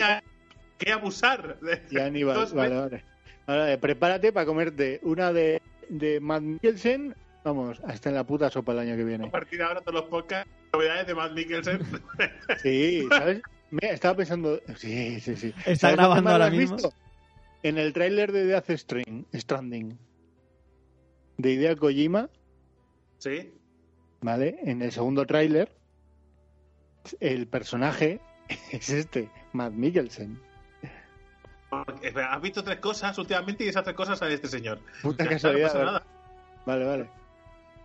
qué, 0.78 0.91
abusar. 0.91 1.58
y 1.91 1.99
Aníbal. 1.99 2.45
Vale, 2.54 2.76
vale. 2.76 3.06
Vale, 3.47 3.77
prepárate 3.77 4.32
para 4.32 4.45
comerte 4.45 4.99
una 5.03 5.34
de, 5.34 5.62
de 5.89 6.19
Matt 6.19 6.41
Mikkelsen, 6.43 7.15
vamos, 7.43 7.82
hasta 7.86 8.10
en 8.10 8.15
la 8.15 8.23
puta 8.25 8.49
sopa 8.49 8.71
el 8.71 8.79
año 8.79 8.95
que 8.95 9.01
A 9.01 9.06
viene. 9.06 9.29
partir 9.29 9.60
de 9.60 9.65
ahora 9.65 9.82
todos 9.82 9.95
los 10.01 10.10
podcasts, 10.10 10.49
novedades 10.71 11.08
de 11.08 11.15
Matt 11.15 11.34
Mikkelsen. 11.34 11.79
Sí, 12.62 13.06
¿sabes? 13.10 13.41
Me 13.71 13.89
estaba 13.89 14.15
pensando, 14.15 14.62
sí, 14.77 15.19
sí, 15.19 15.36
sí. 15.36 15.47
Está 15.65 15.75
¿Sabes 15.75 15.82
dónde 15.82 15.95
grabando 15.97 16.29
ahora 16.32 16.45
has 16.45 16.51
mismo. 16.53 16.75
visto? 16.77 16.93
En 17.63 17.77
el 17.77 17.91
tráiler 17.93 18.32
de 18.32 18.45
Death 18.45 18.69
Stranding, 18.71 19.25
Stranding 19.34 19.97
de 21.38 21.51
Idea 21.51 21.75
Kojima, 21.75 22.29
sí. 23.17 23.51
¿vale? 24.21 24.58
En 24.63 24.82
el 24.82 24.91
segundo 24.91 25.25
tráiler, 25.25 25.69
el 27.19 27.47
personaje 27.47 28.19
es 28.71 28.89
este, 28.89 29.29
Matt 29.53 29.73
Mikkelsen. 29.73 30.39
Has 31.81 32.41
visto 32.41 32.63
tres 32.63 32.79
cosas 32.79 33.17
últimamente 33.17 33.63
y 33.65 33.67
esas 33.67 33.83
tres 33.83 33.95
cosas 33.95 34.19
sale 34.19 34.33
este 34.33 34.47
señor. 34.47 34.79
Puta 35.01 35.23
Ya 35.25 35.31
está, 35.31 35.49
casualidad. 35.49 35.67
No 35.67 35.67
pasa 35.67 35.77
¿verdad? 35.79 35.91
nada. 35.93 36.05
Vale, 36.65 36.86
vale. 36.86 37.09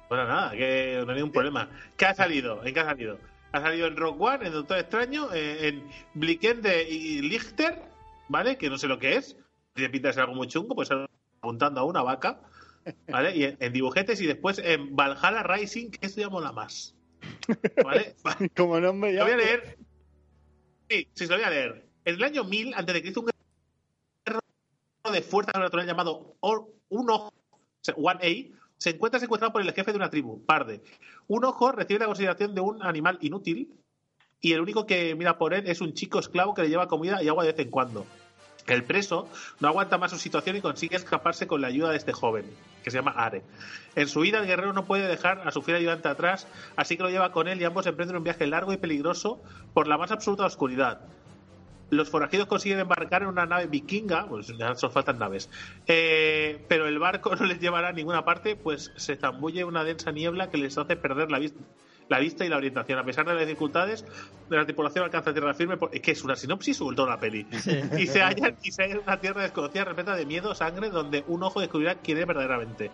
Bueno, 0.08 0.26
nada, 0.26 0.50
que 0.52 1.02
no 1.04 1.10
hay 1.10 1.16
ningún 1.16 1.32
problema. 1.32 1.68
¿Qué 1.96 2.06
ha 2.06 2.14
salido? 2.14 2.64
¿En 2.64 2.72
qué 2.72 2.80
ha 2.80 2.84
salido? 2.86 3.18
Ha 3.52 3.60
salido 3.60 3.86
en 3.86 3.96
Rock 3.96 4.20
One, 4.20 4.46
en 4.46 4.52
Doctor 4.52 4.78
Extraño, 4.78 5.32
eh, 5.34 5.68
en 5.68 5.88
Blickende 6.14 6.82
y 6.88 7.20
Lichter, 7.22 7.82
¿vale? 8.28 8.56
Que 8.56 8.70
no 8.70 8.78
sé 8.78 8.88
lo 8.88 8.98
que 8.98 9.16
es. 9.16 9.36
Tiene 9.74 9.90
pinta 9.90 10.08
de 10.08 10.14
ser 10.14 10.22
algo 10.22 10.34
muy 10.34 10.48
chungo, 10.48 10.74
pues 10.74 10.90
apuntando 10.90 11.80
a 11.80 11.84
una 11.84 12.02
vaca, 12.02 12.40
¿vale? 13.08 13.36
Y 13.36 13.44
en, 13.44 13.56
en 13.60 13.72
dibujetes 13.72 14.20
y 14.20 14.26
después 14.26 14.58
en 14.58 14.94
Valhalla 14.96 15.42
Rising, 15.42 15.90
que 15.90 16.06
esto 16.06 16.20
ya 16.20 16.28
mola 16.28 16.52
más. 16.52 16.94
¿Vale? 17.84 18.14
Como 18.56 18.80
nombre 18.80 19.12
ya. 19.12 19.20
Lo 19.20 19.24
voy 19.24 19.34
a 19.34 19.36
leer. 19.36 19.78
Sí, 20.88 21.08
sí, 21.14 21.26
se 21.26 21.32
lo 21.32 21.36
voy 21.36 21.44
a 21.44 21.50
leer. 21.50 21.84
En 22.04 22.14
el 22.14 22.24
año 22.24 22.44
1000, 22.44 22.74
antes 22.74 22.94
de 22.94 23.02
Cristo, 23.02 23.20
un 23.20 23.30
de 25.10 25.22
fuerza 25.22 25.52
natural 25.58 25.86
llamado 25.86 26.36
One 26.40 28.20
A, 28.22 28.58
se 28.76 28.90
encuentra 28.90 29.18
secuestrado 29.20 29.52
por 29.52 29.62
el 29.62 29.72
jefe 29.72 29.90
de 29.90 29.96
una 29.96 30.10
tribu, 30.10 30.44
Parde. 30.44 30.82
Un 31.26 31.44
Ojo 31.44 31.72
recibe 31.72 32.00
la 32.00 32.06
consideración 32.06 32.54
de 32.54 32.60
un 32.60 32.82
animal 32.82 33.18
inútil 33.20 33.74
y 34.40 34.52
el 34.52 34.60
único 34.60 34.86
que 34.86 35.14
mira 35.16 35.36
por 35.36 35.52
él 35.52 35.66
es 35.66 35.80
un 35.80 35.94
chico 35.94 36.20
esclavo 36.20 36.54
que 36.54 36.62
le 36.62 36.68
lleva 36.68 36.86
comida 36.86 37.22
y 37.22 37.28
agua 37.28 37.44
de 37.44 37.52
vez 37.52 37.60
en 37.60 37.70
cuando. 37.70 38.06
El 38.68 38.84
preso 38.84 39.28
no 39.60 39.68
aguanta 39.68 39.96
más 39.96 40.10
su 40.10 40.18
situación 40.18 40.56
y 40.56 40.60
consigue 40.60 40.96
escaparse 40.96 41.46
con 41.46 41.62
la 41.62 41.68
ayuda 41.68 41.90
de 41.90 41.96
este 41.96 42.12
joven, 42.12 42.44
que 42.84 42.90
se 42.90 42.98
llama 42.98 43.12
Are. 43.12 43.42
En 43.96 44.08
su 44.08 44.20
vida, 44.20 44.38
el 44.38 44.46
guerrero 44.46 44.74
no 44.74 44.84
puede 44.84 45.08
dejar 45.08 45.40
a 45.48 45.50
su 45.50 45.62
fiel 45.62 45.78
ayudante 45.78 46.08
atrás, 46.08 46.46
así 46.76 46.96
que 46.96 47.02
lo 47.02 47.08
lleva 47.08 47.32
con 47.32 47.48
él 47.48 47.60
y 47.60 47.64
ambos 47.64 47.86
emprenden 47.86 48.18
un 48.18 48.24
viaje 48.24 48.46
largo 48.46 48.72
y 48.72 48.76
peligroso 48.76 49.42
por 49.72 49.88
la 49.88 49.96
más 49.96 50.10
absoluta 50.10 50.44
oscuridad. 50.44 51.00
Los 51.90 52.10
forajidos 52.10 52.46
consiguen 52.46 52.80
embarcar 52.80 53.22
en 53.22 53.28
una 53.28 53.46
nave 53.46 53.66
vikinga, 53.66 54.26
pues 54.28 54.48
ya 54.58 54.74
solo 54.74 54.92
faltan 54.92 55.18
naves, 55.18 55.48
eh, 55.86 56.64
pero 56.68 56.86
el 56.86 56.98
barco 56.98 57.34
no 57.36 57.46
les 57.46 57.60
llevará 57.60 57.88
a 57.88 57.92
ninguna 57.92 58.24
parte, 58.24 58.56
pues 58.56 58.92
se 58.96 59.16
zambulle 59.16 59.64
una 59.64 59.84
densa 59.84 60.12
niebla 60.12 60.50
que 60.50 60.58
les 60.58 60.76
hace 60.76 60.96
perder 60.96 61.30
la 61.30 61.38
vista. 61.38 61.60
La 62.10 62.18
vista 62.20 62.42
y 62.42 62.48
la 62.48 62.56
orientación. 62.56 62.98
A 62.98 63.04
pesar 63.04 63.26
de 63.26 63.34
las 63.34 63.46
dificultades, 63.46 64.02
de 64.48 64.56
la 64.56 64.64
tripulación 64.64 65.04
alcanza 65.04 65.30
tierra 65.34 65.52
firme. 65.52 65.76
por- 65.76 65.90
¿Qué 65.90 66.10
es 66.12 66.24
una 66.24 66.36
sinopsis 66.36 66.80
o 66.80 66.90
toda 66.94 67.10
la 67.10 67.20
peli? 67.20 67.46
Sí. 67.60 67.78
y 67.98 68.06
se 68.06 68.22
hallan 68.22 68.56
y 68.62 68.70
se 68.72 68.82
hallan 68.84 68.96
en 68.96 69.02
una 69.02 69.20
tierra 69.20 69.42
desconocida 69.42 69.84
repleta 69.84 70.16
de 70.16 70.24
miedo, 70.24 70.54
sangre, 70.54 70.88
donde 70.88 71.22
un 71.26 71.42
ojo 71.42 71.60
descubrirá 71.60 71.96
quién 71.96 72.16
es 72.16 72.26
verdaderamente. 72.26 72.90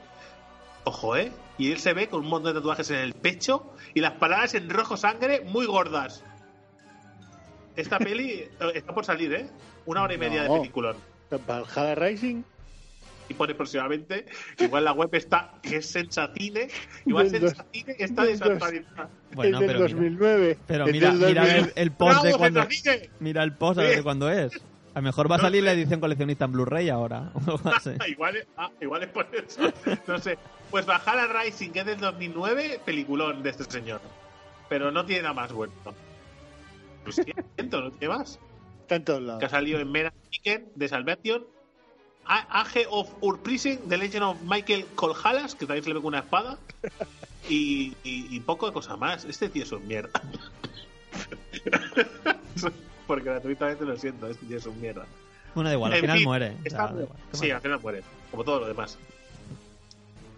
Ojo, 0.83 1.17
¿eh? 1.17 1.31
Y 1.59 1.71
él 1.71 1.79
se 1.79 1.93
ve 1.95 2.09
con 2.09 2.23
un 2.25 2.29
montón 2.29 2.55
de 2.55 2.59
tatuajes 2.61 2.91
en 2.91 2.97
el 2.99 3.15
pecho 3.15 3.73
y 3.95 4.01
las 4.01 4.15
palabras 4.15 4.55
en 4.55 4.69
rojo 4.69 4.97
sangre 4.97 5.43
muy 5.47 5.67
gordas. 5.67 6.25
Esta 7.77 7.99
peli 7.99 8.31
eh, 8.33 8.51
está 8.75 8.95
por 8.95 9.05
salir, 9.05 9.33
¿eh? 9.35 9.47
Una 9.87 10.03
hora 10.03 10.15
y 10.15 10.19
media 10.19 10.45
No. 10.47 10.55
de 10.55 10.61
película. 10.61 10.95
Valhalla 11.47 11.95
Rising. 11.95 12.43
Y 13.29 13.35
pone 13.35 13.55
próximamente. 13.55 14.27
Igual 14.59 14.85
la 14.85 14.93
web 14.93 15.09
está 15.15 15.55
que 15.63 15.77
es 15.77 15.87
Sensacine. 15.87 16.69
Igual 17.07 17.31
Del 17.33 17.41
dos- 17.43 17.51
Sensacine 17.53 17.97
está 17.99 18.23
dos- 18.25 18.33
desactualizada. 18.39 19.09
Bueno, 19.35 19.59
es 19.61 19.61
del 19.61 19.67
pero 19.69 19.79
mira, 19.81 19.95
2009. 19.95 20.59
pero 20.67 20.85
Es 20.87 20.93
mira, 20.93 21.09
del 21.11 21.19
mira 21.19 21.41
2009. 21.43 21.73
el, 21.77 21.83
el 21.83 21.91
post 21.93 22.17
de 22.17 22.29
¡Bravo, 22.29 22.39
cuando. 22.39 22.67
Mira 23.21 23.43
el 23.43 23.53
post 23.55 23.79
a 23.79 23.83
ver 23.83 23.97
de 23.97 24.03
cuándo 24.03 24.31
es. 24.31 24.53
A 24.95 24.99
lo 25.01 25.03
mejor 25.03 25.29
va 25.29 25.37
a 25.37 25.41
salir 25.41 25.65
la 25.65 25.73
edición 25.73 25.99
coleccionista 26.01 26.45
en 26.45 26.53
Blu-ray 26.53 26.89
ahora. 26.91 27.33
así. 27.75 27.91
igual, 28.09 28.37
es, 28.37 28.47
ah, 28.57 28.71
igual 28.81 29.03
es 29.03 29.09
por 29.09 29.27
eso. 29.35 29.73
No 30.07 30.19
sé. 30.19 30.39
Pues 30.71 30.87
Valhalla 30.87 31.27
Rising, 31.43 31.71
que 31.71 31.81
es 31.81 31.87
del 31.87 31.99
2009, 31.99 32.81
peliculón 32.85 33.43
de 33.43 33.51
este 33.51 33.65
señor. 33.65 34.01
Pero 34.69 34.93
no 34.93 35.05
tiene 35.05 35.23
nada 35.23 35.35
más 35.35 35.53
bueno. 35.53 35.73
Lo 37.05 37.13
siento, 37.13 37.81
no 37.81 37.91
tiene 37.93 38.15
más. 38.17 38.39
Está 38.83 38.97
en 38.97 39.05
todos 39.05 39.23
lados. 39.23 39.41
Que 39.41 39.47
ha 39.47 39.51
salido 39.51 39.81
en 39.81 39.91
Mera 39.91 40.13
Chicken 40.31 40.69
de 40.75 40.89
Salvation. 40.89 41.45
Age 42.27 42.87
of 42.89 43.11
Urprising, 43.21 43.81
The 43.89 43.99
Legend 43.99 44.23
of 44.25 44.41
Michael 44.43 44.87
Colhalas, 44.95 45.55
que 45.55 45.67
también 45.67 45.85
se 45.85 45.91
le 45.91 45.95
ve 45.95 46.01
con 46.01 46.09
una 46.09 46.21
espada. 46.21 46.59
Y, 47.49 47.95
y, 48.03 48.35
y 48.35 48.41
poco 48.41 48.67
de 48.67 48.73
cosa 48.73 48.97
más. 48.97 49.25
Este 49.27 49.49
tío 49.51 49.63
es 49.65 49.73
un 49.73 49.87
mierda. 49.87 50.11
Porque 53.07 53.25
gratuitamente 53.25 53.85
lo 53.85 53.97
siento, 53.97 54.27
este 54.29 54.47
tío 54.47 54.57
es 54.57 54.67
un 54.67 54.81
mierda. 54.81 55.05
Bueno, 55.55 55.69
da 55.69 55.75
igual, 55.75 55.93
al 55.93 55.99
En 55.99 56.03
final 56.05 56.17
fin, 56.19 56.27
muere. 56.27 56.47
o 56.51 56.57
está 56.65 56.71
sea, 56.71 56.79
da 56.87 56.93
muy- 56.93 57.03
igual. 57.03 57.19
¿Qué 57.31 57.37
sí, 57.37 57.51
al 57.51 57.61
final 57.61 57.81
muere, 57.81 58.03
como 58.31 58.45
todo 58.45 58.61
lo 58.61 58.67
demás. 58.67 58.99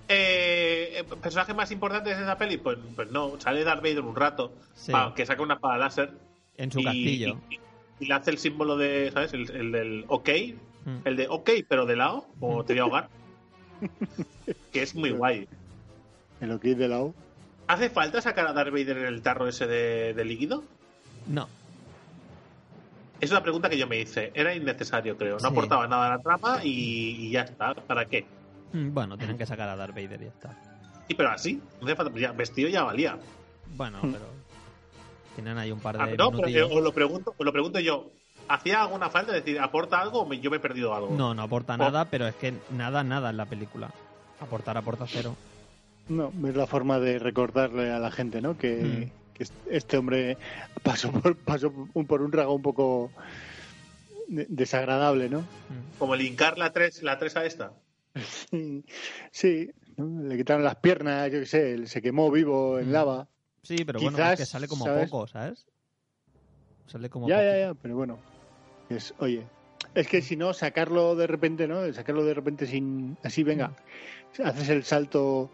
Eh, 0.09 1.05
¿Personaje 1.23 1.55
más 1.55 1.71
importante 1.71 2.15
de 2.15 2.23
esa 2.23 2.37
peli? 2.39 2.59
Pues, 2.59 2.79
pues 2.95 3.11
no, 3.11 3.41
sale 3.41 3.65
Darth 3.65 3.83
Vader 3.83 4.01
un 4.01 4.15
rato, 4.17 4.53
Sí. 4.75 4.93
que 5.15 5.25
saca 5.27 5.43
una 5.43 5.55
espada 5.55 5.79
láser 5.79 6.13
En 6.59 6.71
su 6.73 6.81
y, 6.81 6.85
castillo. 6.85 7.39
y- 7.51 7.59
y 7.99 8.07
le 8.07 8.15
hace 8.15 8.31
el 8.31 8.39
símbolo 8.39 8.77
de, 8.77 9.11
¿sabes? 9.13 9.33
El, 9.33 9.51
el 9.51 9.73
del 9.73 10.05
OK, 10.09 10.29
Mm. 10.85 10.99
el 11.05 11.17
de 11.17 11.27
OK, 11.29 11.51
pero 11.69 11.85
de 11.87 11.97
lado, 11.97 12.27
como 12.39 12.65
te 12.65 12.75
voy 12.75 12.81
a 12.81 12.83
ahogar. 12.83 13.09
que 14.73 14.83
es 14.83 14.95
muy 14.95 15.11
guay. 15.11 15.49
Que 16.61 16.71
es 16.71 16.79
de 16.79 16.89
lado. 16.89 17.13
¿Hace 17.67 17.91
falta 17.91 18.21
sacar 18.23 18.47
a 18.47 18.53
Darth 18.53 18.71
Vader 18.71 18.99
en 18.99 19.07
el 19.07 19.23
tarro 19.23 19.49
ese 19.49 19.67
de, 19.67 20.15
de 20.15 20.25
líquido? 20.25 20.63
No. 21.27 21.49
Es 23.21 23.31
una 23.31 23.43
pregunta 23.43 23.69
que 23.71 23.79
yo 23.79 23.87
me 23.87 23.99
hice. 23.99 24.31
Era 24.35 24.55
innecesario, 24.55 25.17
creo. 25.17 25.35
No 25.35 25.41
Sí. 25.41 25.47
aportaba 25.47 25.89
nada 25.89 26.07
a 26.07 26.17
la 26.19 26.23
trama 26.23 26.61
y, 26.63 26.71
y 27.27 27.31
ya 27.31 27.41
está. 27.43 27.75
¿Para 27.75 28.05
qué? 28.05 28.27
Mm, 28.73 28.93
Bueno, 28.93 29.17
tienen 29.19 29.39
que 29.39 29.47
sacar 29.47 29.69
a 29.69 29.77
Darth 29.77 29.95
Vader 29.95 30.21
y 30.21 30.25
ya 30.27 30.31
está. 30.31 30.57
Sí, 31.09 31.15
pero 31.15 31.31
así. 31.31 31.61
No 31.81 31.87
hace 31.87 31.97
falta. 31.97 32.17
Ya, 32.19 32.33
vestido 32.33 32.69
ya 32.69 32.85
valía. 32.85 33.19
Bueno, 33.75 33.99
Mm. 34.03 34.13
pero. 34.13 34.25
Tienen 35.37 35.57
ahí 35.59 35.71
un 35.71 35.79
par 35.81 35.97
de. 35.97 36.03
Ah, 36.03 36.07
no, 36.19 36.33
pero 36.33 36.67
os 36.67 36.83
lo 36.83 36.93
pregunto, 36.93 37.33
os 37.39 37.45
lo 37.47 37.53
pregunto 37.53 37.79
yo. 37.79 38.11
¿Hacía 38.49 38.83
alguna 38.83 39.09
falta? 39.11 39.37
Es 39.37 39.45
decir, 39.45 39.61
¿aporta 39.61 40.01
algo 40.01 40.23
o 40.23 40.27
me- 40.27 40.41
yo 40.41 40.51
me 40.51 40.57
he 40.57 40.61
perdido 40.61 40.95
algo? 40.95 41.15
No, 41.15 41.35
no 41.35 41.43
aporta 41.43 41.75
Oh. 41.75 41.77
nada, 41.79 42.07
pero 42.07 42.27
es 42.27 42.35
que 42.37 42.55
nada, 42.71 43.05
nada 43.05 43.31
en 43.31 43.37
la 43.37 43.47
película. 43.47 43.91
Aportar, 44.41 44.77
aporta 44.77 45.05
cero. 45.09 45.37
No, 46.09 46.33
es 46.49 46.55
la 46.57 46.67
forma 46.67 46.99
de 46.99 47.19
recordarle 47.19 47.91
a 47.93 47.99
la 47.99 48.11
gente, 48.11 48.41
¿no? 48.41 48.57
Que, 48.57 49.11
Mm. 49.11 49.35
que 49.35 49.47
este 49.71 49.97
hombre 49.99 50.39
pasó 50.83 51.11
por, 51.13 51.37
pasó 51.37 51.73
un- 51.95 52.07
por 52.07 52.23
un 52.23 52.31
trago 52.31 52.55
un 52.55 52.63
poco 52.63 53.11
de- 54.29 54.47
desagradable, 54.49 55.29
¿no? 55.29 55.45
Como 55.99 56.15
linkar 56.17 56.57
la 56.59 56.73
3, 56.73 57.03
la 57.03 57.19
3 57.19 57.37
a 57.37 57.45
esta. 57.45 57.73
Sí, 59.33 59.71
¿no? 59.97 60.23
le 60.23 60.37
quitaron 60.37 60.63
las 60.65 60.77
piernas, 60.77 61.31
yo 61.33 61.41
qué 61.41 61.47
sé, 61.47 61.73
él 61.75 61.89
se 61.89 62.01
quemó 62.01 62.31
vivo 62.31 62.79
en 62.79 62.89
Mm. 62.91 62.93
lava. 62.93 63.29
Sí, 63.67 63.85
pero 63.85 64.01
bueno, 64.01 64.19
es 64.19 64.39
que 64.39 64.47
sale 64.47 64.69
como 64.69 64.85
¿sabes? 64.85 65.11
poco, 65.11 65.27
¿sabes? 65.27 65.67
Sale 66.87 67.11
como 67.11 67.29
Ya, 67.29 67.43
ya, 67.43 67.59
ya, 67.59 67.75
pero 67.75 67.97
bueno. 67.97 68.19
Es, 68.89 69.13
oye, 69.19 69.45
es 69.95 70.07
que 70.07 70.23
si 70.23 70.37
no, 70.37 70.53
sacarlo 70.53 71.17
de 71.17 71.27
repente, 71.27 71.67
¿no? 71.67 71.93
Sacarlo 71.93 72.25
de 72.25 72.35
repente 72.35 72.67
sin. 72.67 73.17
Así, 73.25 73.43
venga, 73.43 73.73
haces 74.45 74.69
el 74.69 74.85
salto 74.85 75.51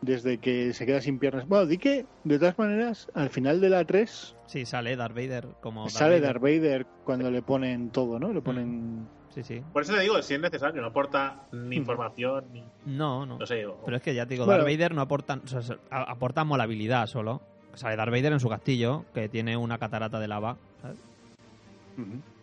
desde 0.00 0.38
que 0.38 0.72
se 0.72 0.86
queda 0.86 1.00
sin 1.00 1.18
piernas. 1.18 1.48
Bueno, 1.48 1.66
di 1.66 1.78
que, 1.78 2.06
de 2.24 2.38
todas 2.38 2.56
maneras, 2.58 3.08
al 3.14 3.30
final 3.30 3.60
de 3.60 3.70
la 3.70 3.84
3 3.84 4.36
Sí, 4.46 4.66
sale 4.66 4.94
Darth 4.96 5.14
Vader 5.14 5.48
como 5.60 5.84
Darth 5.84 5.94
sale 5.94 6.20
Vader. 6.20 6.22
Darth 6.22 6.42
Vader 6.42 6.86
cuando 7.04 7.30
le 7.30 7.42
ponen 7.42 7.90
todo, 7.90 8.20
¿no? 8.20 8.32
Le 8.32 8.42
ponen. 8.42 9.08
Sí, 9.34 9.42
sí. 9.42 9.62
Por 9.72 9.82
eso 9.82 9.92
te 9.94 10.00
digo, 10.00 10.22
si 10.22 10.34
es 10.34 10.40
necesario, 10.40 10.80
no 10.80 10.88
aporta 10.88 11.42
ni 11.52 11.76
Mm. 11.76 11.80
información, 11.80 12.44
ni. 12.52 12.62
No, 12.86 13.26
no. 13.26 13.38
No 13.38 13.46
sé. 13.46 13.66
o- 13.66 13.80
Pero 13.84 13.96
es 13.96 14.02
que 14.02 14.14
ya 14.14 14.26
te 14.26 14.34
digo, 14.34 14.46
Bueno. 14.46 14.62
Darth 14.62 14.72
Vader 14.72 14.94
no 14.94 15.00
aporta, 15.02 15.40
o 15.44 15.62
sea, 15.62 15.76
aporta 15.90 16.44
molabilidad 16.44 17.06
solo. 17.08 17.40
Sale 17.74 17.96
Darth 17.96 18.12
Vader 18.12 18.32
en 18.34 18.40
su 18.40 18.48
castillo, 18.48 19.04
que 19.12 19.28
tiene 19.28 19.56
una 19.56 19.78
catarata 19.78 20.20
de 20.20 20.28
lava. 20.28 20.56
¿sabes? 20.80 20.98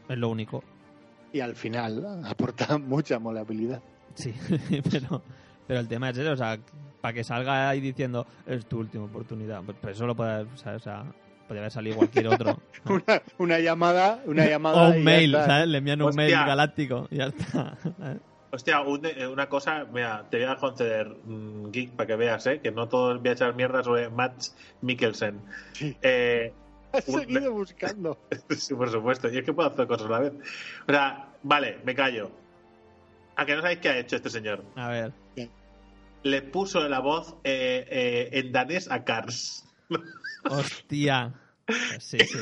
Es 0.09 0.17
lo 0.17 0.29
único. 0.29 0.63
Y 1.31 1.39
al 1.39 1.55
final 1.55 2.05
aporta 2.25 2.77
mucha 2.77 3.19
molabilidad. 3.19 3.81
Sí, 4.15 4.33
pero, 4.91 5.21
pero 5.67 5.79
el 5.79 5.87
tema 5.87 6.09
es 6.09 6.17
eso, 6.17 6.33
o 6.33 6.35
sea, 6.37 6.57
para 6.99 7.13
que 7.13 7.23
salga 7.23 7.69
ahí 7.69 7.79
diciendo, 7.79 8.27
es 8.45 8.65
tu 8.65 8.79
última 8.79 9.05
oportunidad. 9.05 9.63
Pues, 9.63 9.95
eso 9.95 10.05
lo 10.05 10.15
puede, 10.15 10.41
o 10.43 10.57
sea, 10.57 10.75
o 10.75 10.79
sea, 10.79 11.05
podría 11.51 11.63
haber 11.63 11.71
salido 11.73 11.97
cualquier 11.97 12.27
otro. 12.29 12.61
Una, 12.85 13.21
una 13.37 13.59
llamada, 13.59 14.21
una 14.25 14.45
llamada. 14.45 14.83
O 14.83 14.87
y 14.87 14.91
un 14.91 14.97
ya 14.99 15.03
mail, 15.03 15.35
está. 15.35 15.45
¿sabes? 15.47 15.67
Le 15.67 15.77
envían 15.79 16.01
un 16.01 16.07
Hostia. 16.07 16.23
mail 16.37 16.47
galáctico 16.47 17.07
y 17.11 17.17
ya 17.17 17.25
está. 17.25 17.77
Hostia, 18.51 18.79
un- 18.79 19.05
eh, 19.05 19.27
una 19.27 19.49
cosa, 19.49 19.85
mira, 19.91 20.25
te 20.29 20.37
voy 20.37 20.45
a 20.45 20.55
conceder, 20.55 21.09
mm, 21.25 21.71
Geek, 21.71 21.91
para 21.91 22.07
que 22.07 22.15
veas, 22.15 22.47
¿eh? 22.47 22.61
Que 22.61 22.71
no 22.71 22.87
todo 22.87 23.19
voy 23.19 23.27
a 23.27 23.33
echar 23.33 23.53
mierda 23.53 23.83
sobre 23.83 24.09
Matt 24.09 24.41
Mikkelsen. 24.81 25.41
Sí. 25.73 25.97
Eh, 26.01 26.53
Has 26.93 27.05
un- 27.09 27.19
seguido 27.19 27.51
buscando. 27.51 28.17
sí, 28.49 28.73
por 28.73 28.89
supuesto. 28.89 29.27
Y 29.29 29.37
es 29.39 29.43
que 29.43 29.51
puedo 29.51 29.69
hacer 29.69 29.87
cosas 29.87 30.07
a 30.07 30.09
la 30.09 30.19
vez. 30.19 30.33
O 30.87 30.91
sea, 30.93 31.27
vale, 31.43 31.79
me 31.83 31.93
callo. 31.95 32.31
¿A 33.35 33.45
que 33.45 33.55
no 33.55 33.61
sabéis 33.61 33.79
qué 33.79 33.89
ha 33.89 33.97
hecho 33.97 34.15
este 34.15 34.29
señor? 34.29 34.63
A 34.77 34.87
ver. 34.87 35.11
Le 36.23 36.41
puso 36.43 36.87
la 36.87 36.99
voz 36.99 37.35
eh, 37.43 37.85
eh, 37.89 38.29
en 38.39 38.53
danés 38.53 38.89
a 38.89 39.03
Cars. 39.03 39.67
Hostia. 40.49 41.33
Sí, 41.99 42.17
sí. 42.19 42.37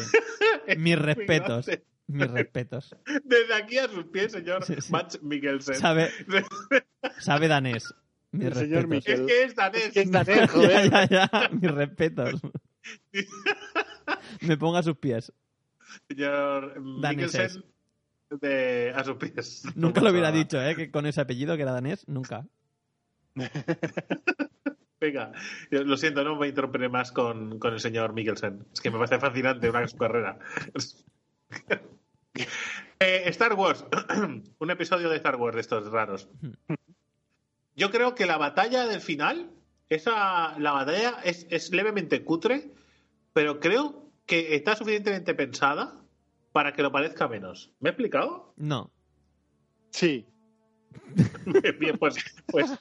Mis 0.77 0.99
respetos. 0.99 1.69
Mis 2.07 2.31
respetos. 2.31 2.95
Desde 3.23 3.53
aquí 3.53 3.77
a 3.77 3.87
sus 3.87 4.05
pies, 4.05 4.31
señor 4.31 4.65
Sí, 4.65 4.75
sí. 4.79 4.93
Mikkelsen. 5.21 5.75
Sabe, 5.75 6.09
sabe 7.19 7.47
danés. 7.47 7.93
Mis 8.31 8.53
señor 8.53 8.89
respetos. 8.89 9.19
Es 9.19 9.27
que 9.27 9.43
es 9.43 9.55
danés. 9.55 9.85
Es 9.85 9.91
que 9.93 10.01
es 10.01 10.11
danés, 10.11 10.37
ya, 10.37 10.47
joder. 10.47 10.91
ya, 10.91 11.07
ya. 11.07 11.49
Mis 11.51 11.71
respetos. 11.71 12.41
Me 14.41 14.57
pongo 14.57 14.77
a 14.77 14.83
sus 14.83 14.97
pies. 14.97 15.31
Señor. 16.07 16.79
Mikkelsen 16.81 17.63
de, 18.37 18.93
a 18.95 19.03
sus 19.03 19.17
pies. 19.17 19.63
Nunca 19.75 20.01
lo 20.01 20.11
hubiera 20.11 20.31
dicho, 20.31 20.61
¿eh? 20.61 20.75
Que 20.75 20.91
con 20.91 21.05
ese 21.05 21.21
apellido 21.21 21.55
que 21.55 21.63
era 21.63 21.71
danés, 21.71 22.07
nunca. 22.07 22.45
Venga, 24.99 25.31
lo 25.69 25.95
siento, 25.97 26.23
no 26.23 26.35
me 26.35 26.47
interrumpiré 26.47 26.89
más 26.89 27.11
con, 27.11 27.57
con 27.57 27.73
el 27.73 27.79
señor 27.79 28.13
Mikkelsen. 28.13 28.65
Es 28.73 28.81
que 28.81 28.91
me 28.91 28.97
parece 28.97 29.19
fascinante 29.19 29.69
una 29.69 29.87
su 29.87 29.97
carrera. 29.97 30.37
Eh, 33.01 33.23
Star 33.29 33.53
Wars, 33.53 33.85
un 34.59 34.71
episodio 34.71 35.09
de 35.09 35.15
Star 35.17 35.37
Wars 35.37 35.55
de 35.55 35.61
estos 35.61 35.89
raros. 35.89 36.29
Yo 37.75 37.91
creo 37.91 38.13
que 38.13 38.25
la 38.25 38.37
batalla 38.37 38.87
del 38.87 38.99
final, 39.01 39.51
esa, 39.87 40.57
la 40.59 40.73
batalla 40.73 41.17
es, 41.23 41.47
es 41.49 41.71
levemente 41.71 42.23
cutre, 42.23 42.71
pero 43.33 43.59
creo 43.59 44.11
que 44.25 44.55
está 44.55 44.75
suficientemente 44.75 45.33
pensada 45.33 45.99
para 46.51 46.73
que 46.73 46.83
lo 46.83 46.91
parezca 46.91 47.27
menos. 47.27 47.71
¿Me 47.79 47.89
he 47.89 47.91
explicado? 47.91 48.53
No. 48.57 48.91
Sí. 49.91 50.27
Bien, 51.79 51.97
pues, 51.97 52.15
pues, 52.47 52.77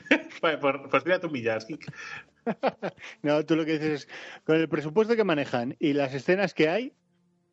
pues, 0.40 0.56
pues, 0.58 0.76
pues 0.90 1.04
tira 1.04 1.20
tu 1.20 1.30
millas. 1.30 1.66
Geek. 1.66 1.92
No, 3.22 3.44
tú 3.46 3.54
lo 3.54 3.64
que 3.64 3.74
dices 3.78 4.06
es, 4.06 4.08
con 4.44 4.56
el 4.56 4.68
presupuesto 4.68 5.14
que 5.14 5.22
manejan 5.22 5.76
y 5.78 5.92
las 5.92 6.12
escenas 6.12 6.54
que 6.54 6.68
hay, 6.68 6.92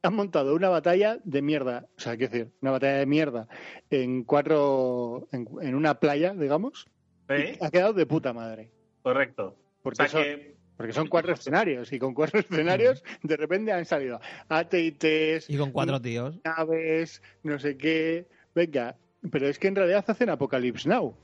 han 0.02 0.16
montado 0.16 0.56
una 0.56 0.70
batalla 0.70 1.20
de 1.24 1.42
mierda. 1.44 1.88
O 1.96 2.00
sea, 2.00 2.18
quiero 2.18 2.32
decir, 2.32 2.52
una 2.62 2.72
batalla 2.72 2.98
de 2.98 3.06
mierda 3.06 3.48
en 3.92 4.24
cuatro, 4.24 5.28
en, 5.32 5.48
en 5.62 5.76
una 5.76 6.00
playa, 6.00 6.34
digamos. 6.34 6.88
¿Eh? 7.28 7.58
Ha 7.62 7.70
quedado 7.70 7.94
de 7.94 8.08
puta 8.08 8.34
madre. 8.34 8.72
Correcto. 9.04 9.50
O 9.50 9.84
Porque, 9.84 9.98
sea 9.98 10.08
son, 10.08 10.24
que 10.24 10.56
porque 10.76 10.94
son 10.94 11.08
cuatro 11.08 11.34
escenarios 11.34 11.94
y 11.94 12.00
con 12.00 12.14
cuatro 12.16 12.40
escenarios 12.50 13.04
de 13.22 13.38
repente 13.38 13.72
han 13.72 13.86
salido 13.86 14.20
AT&Ts, 14.48 15.50
Y 15.50 15.58
con 15.58 15.72
cuatro 15.72 16.02
tíos. 16.02 16.40
naves, 16.44 17.22
no 17.44 17.60
sé 17.60 17.78
qué. 17.78 18.28
Venga, 18.56 18.96
pero 19.32 19.48
es 19.48 19.60
que 19.60 19.68
en 19.68 19.76
realidad 19.76 20.04
hacen 20.08 20.30
Apocalypse 20.32 20.90
Now. 20.90 21.16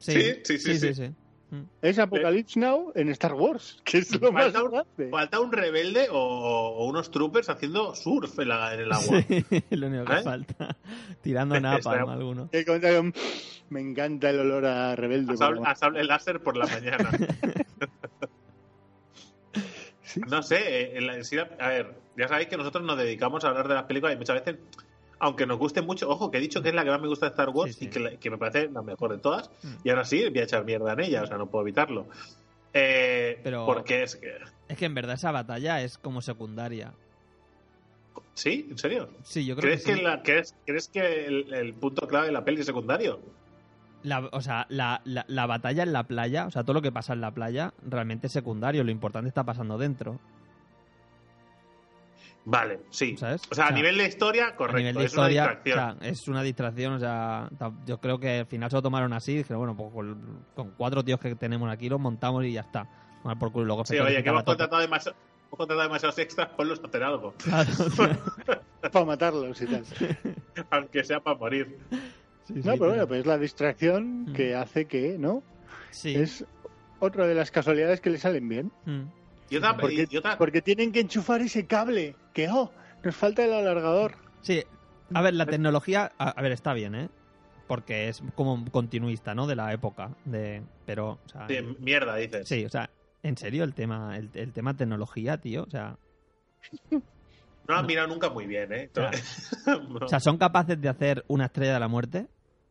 Sí, 0.00 0.12
Sí, 0.12 0.40
sí, 0.44 0.58
sí, 0.58 0.78
sí. 0.78 0.94
sí. 0.94 1.14
Mm. 1.52 1.62
Es 1.82 1.98
Apocalypse 1.98 2.58
Now 2.60 2.92
en 2.94 3.08
Star 3.10 3.34
Wars, 3.34 3.80
que 3.84 3.98
es 3.98 4.20
lo 4.20 4.30
más 4.32 4.44
Falta 4.52 4.62
un- 4.64 4.70
grande. 4.70 5.10
falta 5.10 5.40
un 5.40 5.52
rebelde 5.52 6.08
o, 6.10 6.16
o 6.16 6.86
unos 6.86 7.10
troopers 7.10 7.48
haciendo 7.48 7.94
surf 7.96 8.38
en, 8.38 8.48
la- 8.48 8.72
en 8.74 8.80
el 8.80 8.92
agua. 8.92 9.22
Sí, 9.28 9.44
lo 9.70 9.86
único 9.88 10.04
que 10.04 10.12
¿Eh? 10.14 10.22
falta. 10.22 10.76
Tirando 11.22 11.60
napalm 11.60 12.08
alguno. 12.08 12.50
Me 13.68 13.80
encanta 13.80 14.30
el 14.30 14.40
olor 14.40 14.64
a 14.66 14.94
rebelde. 14.96 15.32
A 15.34 15.36
sable, 15.36 15.60
a 15.64 15.74
sable 15.74 16.04
láser 16.04 16.40
por 16.40 16.56
la 16.56 16.66
mañana. 16.66 17.10
Sí. 20.02 20.20
No 20.28 20.42
sé, 20.42 20.56
eh, 20.58 20.98
en 20.98 21.06
la- 21.06 21.22
sí, 21.22 21.36
a 21.38 21.68
ver, 21.68 21.94
ya 22.16 22.26
sabéis 22.26 22.48
que 22.48 22.56
nosotros 22.56 22.84
nos 22.84 22.96
dedicamos 22.98 23.44
a 23.44 23.48
hablar 23.48 23.68
de 23.68 23.74
las 23.74 23.84
películas 23.84 24.14
y 24.14 24.18
muchas 24.18 24.44
veces, 24.44 24.60
aunque 25.20 25.46
nos 25.46 25.58
guste 25.58 25.80
mucho, 25.82 26.08
ojo, 26.10 26.30
que 26.30 26.38
he 26.38 26.40
dicho 26.40 26.60
que 26.62 26.70
es 26.70 26.74
la 26.74 26.82
que 26.82 26.90
más 26.90 27.00
me 27.00 27.06
gusta 27.08 27.26
de 27.26 27.30
Star 27.30 27.50
Wars 27.50 27.74
Sí, 27.76 27.88
sí. 27.92 27.98
y 28.12 28.16
que, 28.16 28.30
me 28.30 28.38
parece 28.38 28.68
la 28.70 28.82
mejor 28.82 29.12
de 29.12 29.18
todas, 29.18 29.50
Mm. 29.62 29.68
y 29.84 29.90
ahora 29.90 30.04
sí 30.04 30.28
voy 30.28 30.38
a 30.40 30.44
echar 30.44 30.64
mierda 30.64 30.92
en 30.94 31.00
ella, 31.00 31.22
o 31.22 31.26
sea, 31.26 31.36
no 31.38 31.46
puedo 31.46 31.62
evitarlo. 31.62 32.06
Eh, 32.72 33.38
Pero- 33.44 33.66
Porque 33.66 34.02
es 34.02 34.16
que... 34.16 34.32
Es 34.68 34.76
que 34.78 34.84
en 34.86 34.94
verdad 34.94 35.14
esa 35.14 35.30
batalla 35.32 35.82
es 35.82 35.98
como 35.98 36.20
secundaria. 36.22 36.92
¿Sí? 38.34 38.66
¿En 38.70 38.78
serio? 38.78 39.08
Sí, 39.22 39.44
yo 39.44 39.54
creo 39.56 39.62
¿Crees 39.70 39.84
que, 39.84 39.92
que, 39.92 39.98
sí. 39.98 40.02
la, 40.04 40.22
crees, 40.22 40.54
¿crees 40.64 40.88
que 40.88 41.26
el, 41.26 41.52
el 41.52 41.74
punto 41.74 42.06
clave 42.06 42.26
de 42.26 42.32
la 42.32 42.44
peli 42.44 42.60
es 42.60 42.66
secundario? 42.66 43.20
La- 44.02 44.28
o 44.32 44.40
sea, 44.40 44.66
la, 44.70 45.02
la- 45.04 45.26
la 45.28 45.46
batalla 45.46 45.82
en 45.82 45.92
la 45.92 46.04
playa, 46.04 46.46
o 46.46 46.50
sea, 46.50 46.62
todo 46.62 46.74
lo 46.74 46.82
que 46.82 46.92
pasa 46.92 47.12
en 47.12 47.20
la 47.20 47.32
playa, 47.32 47.74
realmente 47.86 48.28
es 48.28 48.32
secundario. 48.32 48.82
Lo 48.84 48.90
importante 48.90 49.28
está 49.28 49.44
pasando 49.44 49.76
dentro. 49.76 50.18
Vale, 52.44 52.80
sí. 52.90 53.16
¿Sabes? 53.18 53.42
O 53.50 53.54
sea, 53.54 53.64
O 53.64 53.66
a 53.66 53.68
sea, 53.68 53.76
nivel 53.76 53.98
de 53.98 54.06
historia, 54.06 54.56
correcto. 54.56 54.76
a 54.76 54.80
nivel 54.80 54.94
de 54.96 55.04
es 55.04 55.10
historia, 55.12 55.42
una 55.44 55.50
distracción. 55.52 55.78
o 55.78 55.98
sea, 56.00 56.08
es 56.10 56.28
una 56.28 56.42
distracción. 56.42 56.92
O 56.94 56.98
sea, 56.98 57.48
yo 57.86 58.00
creo 58.00 58.18
que 58.18 58.38
al 58.40 58.46
final 58.46 58.70
se 58.70 58.76
lo 58.76 58.82
tomaron 58.82 59.12
así. 59.12 59.36
Dijeron, 59.36 59.58
bueno, 59.58 59.76
pues 59.76 59.92
con, 59.92 60.44
con 60.54 60.70
cuatro 60.76 61.04
tíos 61.04 61.20
que 61.20 61.34
tenemos 61.34 61.70
aquí 61.70 61.88
los 61.88 62.00
montamos 62.00 62.44
y 62.44 62.52
ya 62.52 62.62
está. 62.62 62.88
Por 63.38 63.52
culo 63.52 63.66
luego 63.66 63.84
sí, 63.84 63.98
oye, 63.98 64.22
que 64.22 64.30
hemos 64.30 64.44
contratado, 64.44 64.80
demasiado, 64.80 65.16
hemos 65.48 65.58
contratado 65.58 65.82
demasiados 65.82 66.18
extras, 66.18 66.48
ponlos 66.56 66.80
a 66.82 66.86
hacer 66.86 67.02
algo. 67.02 67.34
Claro, 67.44 67.70
Para 68.90 69.04
matarlos 69.04 69.60
y 69.60 69.66
tal. 69.66 69.84
Aunque 70.70 71.04
sea 71.04 71.20
para 71.20 71.36
morir. 71.36 71.78
sí, 72.44 72.54
sí, 72.54 72.54
No, 72.54 72.62
pero 72.62 72.76
tío. 72.76 72.86
bueno, 72.88 73.06
pues 73.06 73.20
es 73.20 73.26
la 73.26 73.36
distracción 73.36 74.22
Mm. 74.24 74.32
que 74.32 74.54
hace 74.54 74.86
que, 74.86 75.16
¿no? 75.18 75.42
Sí. 75.90 76.14
Es 76.14 76.46
otra 76.98 77.26
de 77.26 77.34
las 77.34 77.50
casualidades 77.50 78.00
que 78.00 78.08
le 78.08 78.16
salen 78.18 78.48
bien. 78.48 78.72
Mm. 78.86 79.02
Y 79.50 79.56
otra, 79.56 79.76
Porque, 79.76 80.06
y 80.08 80.16
otra- 80.16 80.38
porque 80.38 80.62
tienen 80.62 80.92
que 80.92 81.00
enchufar 81.00 81.40
ese 81.42 81.66
cable. 81.66 82.14
Que, 82.32 82.48
oh, 82.48 82.72
nos 83.02 83.16
falta 83.16 83.44
el 83.44 83.52
alargador. 83.52 84.14
Sí, 84.42 84.62
a 85.12 85.20
ver, 85.22 85.34
la 85.34 85.46
tecnología, 85.46 86.12
a, 86.18 86.30
a 86.30 86.42
ver, 86.42 86.52
está 86.52 86.72
bien, 86.72 86.94
¿eh? 86.94 87.08
Porque 87.66 88.08
es 88.08 88.22
como 88.36 88.64
continuista, 88.70 89.34
¿no? 89.34 89.46
De 89.46 89.56
la 89.56 89.72
época. 89.72 90.10
De, 90.24 90.62
pero, 90.86 91.18
o 91.24 91.28
sea, 91.28 91.46
sí, 91.48 91.56
mierda, 91.80 92.16
dices. 92.16 92.48
sí, 92.48 92.64
o 92.64 92.68
sea, 92.68 92.90
en 93.22 93.36
serio, 93.36 93.64
el 93.64 93.74
tema, 93.74 94.16
el, 94.16 94.30
el 94.34 94.52
tema 94.52 94.74
tecnología, 94.76 95.38
tío, 95.38 95.64
o 95.64 95.70
sea, 95.70 95.96
No 96.90 97.74
lo 97.74 97.80
han 97.80 97.86
mirado 97.86 98.08
nunca 98.08 98.30
muy 98.30 98.46
bien, 98.46 98.72
¿eh? 98.72 98.90
Claro. 98.92 99.16
No. 99.88 100.06
o 100.06 100.08
sea, 100.08 100.20
son 100.20 100.38
capaces 100.38 100.80
de 100.80 100.88
hacer 100.88 101.24
una 101.28 101.46
estrella 101.46 101.74
de 101.74 101.80
la 101.80 101.88
muerte 101.88 102.26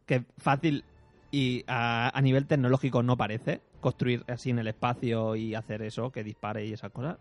que 0.05 0.25
fácil 0.37 0.83
y 1.31 1.63
a, 1.67 2.09
a 2.17 2.21
nivel 2.21 2.47
tecnológico 2.47 3.03
no 3.03 3.15
parece 3.15 3.61
construir 3.79 4.23
así 4.27 4.49
en 4.49 4.59
el 4.59 4.67
espacio 4.67 5.35
y 5.35 5.55
hacer 5.55 5.81
eso, 5.81 6.11
que 6.11 6.23
dispare 6.23 6.65
y 6.65 6.73
esas 6.73 6.91
cosas. 6.91 7.17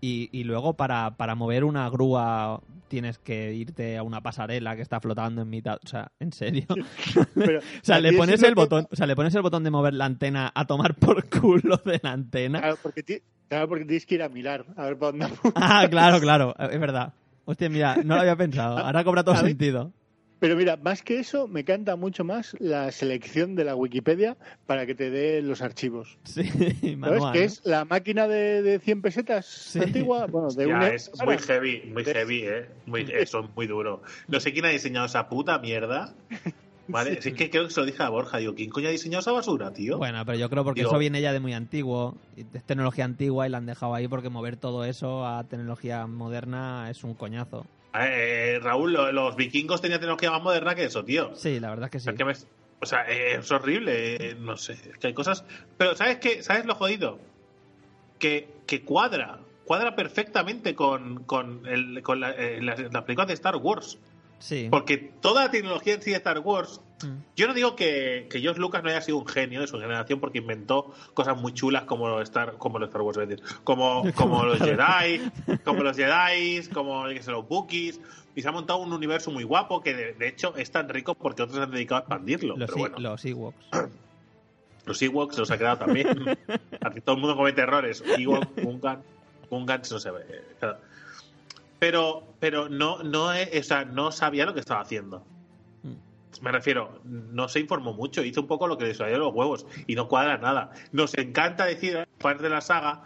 Y, 0.00 0.28
y 0.32 0.44
luego 0.44 0.74
para, 0.74 1.16
para 1.16 1.34
mover 1.34 1.64
una 1.64 1.88
grúa 1.88 2.60
tienes 2.88 3.18
que 3.18 3.54
irte 3.54 3.96
a 3.96 4.02
una 4.02 4.20
pasarela 4.20 4.76
que 4.76 4.82
está 4.82 5.00
flotando 5.00 5.40
en 5.40 5.48
mitad. 5.48 5.78
O 5.82 5.88
sea, 5.88 6.12
en 6.20 6.30
serio. 6.32 6.66
Pero, 7.34 7.60
O 7.60 7.62
sea, 7.82 8.00
le 8.00 8.12
pones 8.12 8.42
el 8.42 8.50
que- 8.50 8.54
botón, 8.54 8.86
o 8.90 8.96
sea, 8.96 9.06
le 9.06 9.16
pones 9.16 9.34
el 9.34 9.40
botón 9.40 9.64
de 9.64 9.70
mover 9.70 9.94
la 9.94 10.04
antena 10.04 10.52
a 10.54 10.66
tomar 10.66 10.94
por 10.94 11.26
culo 11.40 11.78
de 11.86 12.00
la 12.02 12.12
antena. 12.12 12.60
Claro 12.60 12.76
porque, 12.82 13.02
ti- 13.02 13.22
claro, 13.48 13.66
porque 13.68 13.84
tienes 13.86 14.04
que 14.04 14.16
ir 14.16 14.22
a 14.22 14.28
mirar 14.28 14.66
a 14.76 14.84
ver 14.84 14.98
para 14.98 15.12
dónde. 15.12 15.28
Ah, 15.54 15.86
claro, 15.88 16.20
claro, 16.20 16.54
es 16.58 16.78
verdad. 16.80 17.14
Hostia, 17.46 17.70
mira, 17.70 17.96
no 18.04 18.14
lo 18.16 18.20
había 18.20 18.36
pensado. 18.36 18.76
Ahora 18.78 19.04
cobra 19.04 19.24
todo 19.24 19.36
mí- 19.36 19.48
sentido. 19.48 19.90
Pero 20.44 20.56
mira, 20.56 20.76
más 20.76 21.00
que 21.00 21.20
eso, 21.20 21.48
me 21.48 21.64
canta 21.64 21.96
mucho 21.96 22.22
más 22.22 22.54
la 22.60 22.92
selección 22.92 23.54
de 23.54 23.64
la 23.64 23.74
Wikipedia 23.74 24.36
para 24.66 24.84
que 24.84 24.94
te 24.94 25.08
dé 25.08 25.40
los 25.40 25.62
archivos. 25.62 26.18
Sí, 26.24 26.42
¿Sabes? 26.50 26.98
manual, 26.98 27.32
Que 27.32 27.38
¿no? 27.38 27.44
es 27.46 27.62
la 27.64 27.86
máquina 27.86 28.28
de, 28.28 28.60
de 28.60 28.78
100 28.78 29.00
pesetas 29.00 29.46
Sí. 29.46 29.78
antigua. 29.78 30.26
Bueno, 30.26 30.48
de 30.50 30.68
Ya, 30.68 30.76
un 30.76 30.82
es 30.82 31.10
muy 31.24 31.38
heavy, 31.38 31.82
muy 31.90 32.04
heavy, 32.04 32.42
¿eh? 32.44 32.68
Muy, 32.84 33.00
eso 33.10 33.40
es 33.40 33.56
muy 33.56 33.66
duro. 33.66 34.02
No 34.28 34.38
sé 34.38 34.52
quién 34.52 34.66
ha 34.66 34.68
diseñado 34.68 35.06
esa 35.06 35.30
puta 35.30 35.58
mierda. 35.60 36.14
¿Vale? 36.88 37.14
Es 37.18 37.32
que 37.32 37.48
creo 37.48 37.64
que 37.64 37.70
se 37.70 37.80
lo 37.80 37.86
dije 37.86 38.02
a 38.02 38.10
Borja. 38.10 38.36
Digo, 38.36 38.54
¿quién 38.54 38.68
coño 38.68 38.88
ha 38.88 38.90
diseñado 38.90 39.20
esa 39.22 39.32
basura, 39.32 39.72
tío? 39.72 39.96
Bueno, 39.96 40.22
pero 40.26 40.36
yo 40.36 40.50
creo 40.50 40.62
porque 40.62 40.82
Digo- 40.82 40.90
eso 40.90 40.98
viene 40.98 41.22
ya 41.22 41.32
de 41.32 41.40
muy 41.40 41.54
antiguo, 41.54 42.14
es 42.36 42.62
tecnología 42.64 43.06
antigua 43.06 43.46
y 43.46 43.50
la 43.50 43.56
han 43.56 43.64
dejado 43.64 43.94
ahí 43.94 44.08
porque 44.08 44.28
mover 44.28 44.58
todo 44.58 44.84
eso 44.84 45.26
a 45.26 45.44
tecnología 45.44 46.06
moderna 46.06 46.88
es 46.90 47.02
un 47.02 47.14
coñazo. 47.14 47.64
Eh, 47.96 48.58
Raúl, 48.62 48.92
lo- 48.92 49.12
los 49.12 49.36
vikingos 49.36 49.80
tenían 49.80 50.00
tecnología 50.00 50.30
más 50.30 50.42
moderna 50.42 50.74
que 50.74 50.84
eso, 50.84 51.04
tío. 51.04 51.34
Sí, 51.36 51.60
la 51.60 51.70
verdad 51.70 51.86
es 51.86 51.90
que 51.92 52.00
sí. 52.00 52.10
Es 52.10 52.16
que 52.16 52.24
me- 52.24 52.32
o 52.80 52.86
sea, 52.86 53.04
eh, 53.08 53.36
es 53.36 53.50
horrible. 53.52 54.16
eh, 54.16 54.36
no 54.38 54.56
sé, 54.56 54.72
es 54.72 54.98
que 54.98 55.06
hay 55.08 55.14
cosas. 55.14 55.44
Pero, 55.78 55.94
¿sabes 55.96 56.16
qué? 56.18 56.42
¿Sabes 56.42 56.66
lo 56.66 56.74
jodido? 56.74 57.18
Que, 58.18 58.48
que 58.66 58.82
cuadra. 58.82 59.38
Cuadra 59.64 59.94
perfectamente 59.96 60.74
con, 60.74 61.24
con, 61.24 61.66
el, 61.66 62.02
con 62.02 62.20
la, 62.20 62.34
las, 62.60 62.80
las 62.92 63.02
películas 63.04 63.28
de 63.28 63.34
Star 63.34 63.56
Wars. 63.56 63.98
Sí. 64.38 64.68
Porque 64.70 64.98
toda 65.20 65.44
la 65.44 65.50
tecnología 65.50 65.94
en 65.94 66.02
sí 66.02 66.10
de 66.10 66.16
Star 66.16 66.40
Wars. 66.40 66.80
Yo 67.36 67.46
no 67.48 67.54
digo 67.54 67.76
que, 67.76 68.26
que 68.30 68.40
George 68.40 68.60
Lucas 68.60 68.82
no 68.82 68.90
haya 68.90 69.00
sido 69.00 69.18
un 69.18 69.26
genio 69.26 69.60
de 69.60 69.66
su 69.66 69.78
generación 69.78 70.20
porque 70.20 70.38
inventó 70.38 70.92
cosas 71.14 71.36
muy 71.40 71.52
chulas 71.52 71.84
como 71.84 72.20
Star, 72.20 72.54
como 72.58 72.78
los 72.78 72.88
Star 72.88 73.02
Wars, 73.02 73.18
es 73.18 73.28
decir, 73.28 73.44
como, 73.64 74.04
como 74.14 74.44
los 74.44 74.58
Jedi, 74.58 75.20
como 75.64 75.82
los 75.82 75.96
Jedi, 75.96 76.66
como 76.72 77.06
los 77.08 77.48
Bookies, 77.48 78.00
y 78.36 78.42
se 78.42 78.48
ha 78.48 78.52
montado 78.52 78.80
un 78.80 78.92
universo 78.92 79.30
muy 79.30 79.44
guapo 79.44 79.80
que 79.80 79.94
de, 79.94 80.12
de 80.14 80.28
hecho 80.28 80.54
es 80.56 80.70
tan 80.70 80.88
rico 80.88 81.14
porque 81.14 81.42
otros 81.42 81.56
se 81.56 81.62
han 81.62 81.70
dedicado 81.70 81.96
a 81.96 82.00
expandirlo. 82.00 82.56
Los, 82.56 82.66
pero 82.66 82.78
bueno, 82.78 82.98
los 82.98 83.24
Ewoks. 83.24 83.56
los 84.86 85.02
Ewoks 85.02 85.38
los 85.38 85.50
ha 85.50 85.56
creado 85.58 85.78
también. 85.78 86.08
Aquí 86.80 87.00
todo 87.00 87.14
el 87.14 87.20
mundo 87.20 87.36
comete 87.36 87.60
errores. 87.62 88.02
Ewok, 88.18 88.60
Gungan, 88.62 89.02
Gungan 89.50 89.82
no 89.90 89.98
se 89.98 90.10
ve. 90.10 90.20
claro. 90.58 90.78
Pero, 91.78 92.24
pero 92.40 92.68
no, 92.68 93.02
no, 93.02 93.32
es- 93.32 93.60
o 93.60 93.62
sea, 93.68 93.84
no 93.84 94.10
sabía 94.12 94.46
lo 94.46 94.54
que 94.54 94.60
estaba 94.60 94.80
haciendo. 94.80 95.22
Me 96.42 96.50
refiero, 96.52 97.00
no 97.04 97.48
se 97.48 97.60
informó 97.60 97.92
mucho, 97.92 98.22
hizo 98.24 98.40
un 98.40 98.46
poco 98.46 98.66
lo 98.66 98.76
que 98.78 98.84
le 98.86 98.94
salió 98.94 99.12
de 99.14 99.18
los 99.18 99.34
huevos 99.34 99.66
y 99.86 99.94
no 99.94 100.08
cuadra 100.08 100.38
nada. 100.38 100.72
Nos 100.92 101.14
encanta 101.16 101.64
decir, 101.66 102.06
parte 102.18 102.42
de 102.42 102.50
la 102.50 102.60
saga, 102.60 103.02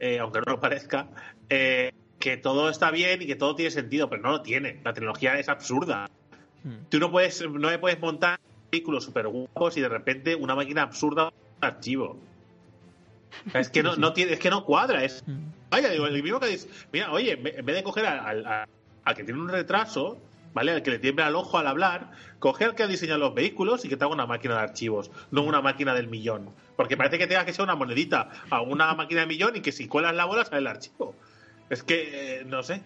eh, 0.00 0.18
aunque 0.18 0.40
no 0.40 0.52
lo 0.52 0.60
parezca, 0.60 1.08
eh, 1.48 1.92
que 2.18 2.36
todo 2.36 2.70
está 2.70 2.90
bien 2.90 3.20
y 3.22 3.26
que 3.26 3.34
todo 3.36 3.54
tiene 3.56 3.70
sentido, 3.70 4.08
pero 4.08 4.22
no 4.22 4.30
lo 4.30 4.42
tiene. 4.42 4.80
La 4.84 4.92
tecnología 4.92 5.38
es 5.38 5.48
absurda. 5.48 6.08
Mm. 6.64 6.74
Tú 6.88 6.98
no 7.00 7.10
puedes, 7.10 7.42
no 7.42 7.68
me 7.68 7.78
puedes 7.78 7.98
montar 8.00 8.38
vehículos 8.70 9.04
súper 9.04 9.26
guapos 9.28 9.76
y 9.76 9.80
de 9.80 9.88
repente 9.88 10.34
una 10.36 10.54
máquina 10.54 10.82
absurda 10.82 11.26
un 11.28 11.32
archivo. 11.60 12.16
Es 13.54 13.70
que 13.70 13.82
no, 13.82 13.96
no 13.96 14.12
tiene, 14.12 14.32
es 14.34 14.38
que 14.38 14.50
no 14.50 14.64
cuadra, 14.64 15.04
es 15.04 15.24
Mm. 15.26 15.52
Vaya, 15.70 15.88
digo, 15.88 16.06
el 16.06 16.22
mismo 16.22 16.38
que 16.38 16.48
dices, 16.48 16.86
mira, 16.92 17.10
oye, 17.12 17.32
en 17.32 17.42
vez 17.42 17.56
en 17.58 17.64
vez 17.64 17.76
de 17.76 17.82
coger 17.82 18.04
al, 18.04 18.18
al- 18.20 18.46
al- 18.46 18.68
al 19.04 19.14
que 19.16 19.24
tiene 19.24 19.40
un 19.40 19.48
retraso, 19.48 20.18
¿vale? 20.54 20.72
Al 20.72 20.82
que 20.82 20.90
le 20.90 20.98
tiembla 20.98 21.28
el 21.28 21.36
ojo 21.36 21.58
al 21.58 21.66
hablar, 21.66 22.10
coge 22.38 22.64
al 22.64 22.74
que 22.74 22.82
ha 22.82 22.86
diseñado 22.86 23.18
los 23.18 23.34
vehículos 23.34 23.84
y 23.84 23.88
que 23.88 23.96
te 23.96 24.04
haga 24.04 24.12
una 24.14 24.26
máquina 24.26 24.54
de 24.54 24.60
archivos, 24.60 25.10
no 25.30 25.42
una 25.42 25.60
máquina 25.60 25.94
del 25.94 26.08
millón. 26.08 26.50
Porque 26.76 26.96
parece 26.96 27.18
que 27.18 27.26
tenga 27.26 27.44
que 27.44 27.52
ser 27.52 27.62
una 27.64 27.74
monedita 27.74 28.30
a 28.50 28.60
una 28.62 28.94
máquina 28.94 29.20
de 29.22 29.26
millón 29.26 29.56
y 29.56 29.60
que 29.60 29.72
si 29.72 29.88
cuelas 29.88 30.14
la 30.14 30.24
bola 30.24 30.44
sale 30.44 30.58
el 30.58 30.66
archivo. 30.66 31.14
Es 31.70 31.82
que, 31.82 32.40
eh, 32.40 32.44
no 32.44 32.62
sé. 32.62 32.82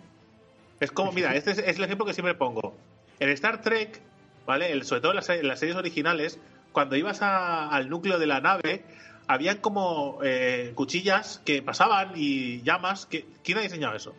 Es 0.81 0.91
como, 0.91 1.13
mira, 1.13 1.35
este 1.35 1.53
es, 1.53 1.59
el 1.59 1.85
ejemplo 1.85 2.05
que 2.05 2.13
siempre 2.13 2.35
pongo. 2.35 2.77
En 3.19 3.31
Star 3.31 3.63
Trek, 3.63 4.01
¿vale? 4.47 4.71
El- 4.73 4.85
sobre 4.85 5.01
todo 5.01 5.13
en 5.13 5.17
las, 5.49 5.59
series 5.59 5.77
originales, 5.77 6.39
cuando 6.73 6.97
ibas 6.97 7.23
al 7.23 7.89
núcleo 7.89 8.19
de 8.19 8.27
la 8.27 8.41
nave, 8.41 8.85
habían 9.27 9.59
como 9.59 10.19
eh, 10.23 10.73
cuchillas 10.75 11.41
que 11.45 11.63
pasaban 11.63 12.13
y 12.15 12.61
llamas. 12.63 13.07
Que, 13.07 13.25
¿Quién 13.43 13.59
ha 13.59 13.63
diseñado 13.63 13.97
eso? 13.97 14.15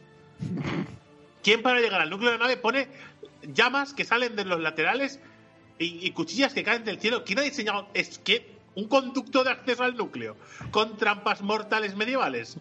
¿Quién 1.44 1.62
para 1.62 1.80
llegar 1.80 2.02
al 2.02 2.10
núcleo 2.10 2.32
de 2.32 2.38
la 2.38 2.44
nave 2.44 2.58
pone 2.58 2.88
llamas 3.54 3.94
que 3.94 4.06
salen 4.06 4.36
de 4.36 4.46
los 4.46 4.60
laterales 4.60 5.20
y, 5.80 6.06
y 6.06 6.12
cuchillas 6.12 6.54
que 6.54 6.64
caen 6.64 6.84
del 6.84 7.00
cielo? 7.00 7.24
¿Quién 7.24 7.40
ha 7.40 7.44
diseñado 7.44 7.88
es 7.94 8.20
que 8.20 8.56
un 8.76 8.88
conducto 8.88 9.44
de 9.44 9.52
acceso 9.52 9.84
al 9.84 9.96
núcleo 9.98 10.36
con 10.72 10.98
trampas 10.98 11.42
mortales 11.42 11.96
medievales? 11.96 12.58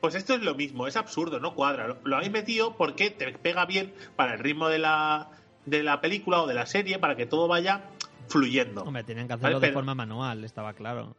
Pues 0.00 0.14
esto 0.14 0.34
es 0.34 0.42
lo 0.42 0.54
mismo, 0.54 0.86
es 0.86 0.96
absurdo, 0.96 1.40
no 1.40 1.54
cuadra. 1.54 1.88
Lo, 1.88 1.98
lo 2.04 2.16
habéis 2.16 2.30
metido 2.30 2.76
porque 2.76 3.10
te 3.10 3.32
pega 3.32 3.66
bien 3.66 3.92
para 4.14 4.34
el 4.34 4.38
ritmo 4.38 4.68
de 4.68 4.78
la, 4.78 5.28
de 5.66 5.82
la 5.82 6.00
película 6.00 6.42
o 6.42 6.46
de 6.46 6.54
la 6.54 6.66
serie, 6.66 6.98
para 7.00 7.16
que 7.16 7.26
todo 7.26 7.48
vaya 7.48 7.82
fluyendo. 8.28 8.82
Hombre, 8.82 9.02
tenían 9.02 9.26
que 9.26 9.32
Vale, 9.34 9.40
hacerlo 9.46 9.60
de 9.60 9.66
pero- 9.66 9.74
forma 9.78 9.94
manual, 9.96 10.44
estaba 10.44 10.74
claro. 10.74 11.16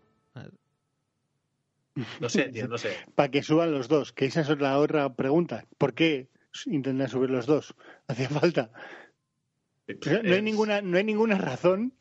No 2.22 2.30
sé, 2.30 2.44
tío, 2.44 2.68
no 2.68 2.78
sé. 2.78 2.96
Para 3.16 3.30
que 3.30 3.44
suban 3.44 3.72
los 3.74 3.90
dos, 3.90 4.14
que 4.14 4.26
esa 4.26 4.42
es 4.42 4.50
la 4.60 4.78
otra 4.78 5.14
pregunta. 5.14 5.66
¿Por 5.78 5.94
qué 5.94 6.30
intentan 6.66 7.08
subir 7.10 7.30
los 7.30 7.46
dos? 7.46 7.76
Hacía 8.08 8.30
falta. 8.30 8.72
No, 9.88 10.34
hay 10.36 10.42
ninguna, 10.42 10.82
no 10.82 10.98
hay 10.98 11.04
ninguna 11.04 11.38
razón 11.38 11.94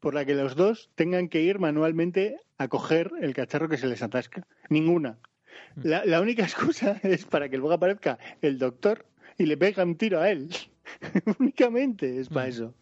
por 0.00 0.14
la 0.14 0.24
que 0.24 0.34
los 0.34 0.56
dos 0.56 0.90
tengan 0.94 1.28
que 1.28 1.42
ir 1.42 1.58
manualmente 1.58 2.40
a 2.58 2.68
coger 2.68 3.10
el 3.20 3.34
cacharro 3.34 3.68
que 3.68 3.78
se 3.78 3.86
les 3.86 4.02
atasca. 4.02 4.46
Ninguna. 4.68 5.18
La, 5.76 6.04
la 6.04 6.20
única 6.20 6.42
excusa 6.42 7.00
es 7.02 7.24
para 7.24 7.48
que 7.48 7.56
luego 7.56 7.72
aparezca 7.74 8.18
el 8.42 8.58
doctor 8.58 9.06
y 9.38 9.46
le 9.46 9.56
pega 9.56 9.84
un 9.84 9.96
tiro 9.96 10.20
a 10.20 10.30
él. 10.30 10.50
Únicamente 11.38 12.18
es 12.20 12.28
para 12.28 12.46
Mm. 12.46 12.50
eso. 12.50 12.74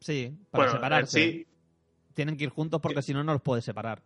Sí, 0.00 0.34
para 0.50 0.64
Bueno, 0.64 0.72
separarse. 0.78 1.20
sí, 1.20 1.46
Tienen 2.14 2.36
que 2.36 2.44
ir 2.44 2.50
juntos 2.50 2.80
porque 2.80 3.02
si 3.02 3.12
no, 3.14 3.22
no 3.24 3.32
los 3.32 3.42
puedes 3.42 3.64
separar. 3.64 4.02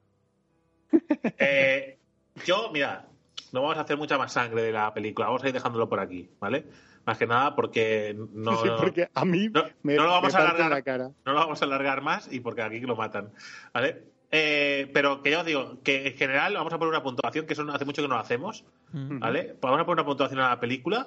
Eh, 1.38 1.98
yo, 2.44 2.70
mira, 2.72 3.08
no 3.54 3.62
vamos 3.62 3.78
a 3.78 3.80
hacer 3.82 3.96
mucha 3.96 4.18
más 4.18 4.32
sangre 4.32 4.62
de 4.62 4.72
la 4.72 4.92
película, 4.92 5.28
vamos 5.28 5.42
a 5.44 5.48
ir 5.48 5.54
dejándolo 5.54 5.88
por 5.88 6.00
aquí, 6.00 6.28
¿vale? 6.40 6.66
Más 7.06 7.16
que 7.16 7.26
nada 7.26 7.54
porque 7.54 8.14
no, 8.34 8.56
Sí, 8.62 8.68
porque 8.78 9.08
a 9.14 9.24
mí 9.24 9.48
no- 9.48 9.64
me, 9.82 9.94
no 9.94 10.04
lo 10.04 10.10
vamos 10.10 10.32
me 10.34 10.38
a 10.38 10.42
alargar. 10.42 10.70
la 10.70 10.82
cara. 10.82 11.10
no 11.24 11.32
lo 11.32 11.38
vamos 11.38 11.62
a 11.62 11.64
alargar 11.64 12.02
más 12.02 12.30
y 12.32 12.40
porque 12.40 12.60
aquí 12.62 12.80
lo 12.80 12.96
matan, 12.96 13.30
¿vale? 13.72 14.02
Eh, 14.30 14.90
pero 14.92 15.22
que 15.22 15.30
ya 15.30 15.40
os 15.40 15.46
digo, 15.46 15.78
que 15.84 16.08
en 16.08 16.14
general 16.16 16.54
vamos 16.54 16.72
a 16.72 16.78
poner 16.78 16.90
una 16.92 17.02
puntuación, 17.04 17.46
que 17.46 17.52
eso 17.52 17.62
no- 17.64 17.72
hace 17.72 17.84
mucho 17.84 18.02
que 18.02 18.08
no 18.08 18.14
lo 18.16 18.20
hacemos. 18.20 18.64
¿vale? 18.92 19.56
Vamos 19.60 19.80
a 19.80 19.84
poner 19.84 20.00
una 20.02 20.04
puntuación 20.06 20.40
a 20.40 20.48
la 20.50 20.58
película, 20.60 21.06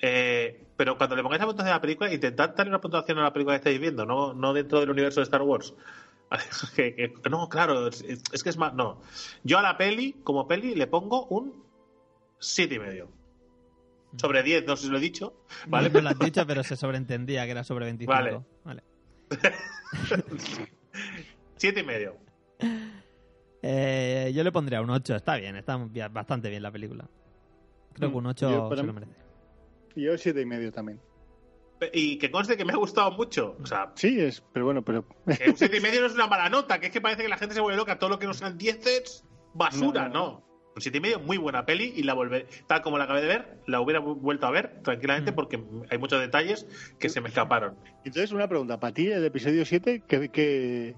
eh, 0.00 0.64
pero 0.76 0.96
cuando 0.96 1.16
le 1.16 1.22
pongáis 1.22 1.40
la 1.40 1.46
puntuación 1.46 1.72
a 1.72 1.76
la 1.76 1.80
película, 1.80 2.12
intentad 2.12 2.50
darle 2.54 2.70
una 2.70 2.80
puntuación 2.80 3.18
a 3.18 3.22
la 3.24 3.32
película 3.32 3.54
que 3.56 3.58
estáis 3.58 3.80
viendo, 3.80 4.06
no, 4.06 4.32
no 4.34 4.52
dentro 4.52 4.80
del 4.80 4.90
universo 4.90 5.20
de 5.20 5.24
Star 5.24 5.42
Wars. 5.42 5.74
Que- 6.76 6.94
que- 6.94 7.12
no, 7.30 7.48
claro, 7.48 7.88
es, 7.88 8.02
es 8.32 8.42
que 8.42 8.50
es 8.50 8.56
más. 8.56 8.74
No. 8.74 9.00
Yo 9.44 9.58
a 9.58 9.62
la 9.62 9.76
peli, 9.76 10.14
como 10.24 10.46
peli, 10.46 10.74
le 10.74 10.86
pongo 10.86 11.26
un 11.26 11.64
siete 12.38 12.74
y 12.76 12.78
medio. 12.78 13.08
Sobre 14.16 14.42
10, 14.42 14.66
no 14.66 14.76
sé 14.76 14.86
si 14.86 14.90
lo 14.90 14.96
he 14.98 15.00
dicho. 15.00 15.34
¿Vale? 15.66 15.90
No 15.90 16.00
lo 16.00 16.08
has 16.08 16.18
dicho, 16.18 16.46
pero 16.46 16.62
se 16.64 16.76
sobreentendía 16.76 17.44
que 17.44 17.50
era 17.50 17.62
sobre 17.64 17.84
25. 17.86 18.12
Vale. 18.12 18.40
Vale. 18.64 18.82
Siete 21.56 21.80
y 21.80 21.84
medio. 21.84 22.16
Eh, 23.62 24.32
yo 24.34 24.44
le 24.44 24.52
pondría 24.52 24.80
un 24.80 24.90
8. 24.90 25.16
Está 25.16 25.36
bien, 25.36 25.56
está 25.56 25.76
bien- 25.76 26.12
bastante 26.12 26.48
bien 26.48 26.62
la 26.62 26.70
película. 26.70 27.08
Creo 27.94 28.10
que 28.10 28.16
un 28.16 28.26
8 28.26 28.50
Yo, 28.50 28.68
para 28.68 28.80
se 28.80 28.86
lo 28.86 28.92
merece. 28.92 29.12
Y 29.96 30.02
yo 30.04 30.16
siete 30.16 30.40
y 30.40 30.46
medio 30.46 30.70
también. 30.72 31.00
Y 31.92 32.18
que 32.18 32.30
conste 32.30 32.56
que 32.56 32.64
me 32.64 32.72
ha 32.72 32.76
gustado 32.76 33.10
mucho. 33.12 33.56
O 33.62 33.66
sea, 33.66 33.92
Sí, 33.94 34.18
es, 34.20 34.42
pero 34.52 34.64
bueno, 34.66 34.82
pero 34.84 35.06
que 35.26 35.50
un 35.50 35.56
siete 35.56 35.76
y 35.76 35.80
medio 35.80 36.00
no 36.00 36.06
es 36.08 36.14
una 36.14 36.26
mala 36.26 36.48
nota, 36.48 36.80
que 36.80 36.86
es 36.86 36.92
que 36.92 37.00
parece 37.00 37.22
que 37.22 37.28
la 37.28 37.36
gente 37.38 37.54
se 37.54 37.60
vuelve 37.60 37.76
loca. 37.76 37.98
Todo 37.98 38.10
lo 38.10 38.18
que 38.18 38.26
no 38.26 38.34
sean 38.34 38.58
10 38.58 38.86
es 38.86 39.24
basura, 39.54 40.08
No, 40.08 40.14
no. 40.14 40.14
no. 40.40 40.48
Un 40.76 40.82
siete 40.82 40.98
y 40.98 41.00
medio, 41.00 41.18
muy 41.18 41.38
buena 41.38 41.66
peli 41.66 41.92
y 41.96 42.02
la 42.04 42.14
volver, 42.14 42.46
tal 42.68 42.82
como 42.82 42.98
la 42.98 43.04
acabé 43.04 43.20
de 43.22 43.26
ver, 43.28 43.60
la 43.66 43.80
hubiera 43.80 44.00
vu- 44.00 44.14
vuelto 44.20 44.46
a 44.46 44.50
ver 44.52 44.80
tranquilamente 44.82 45.32
Mm. 45.32 45.34
porque 45.34 45.64
hay 45.90 45.98
muchos 45.98 46.20
detalles 46.20 46.66
que 47.00 47.08
se 47.08 47.20
me 47.20 47.28
escaparon. 47.28 47.76
Entonces, 48.04 48.30
una 48.32 48.46
pregunta. 48.48 48.78
Para 48.78 48.94
ti, 48.94 49.08
el 49.08 49.24
episodio 49.24 49.64
7, 49.64 50.04
¿qué, 50.06 50.28
qué, 50.30 50.94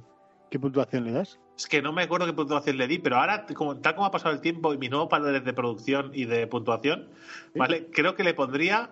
qué 0.51 0.59
puntuación 0.59 1.05
le 1.05 1.13
das? 1.13 1.39
Es 1.57 1.67
que 1.67 1.81
no 1.83 1.93
me 1.93 2.03
acuerdo 2.03 2.27
qué 2.27 2.33
puntuación 2.35 2.77
le 2.79 2.87
di, 2.89 2.99
pero 2.99 3.17
ahora, 3.17 3.47
como, 3.55 3.79
tal 3.81 3.95
como 3.95 4.07
ha 4.07 4.11
pasado 4.11 4.35
el 4.35 4.41
tiempo 4.43 4.73
y 4.75 4.79
mis 4.79 4.91
nuevos 4.91 5.09
paneles 5.09 5.45
de 5.45 5.53
producción 5.55 6.11
y 6.15 6.25
de 6.27 6.47
puntuación, 6.47 7.11
¿vale? 7.55 7.89
Creo 7.91 8.15
que 8.15 8.25
le 8.25 8.35
pondría 8.35 8.91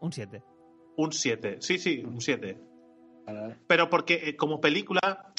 Un 0.00 0.12
7. 0.12 0.42
Un 0.96 1.12
7. 1.12 1.58
Sí, 1.60 1.78
sí, 1.78 2.02
un 2.04 2.20
7. 2.20 2.58
Vale, 3.26 3.40
vale. 3.40 3.56
Pero 3.66 3.88
porque 3.90 4.14
eh, 4.28 4.36
como 4.36 4.60
película, 4.60 5.32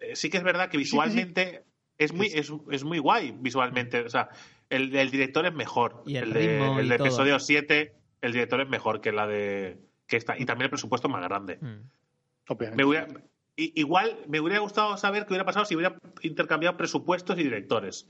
eh, 0.00 0.16
sí 0.16 0.30
que 0.30 0.38
es 0.38 0.42
verdad 0.44 0.68
que 0.70 0.78
Sí, 0.78 0.84
sí, 0.84 0.90
sí. 0.90 0.96
visualmente 0.96 1.64
es 1.98 2.12
muy 2.12 2.26
es, 2.26 2.52
es 2.70 2.84
muy 2.84 2.98
guay 2.98 3.34
visualmente. 3.38 4.00
O 4.00 4.10
sea, 4.10 4.28
el, 4.70 4.94
el 4.96 5.10
director 5.10 5.46
es 5.46 5.54
mejor. 5.54 6.02
Y 6.06 6.16
el 6.16 6.32
de, 6.32 6.40
ritmo 6.40 6.78
el 6.78 6.86
y 6.86 6.88
de 6.90 6.96
todo. 6.98 7.06
episodio 7.06 7.38
7, 7.38 7.94
el 8.22 8.32
director 8.32 8.60
es 8.60 8.68
mejor 8.68 9.00
que 9.00 9.12
la 9.12 9.26
de 9.26 9.78
que 10.06 10.16
esta. 10.16 10.38
Y 10.38 10.44
también 10.44 10.64
el 10.66 10.70
presupuesto 10.70 11.08
es 11.08 11.12
más 11.12 11.22
grande. 11.22 11.58
Mm. 11.60 12.74
Me 12.76 12.84
hubiera- 12.84 13.08
igual 13.56 14.18
me 14.28 14.38
hubiera 14.40 14.60
gustado 14.60 14.96
saber 14.98 15.24
qué 15.24 15.32
hubiera 15.32 15.44
pasado 15.44 15.64
si 15.64 15.74
hubiera 15.74 15.98
intercambiado 16.22 16.76
presupuestos 16.76 17.38
y 17.38 17.42
directores. 17.42 18.08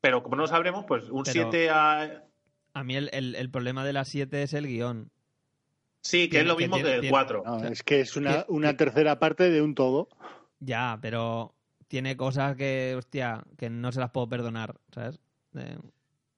Pero 0.00 0.22
como 0.22 0.36
no 0.36 0.42
lo 0.42 0.48
sabremos, 0.48 0.84
pues 0.86 1.04
un 1.10 1.22
Pero- 1.22 1.50
7 1.50 1.70
a, 1.70 2.24
A 2.74 2.84
mí 2.84 2.96
el, 2.96 3.10
el- 3.12 3.34
el 3.36 3.50
problema 3.50 3.84
de 3.84 3.92
la 3.92 4.04
7 4.04 4.42
es 4.42 4.52
el 4.54 4.66
guion. 4.66 5.10
Sí, 6.02 6.28
que 6.28 6.40
es 6.40 6.46
lo 6.46 6.56
Que 6.56 6.64
mismo 6.64 6.76
tiene- 6.76 6.88
que 6.90 6.94
el 6.96 7.00
tiene- 7.02 7.12
4. 7.12 7.42
No, 7.46 7.54
O 7.56 7.60
sea, 7.60 7.68
es 7.70 7.82
que 7.82 8.00
es 8.00 8.16
una, 8.16 8.44
una 8.48 8.76
tercera 8.76 9.18
parte 9.18 9.48
de 9.50 9.62
un 9.62 9.74
todo. 9.74 10.08
Ya, 10.60 10.98
pero 11.00 11.54
tiene 11.88 12.16
cosas 12.16 12.56
que, 12.56 12.94
hostia, 12.98 13.42
que 13.56 13.70
no 13.70 13.92
se 13.92 14.00
las 14.00 14.10
puedo 14.10 14.28
perdonar, 14.28 14.74
¿sabes? 14.92 15.20
Eh, 15.54 15.78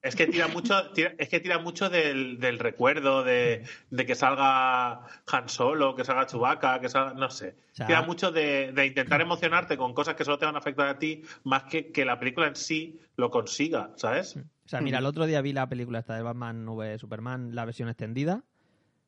Es 0.01 0.15
que 0.15 0.27
tira 0.27 0.47
mucho, 0.47 0.91
tira- 0.91 1.15
es 1.17 1.29
que 1.29 1.39
tira 1.39 1.57
mucho 1.57 1.89
del, 1.89 2.39
del 2.39 2.59
recuerdo 2.59 3.23
de, 3.23 3.63
de 3.89 4.05
que 4.05 4.13
salga 4.13 4.99
Han 5.31 5.49
Solo, 5.49 5.95
que 5.95 6.03
salga 6.05 6.27
Chewbacca, 6.27 6.79
que 6.79 6.89
salga, 6.89 7.13
no 7.15 7.31
sé. 7.31 7.55
O 7.71 7.75
sea- 7.75 7.87
tira 7.87 8.01
mucho 8.03 8.31
de, 8.31 8.71
de 8.71 8.85
intentar 8.85 9.19
emocionarte 9.21 9.77
con 9.77 9.95
cosas 9.95 10.13
que 10.13 10.23
solo 10.23 10.37
te 10.37 10.45
van 10.45 10.53
a 10.55 10.59
afectar 10.59 10.87
a 10.87 10.99
ti, 10.99 11.23
más 11.43 11.63
que 11.63 11.91
que 11.91 12.05
la 12.05 12.19
película 12.19 12.45
en 12.47 12.55
sí 12.55 12.99
lo 13.15 13.31
consiga, 13.31 13.93
¿sabes? 13.95 14.35
O 14.37 14.67
sea, 14.69 14.79
mira, 14.81 14.99
el 14.99 15.05
otro 15.07 15.25
día 15.25 15.41
vi 15.41 15.53
la 15.53 15.67
película 15.69 15.99
esta 15.99 16.15
de 16.15 16.21
Batman 16.21 16.67
v 16.69 16.99
Superman, 16.99 17.55
la 17.55 17.65
versión 17.65 17.89
extendida. 17.89 18.43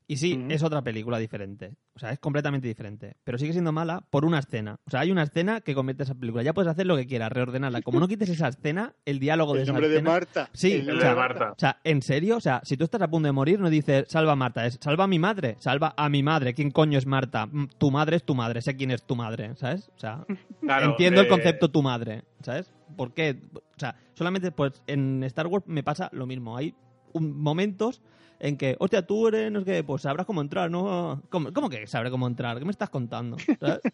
Y 0.09 0.15
sí, 0.17 0.41
es 0.47 0.63
otra 0.63 0.81
película 0.81 1.17
diferente. 1.19 1.73
O 1.93 1.99
sea, 1.99 2.11
es 2.11 2.19
completamente 2.19 2.65
diferente. 2.65 3.17
Pero 3.25 3.37
sigue 3.37 3.51
siendo 3.51 3.73
mala 3.73 4.05
por 4.09 4.23
una 4.23 4.39
escena. 4.39 4.79
O 4.85 4.89
sea, 4.89 5.01
hay 5.01 5.11
una 5.11 5.23
escena 5.23 5.59
que 5.59 5.75
convierte 5.75 6.03
esa 6.03 6.15
película. 6.15 6.43
Ya 6.43 6.53
puedes 6.53 6.71
hacer 6.71 6.85
lo 6.85 6.95
que 6.95 7.05
quieras, 7.07 7.29
reordenarla. 7.29 7.81
Como 7.81 7.99
no 7.99 8.07
quites 8.07 8.29
esa 8.29 8.47
escena, 8.47 8.93
el 9.03 9.19
diálogo 9.19 9.51
de 9.53 9.59
El 9.59 9.63
esa 9.63 9.73
nombre 9.73 9.89
de. 9.89 10.01
Marta. 10.01 10.49
Sí, 10.53 10.71
El 10.75 10.85
nombre 10.87 10.93
de 10.95 10.99
o 10.99 11.01
sea, 11.13 11.15
Marta. 11.15 11.51
O 11.51 11.59
sea, 11.59 11.81
¿en 11.83 12.01
serio? 12.01 12.37
O 12.37 12.39
sea, 12.39 12.61
si 12.63 12.77
tú 12.77 12.85
estás 12.85 13.01
a 13.01 13.09
punto 13.09 13.25
de 13.27 13.33
morir, 13.33 13.59
no 13.59 13.69
dices 13.69 14.05
salva 14.07 14.31
a 14.31 14.35
Marta, 14.37 14.65
es 14.65 14.77
salva 14.81 15.03
a 15.03 15.07
mi 15.07 15.19
madre, 15.19 15.57
salva 15.59 15.93
a 15.97 16.07
mi 16.07 16.23
madre. 16.23 16.53
¿Quién 16.53 16.71
coño 16.71 16.97
es 16.97 17.05
Marta? 17.05 17.45
Mm, 17.45 17.67
Tu 17.77 17.91
madre 17.91 18.15
es 18.15 18.23
tu 18.23 18.33
madre, 18.33 18.61
sé 18.61 18.77
quién 18.77 18.91
es 18.91 19.03
tu 19.03 19.17
madre, 19.17 19.55
¿sabes? 19.57 19.89
O 19.97 19.99
sea, 19.99 20.25
Claro, 20.61 20.91
entiendo 20.91 21.19
el 21.19 21.27
eh, 21.27 21.29
concepto 21.29 21.69
tu 21.69 21.83
madre, 21.83 22.23
¿sabes? 22.43 22.71
¿Por 22.95 23.13
qué? 23.13 23.41
O 23.53 23.61
sea, 23.79 23.95
solamente 24.13 24.51
pues 24.53 24.81
en 24.87 25.21
Star 25.25 25.47
Wars 25.47 25.65
me 25.67 25.83
pasa 25.83 26.09
lo 26.13 26.25
mismo. 26.25 26.55
Hay 26.55 26.73
un- 27.11 27.37
momentos 27.37 28.01
en 28.39 28.57
que, 28.57 28.75
hostia, 28.79 29.05
tú 29.05 29.27
eres, 29.27 29.51
no 29.51 29.59
sé 29.59 29.65
qué, 29.65 29.83
pues 29.83 30.01
sabrás 30.01 30.25
cómo 30.25 30.41
entrar, 30.41 30.69
¿no? 30.69 31.21
¿Cómo, 31.29 31.51
cómo 31.53 31.69
que 31.69 31.87
sabré 31.87 32.11
cómo 32.11 32.27
entrar? 32.27 32.59
¿Qué 32.59 32.65
me 32.65 32.71
estás 32.71 32.89
contando? 32.89 33.37
¿Sabes? 33.59 33.81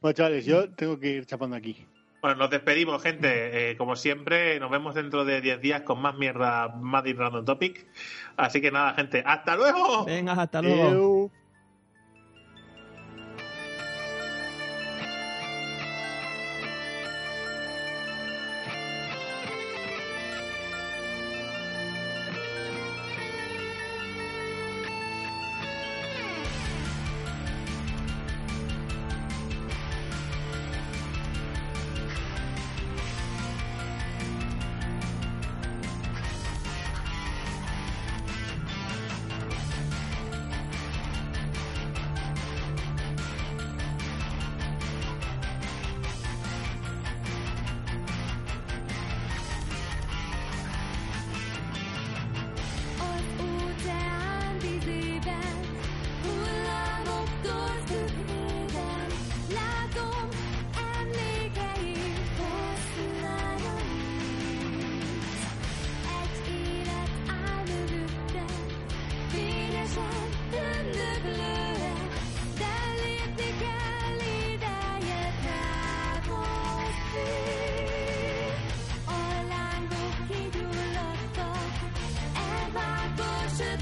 Bueno, 0.00 0.16
chavales, 0.16 0.44
yo 0.44 0.68
tengo 0.68 1.00
que 1.00 1.08
ir 1.08 1.24
chapando 1.24 1.56
aquí. 1.56 1.86
Bueno, 2.20 2.36
nos 2.36 2.50
despedimos, 2.50 3.02
gente. 3.02 3.70
Eh, 3.70 3.76
como 3.78 3.96
siempre, 3.96 4.60
nos 4.60 4.70
vemos 4.70 4.94
dentro 4.94 5.24
de 5.24 5.40
10 5.40 5.62
días 5.62 5.80
con 5.80 5.98
más 5.98 6.14
mierda, 6.16 6.68
más 6.68 7.04
de 7.04 7.14
Random 7.14 7.42
Topic. 7.42 7.86
Así 8.36 8.60
que 8.60 8.70
nada, 8.70 8.92
gente, 8.92 9.22
¡hasta 9.24 9.56
luego! 9.56 10.04
Venga, 10.04 10.32
hasta 10.32 10.60
luego. 10.60 11.30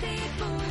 people. 0.02 0.61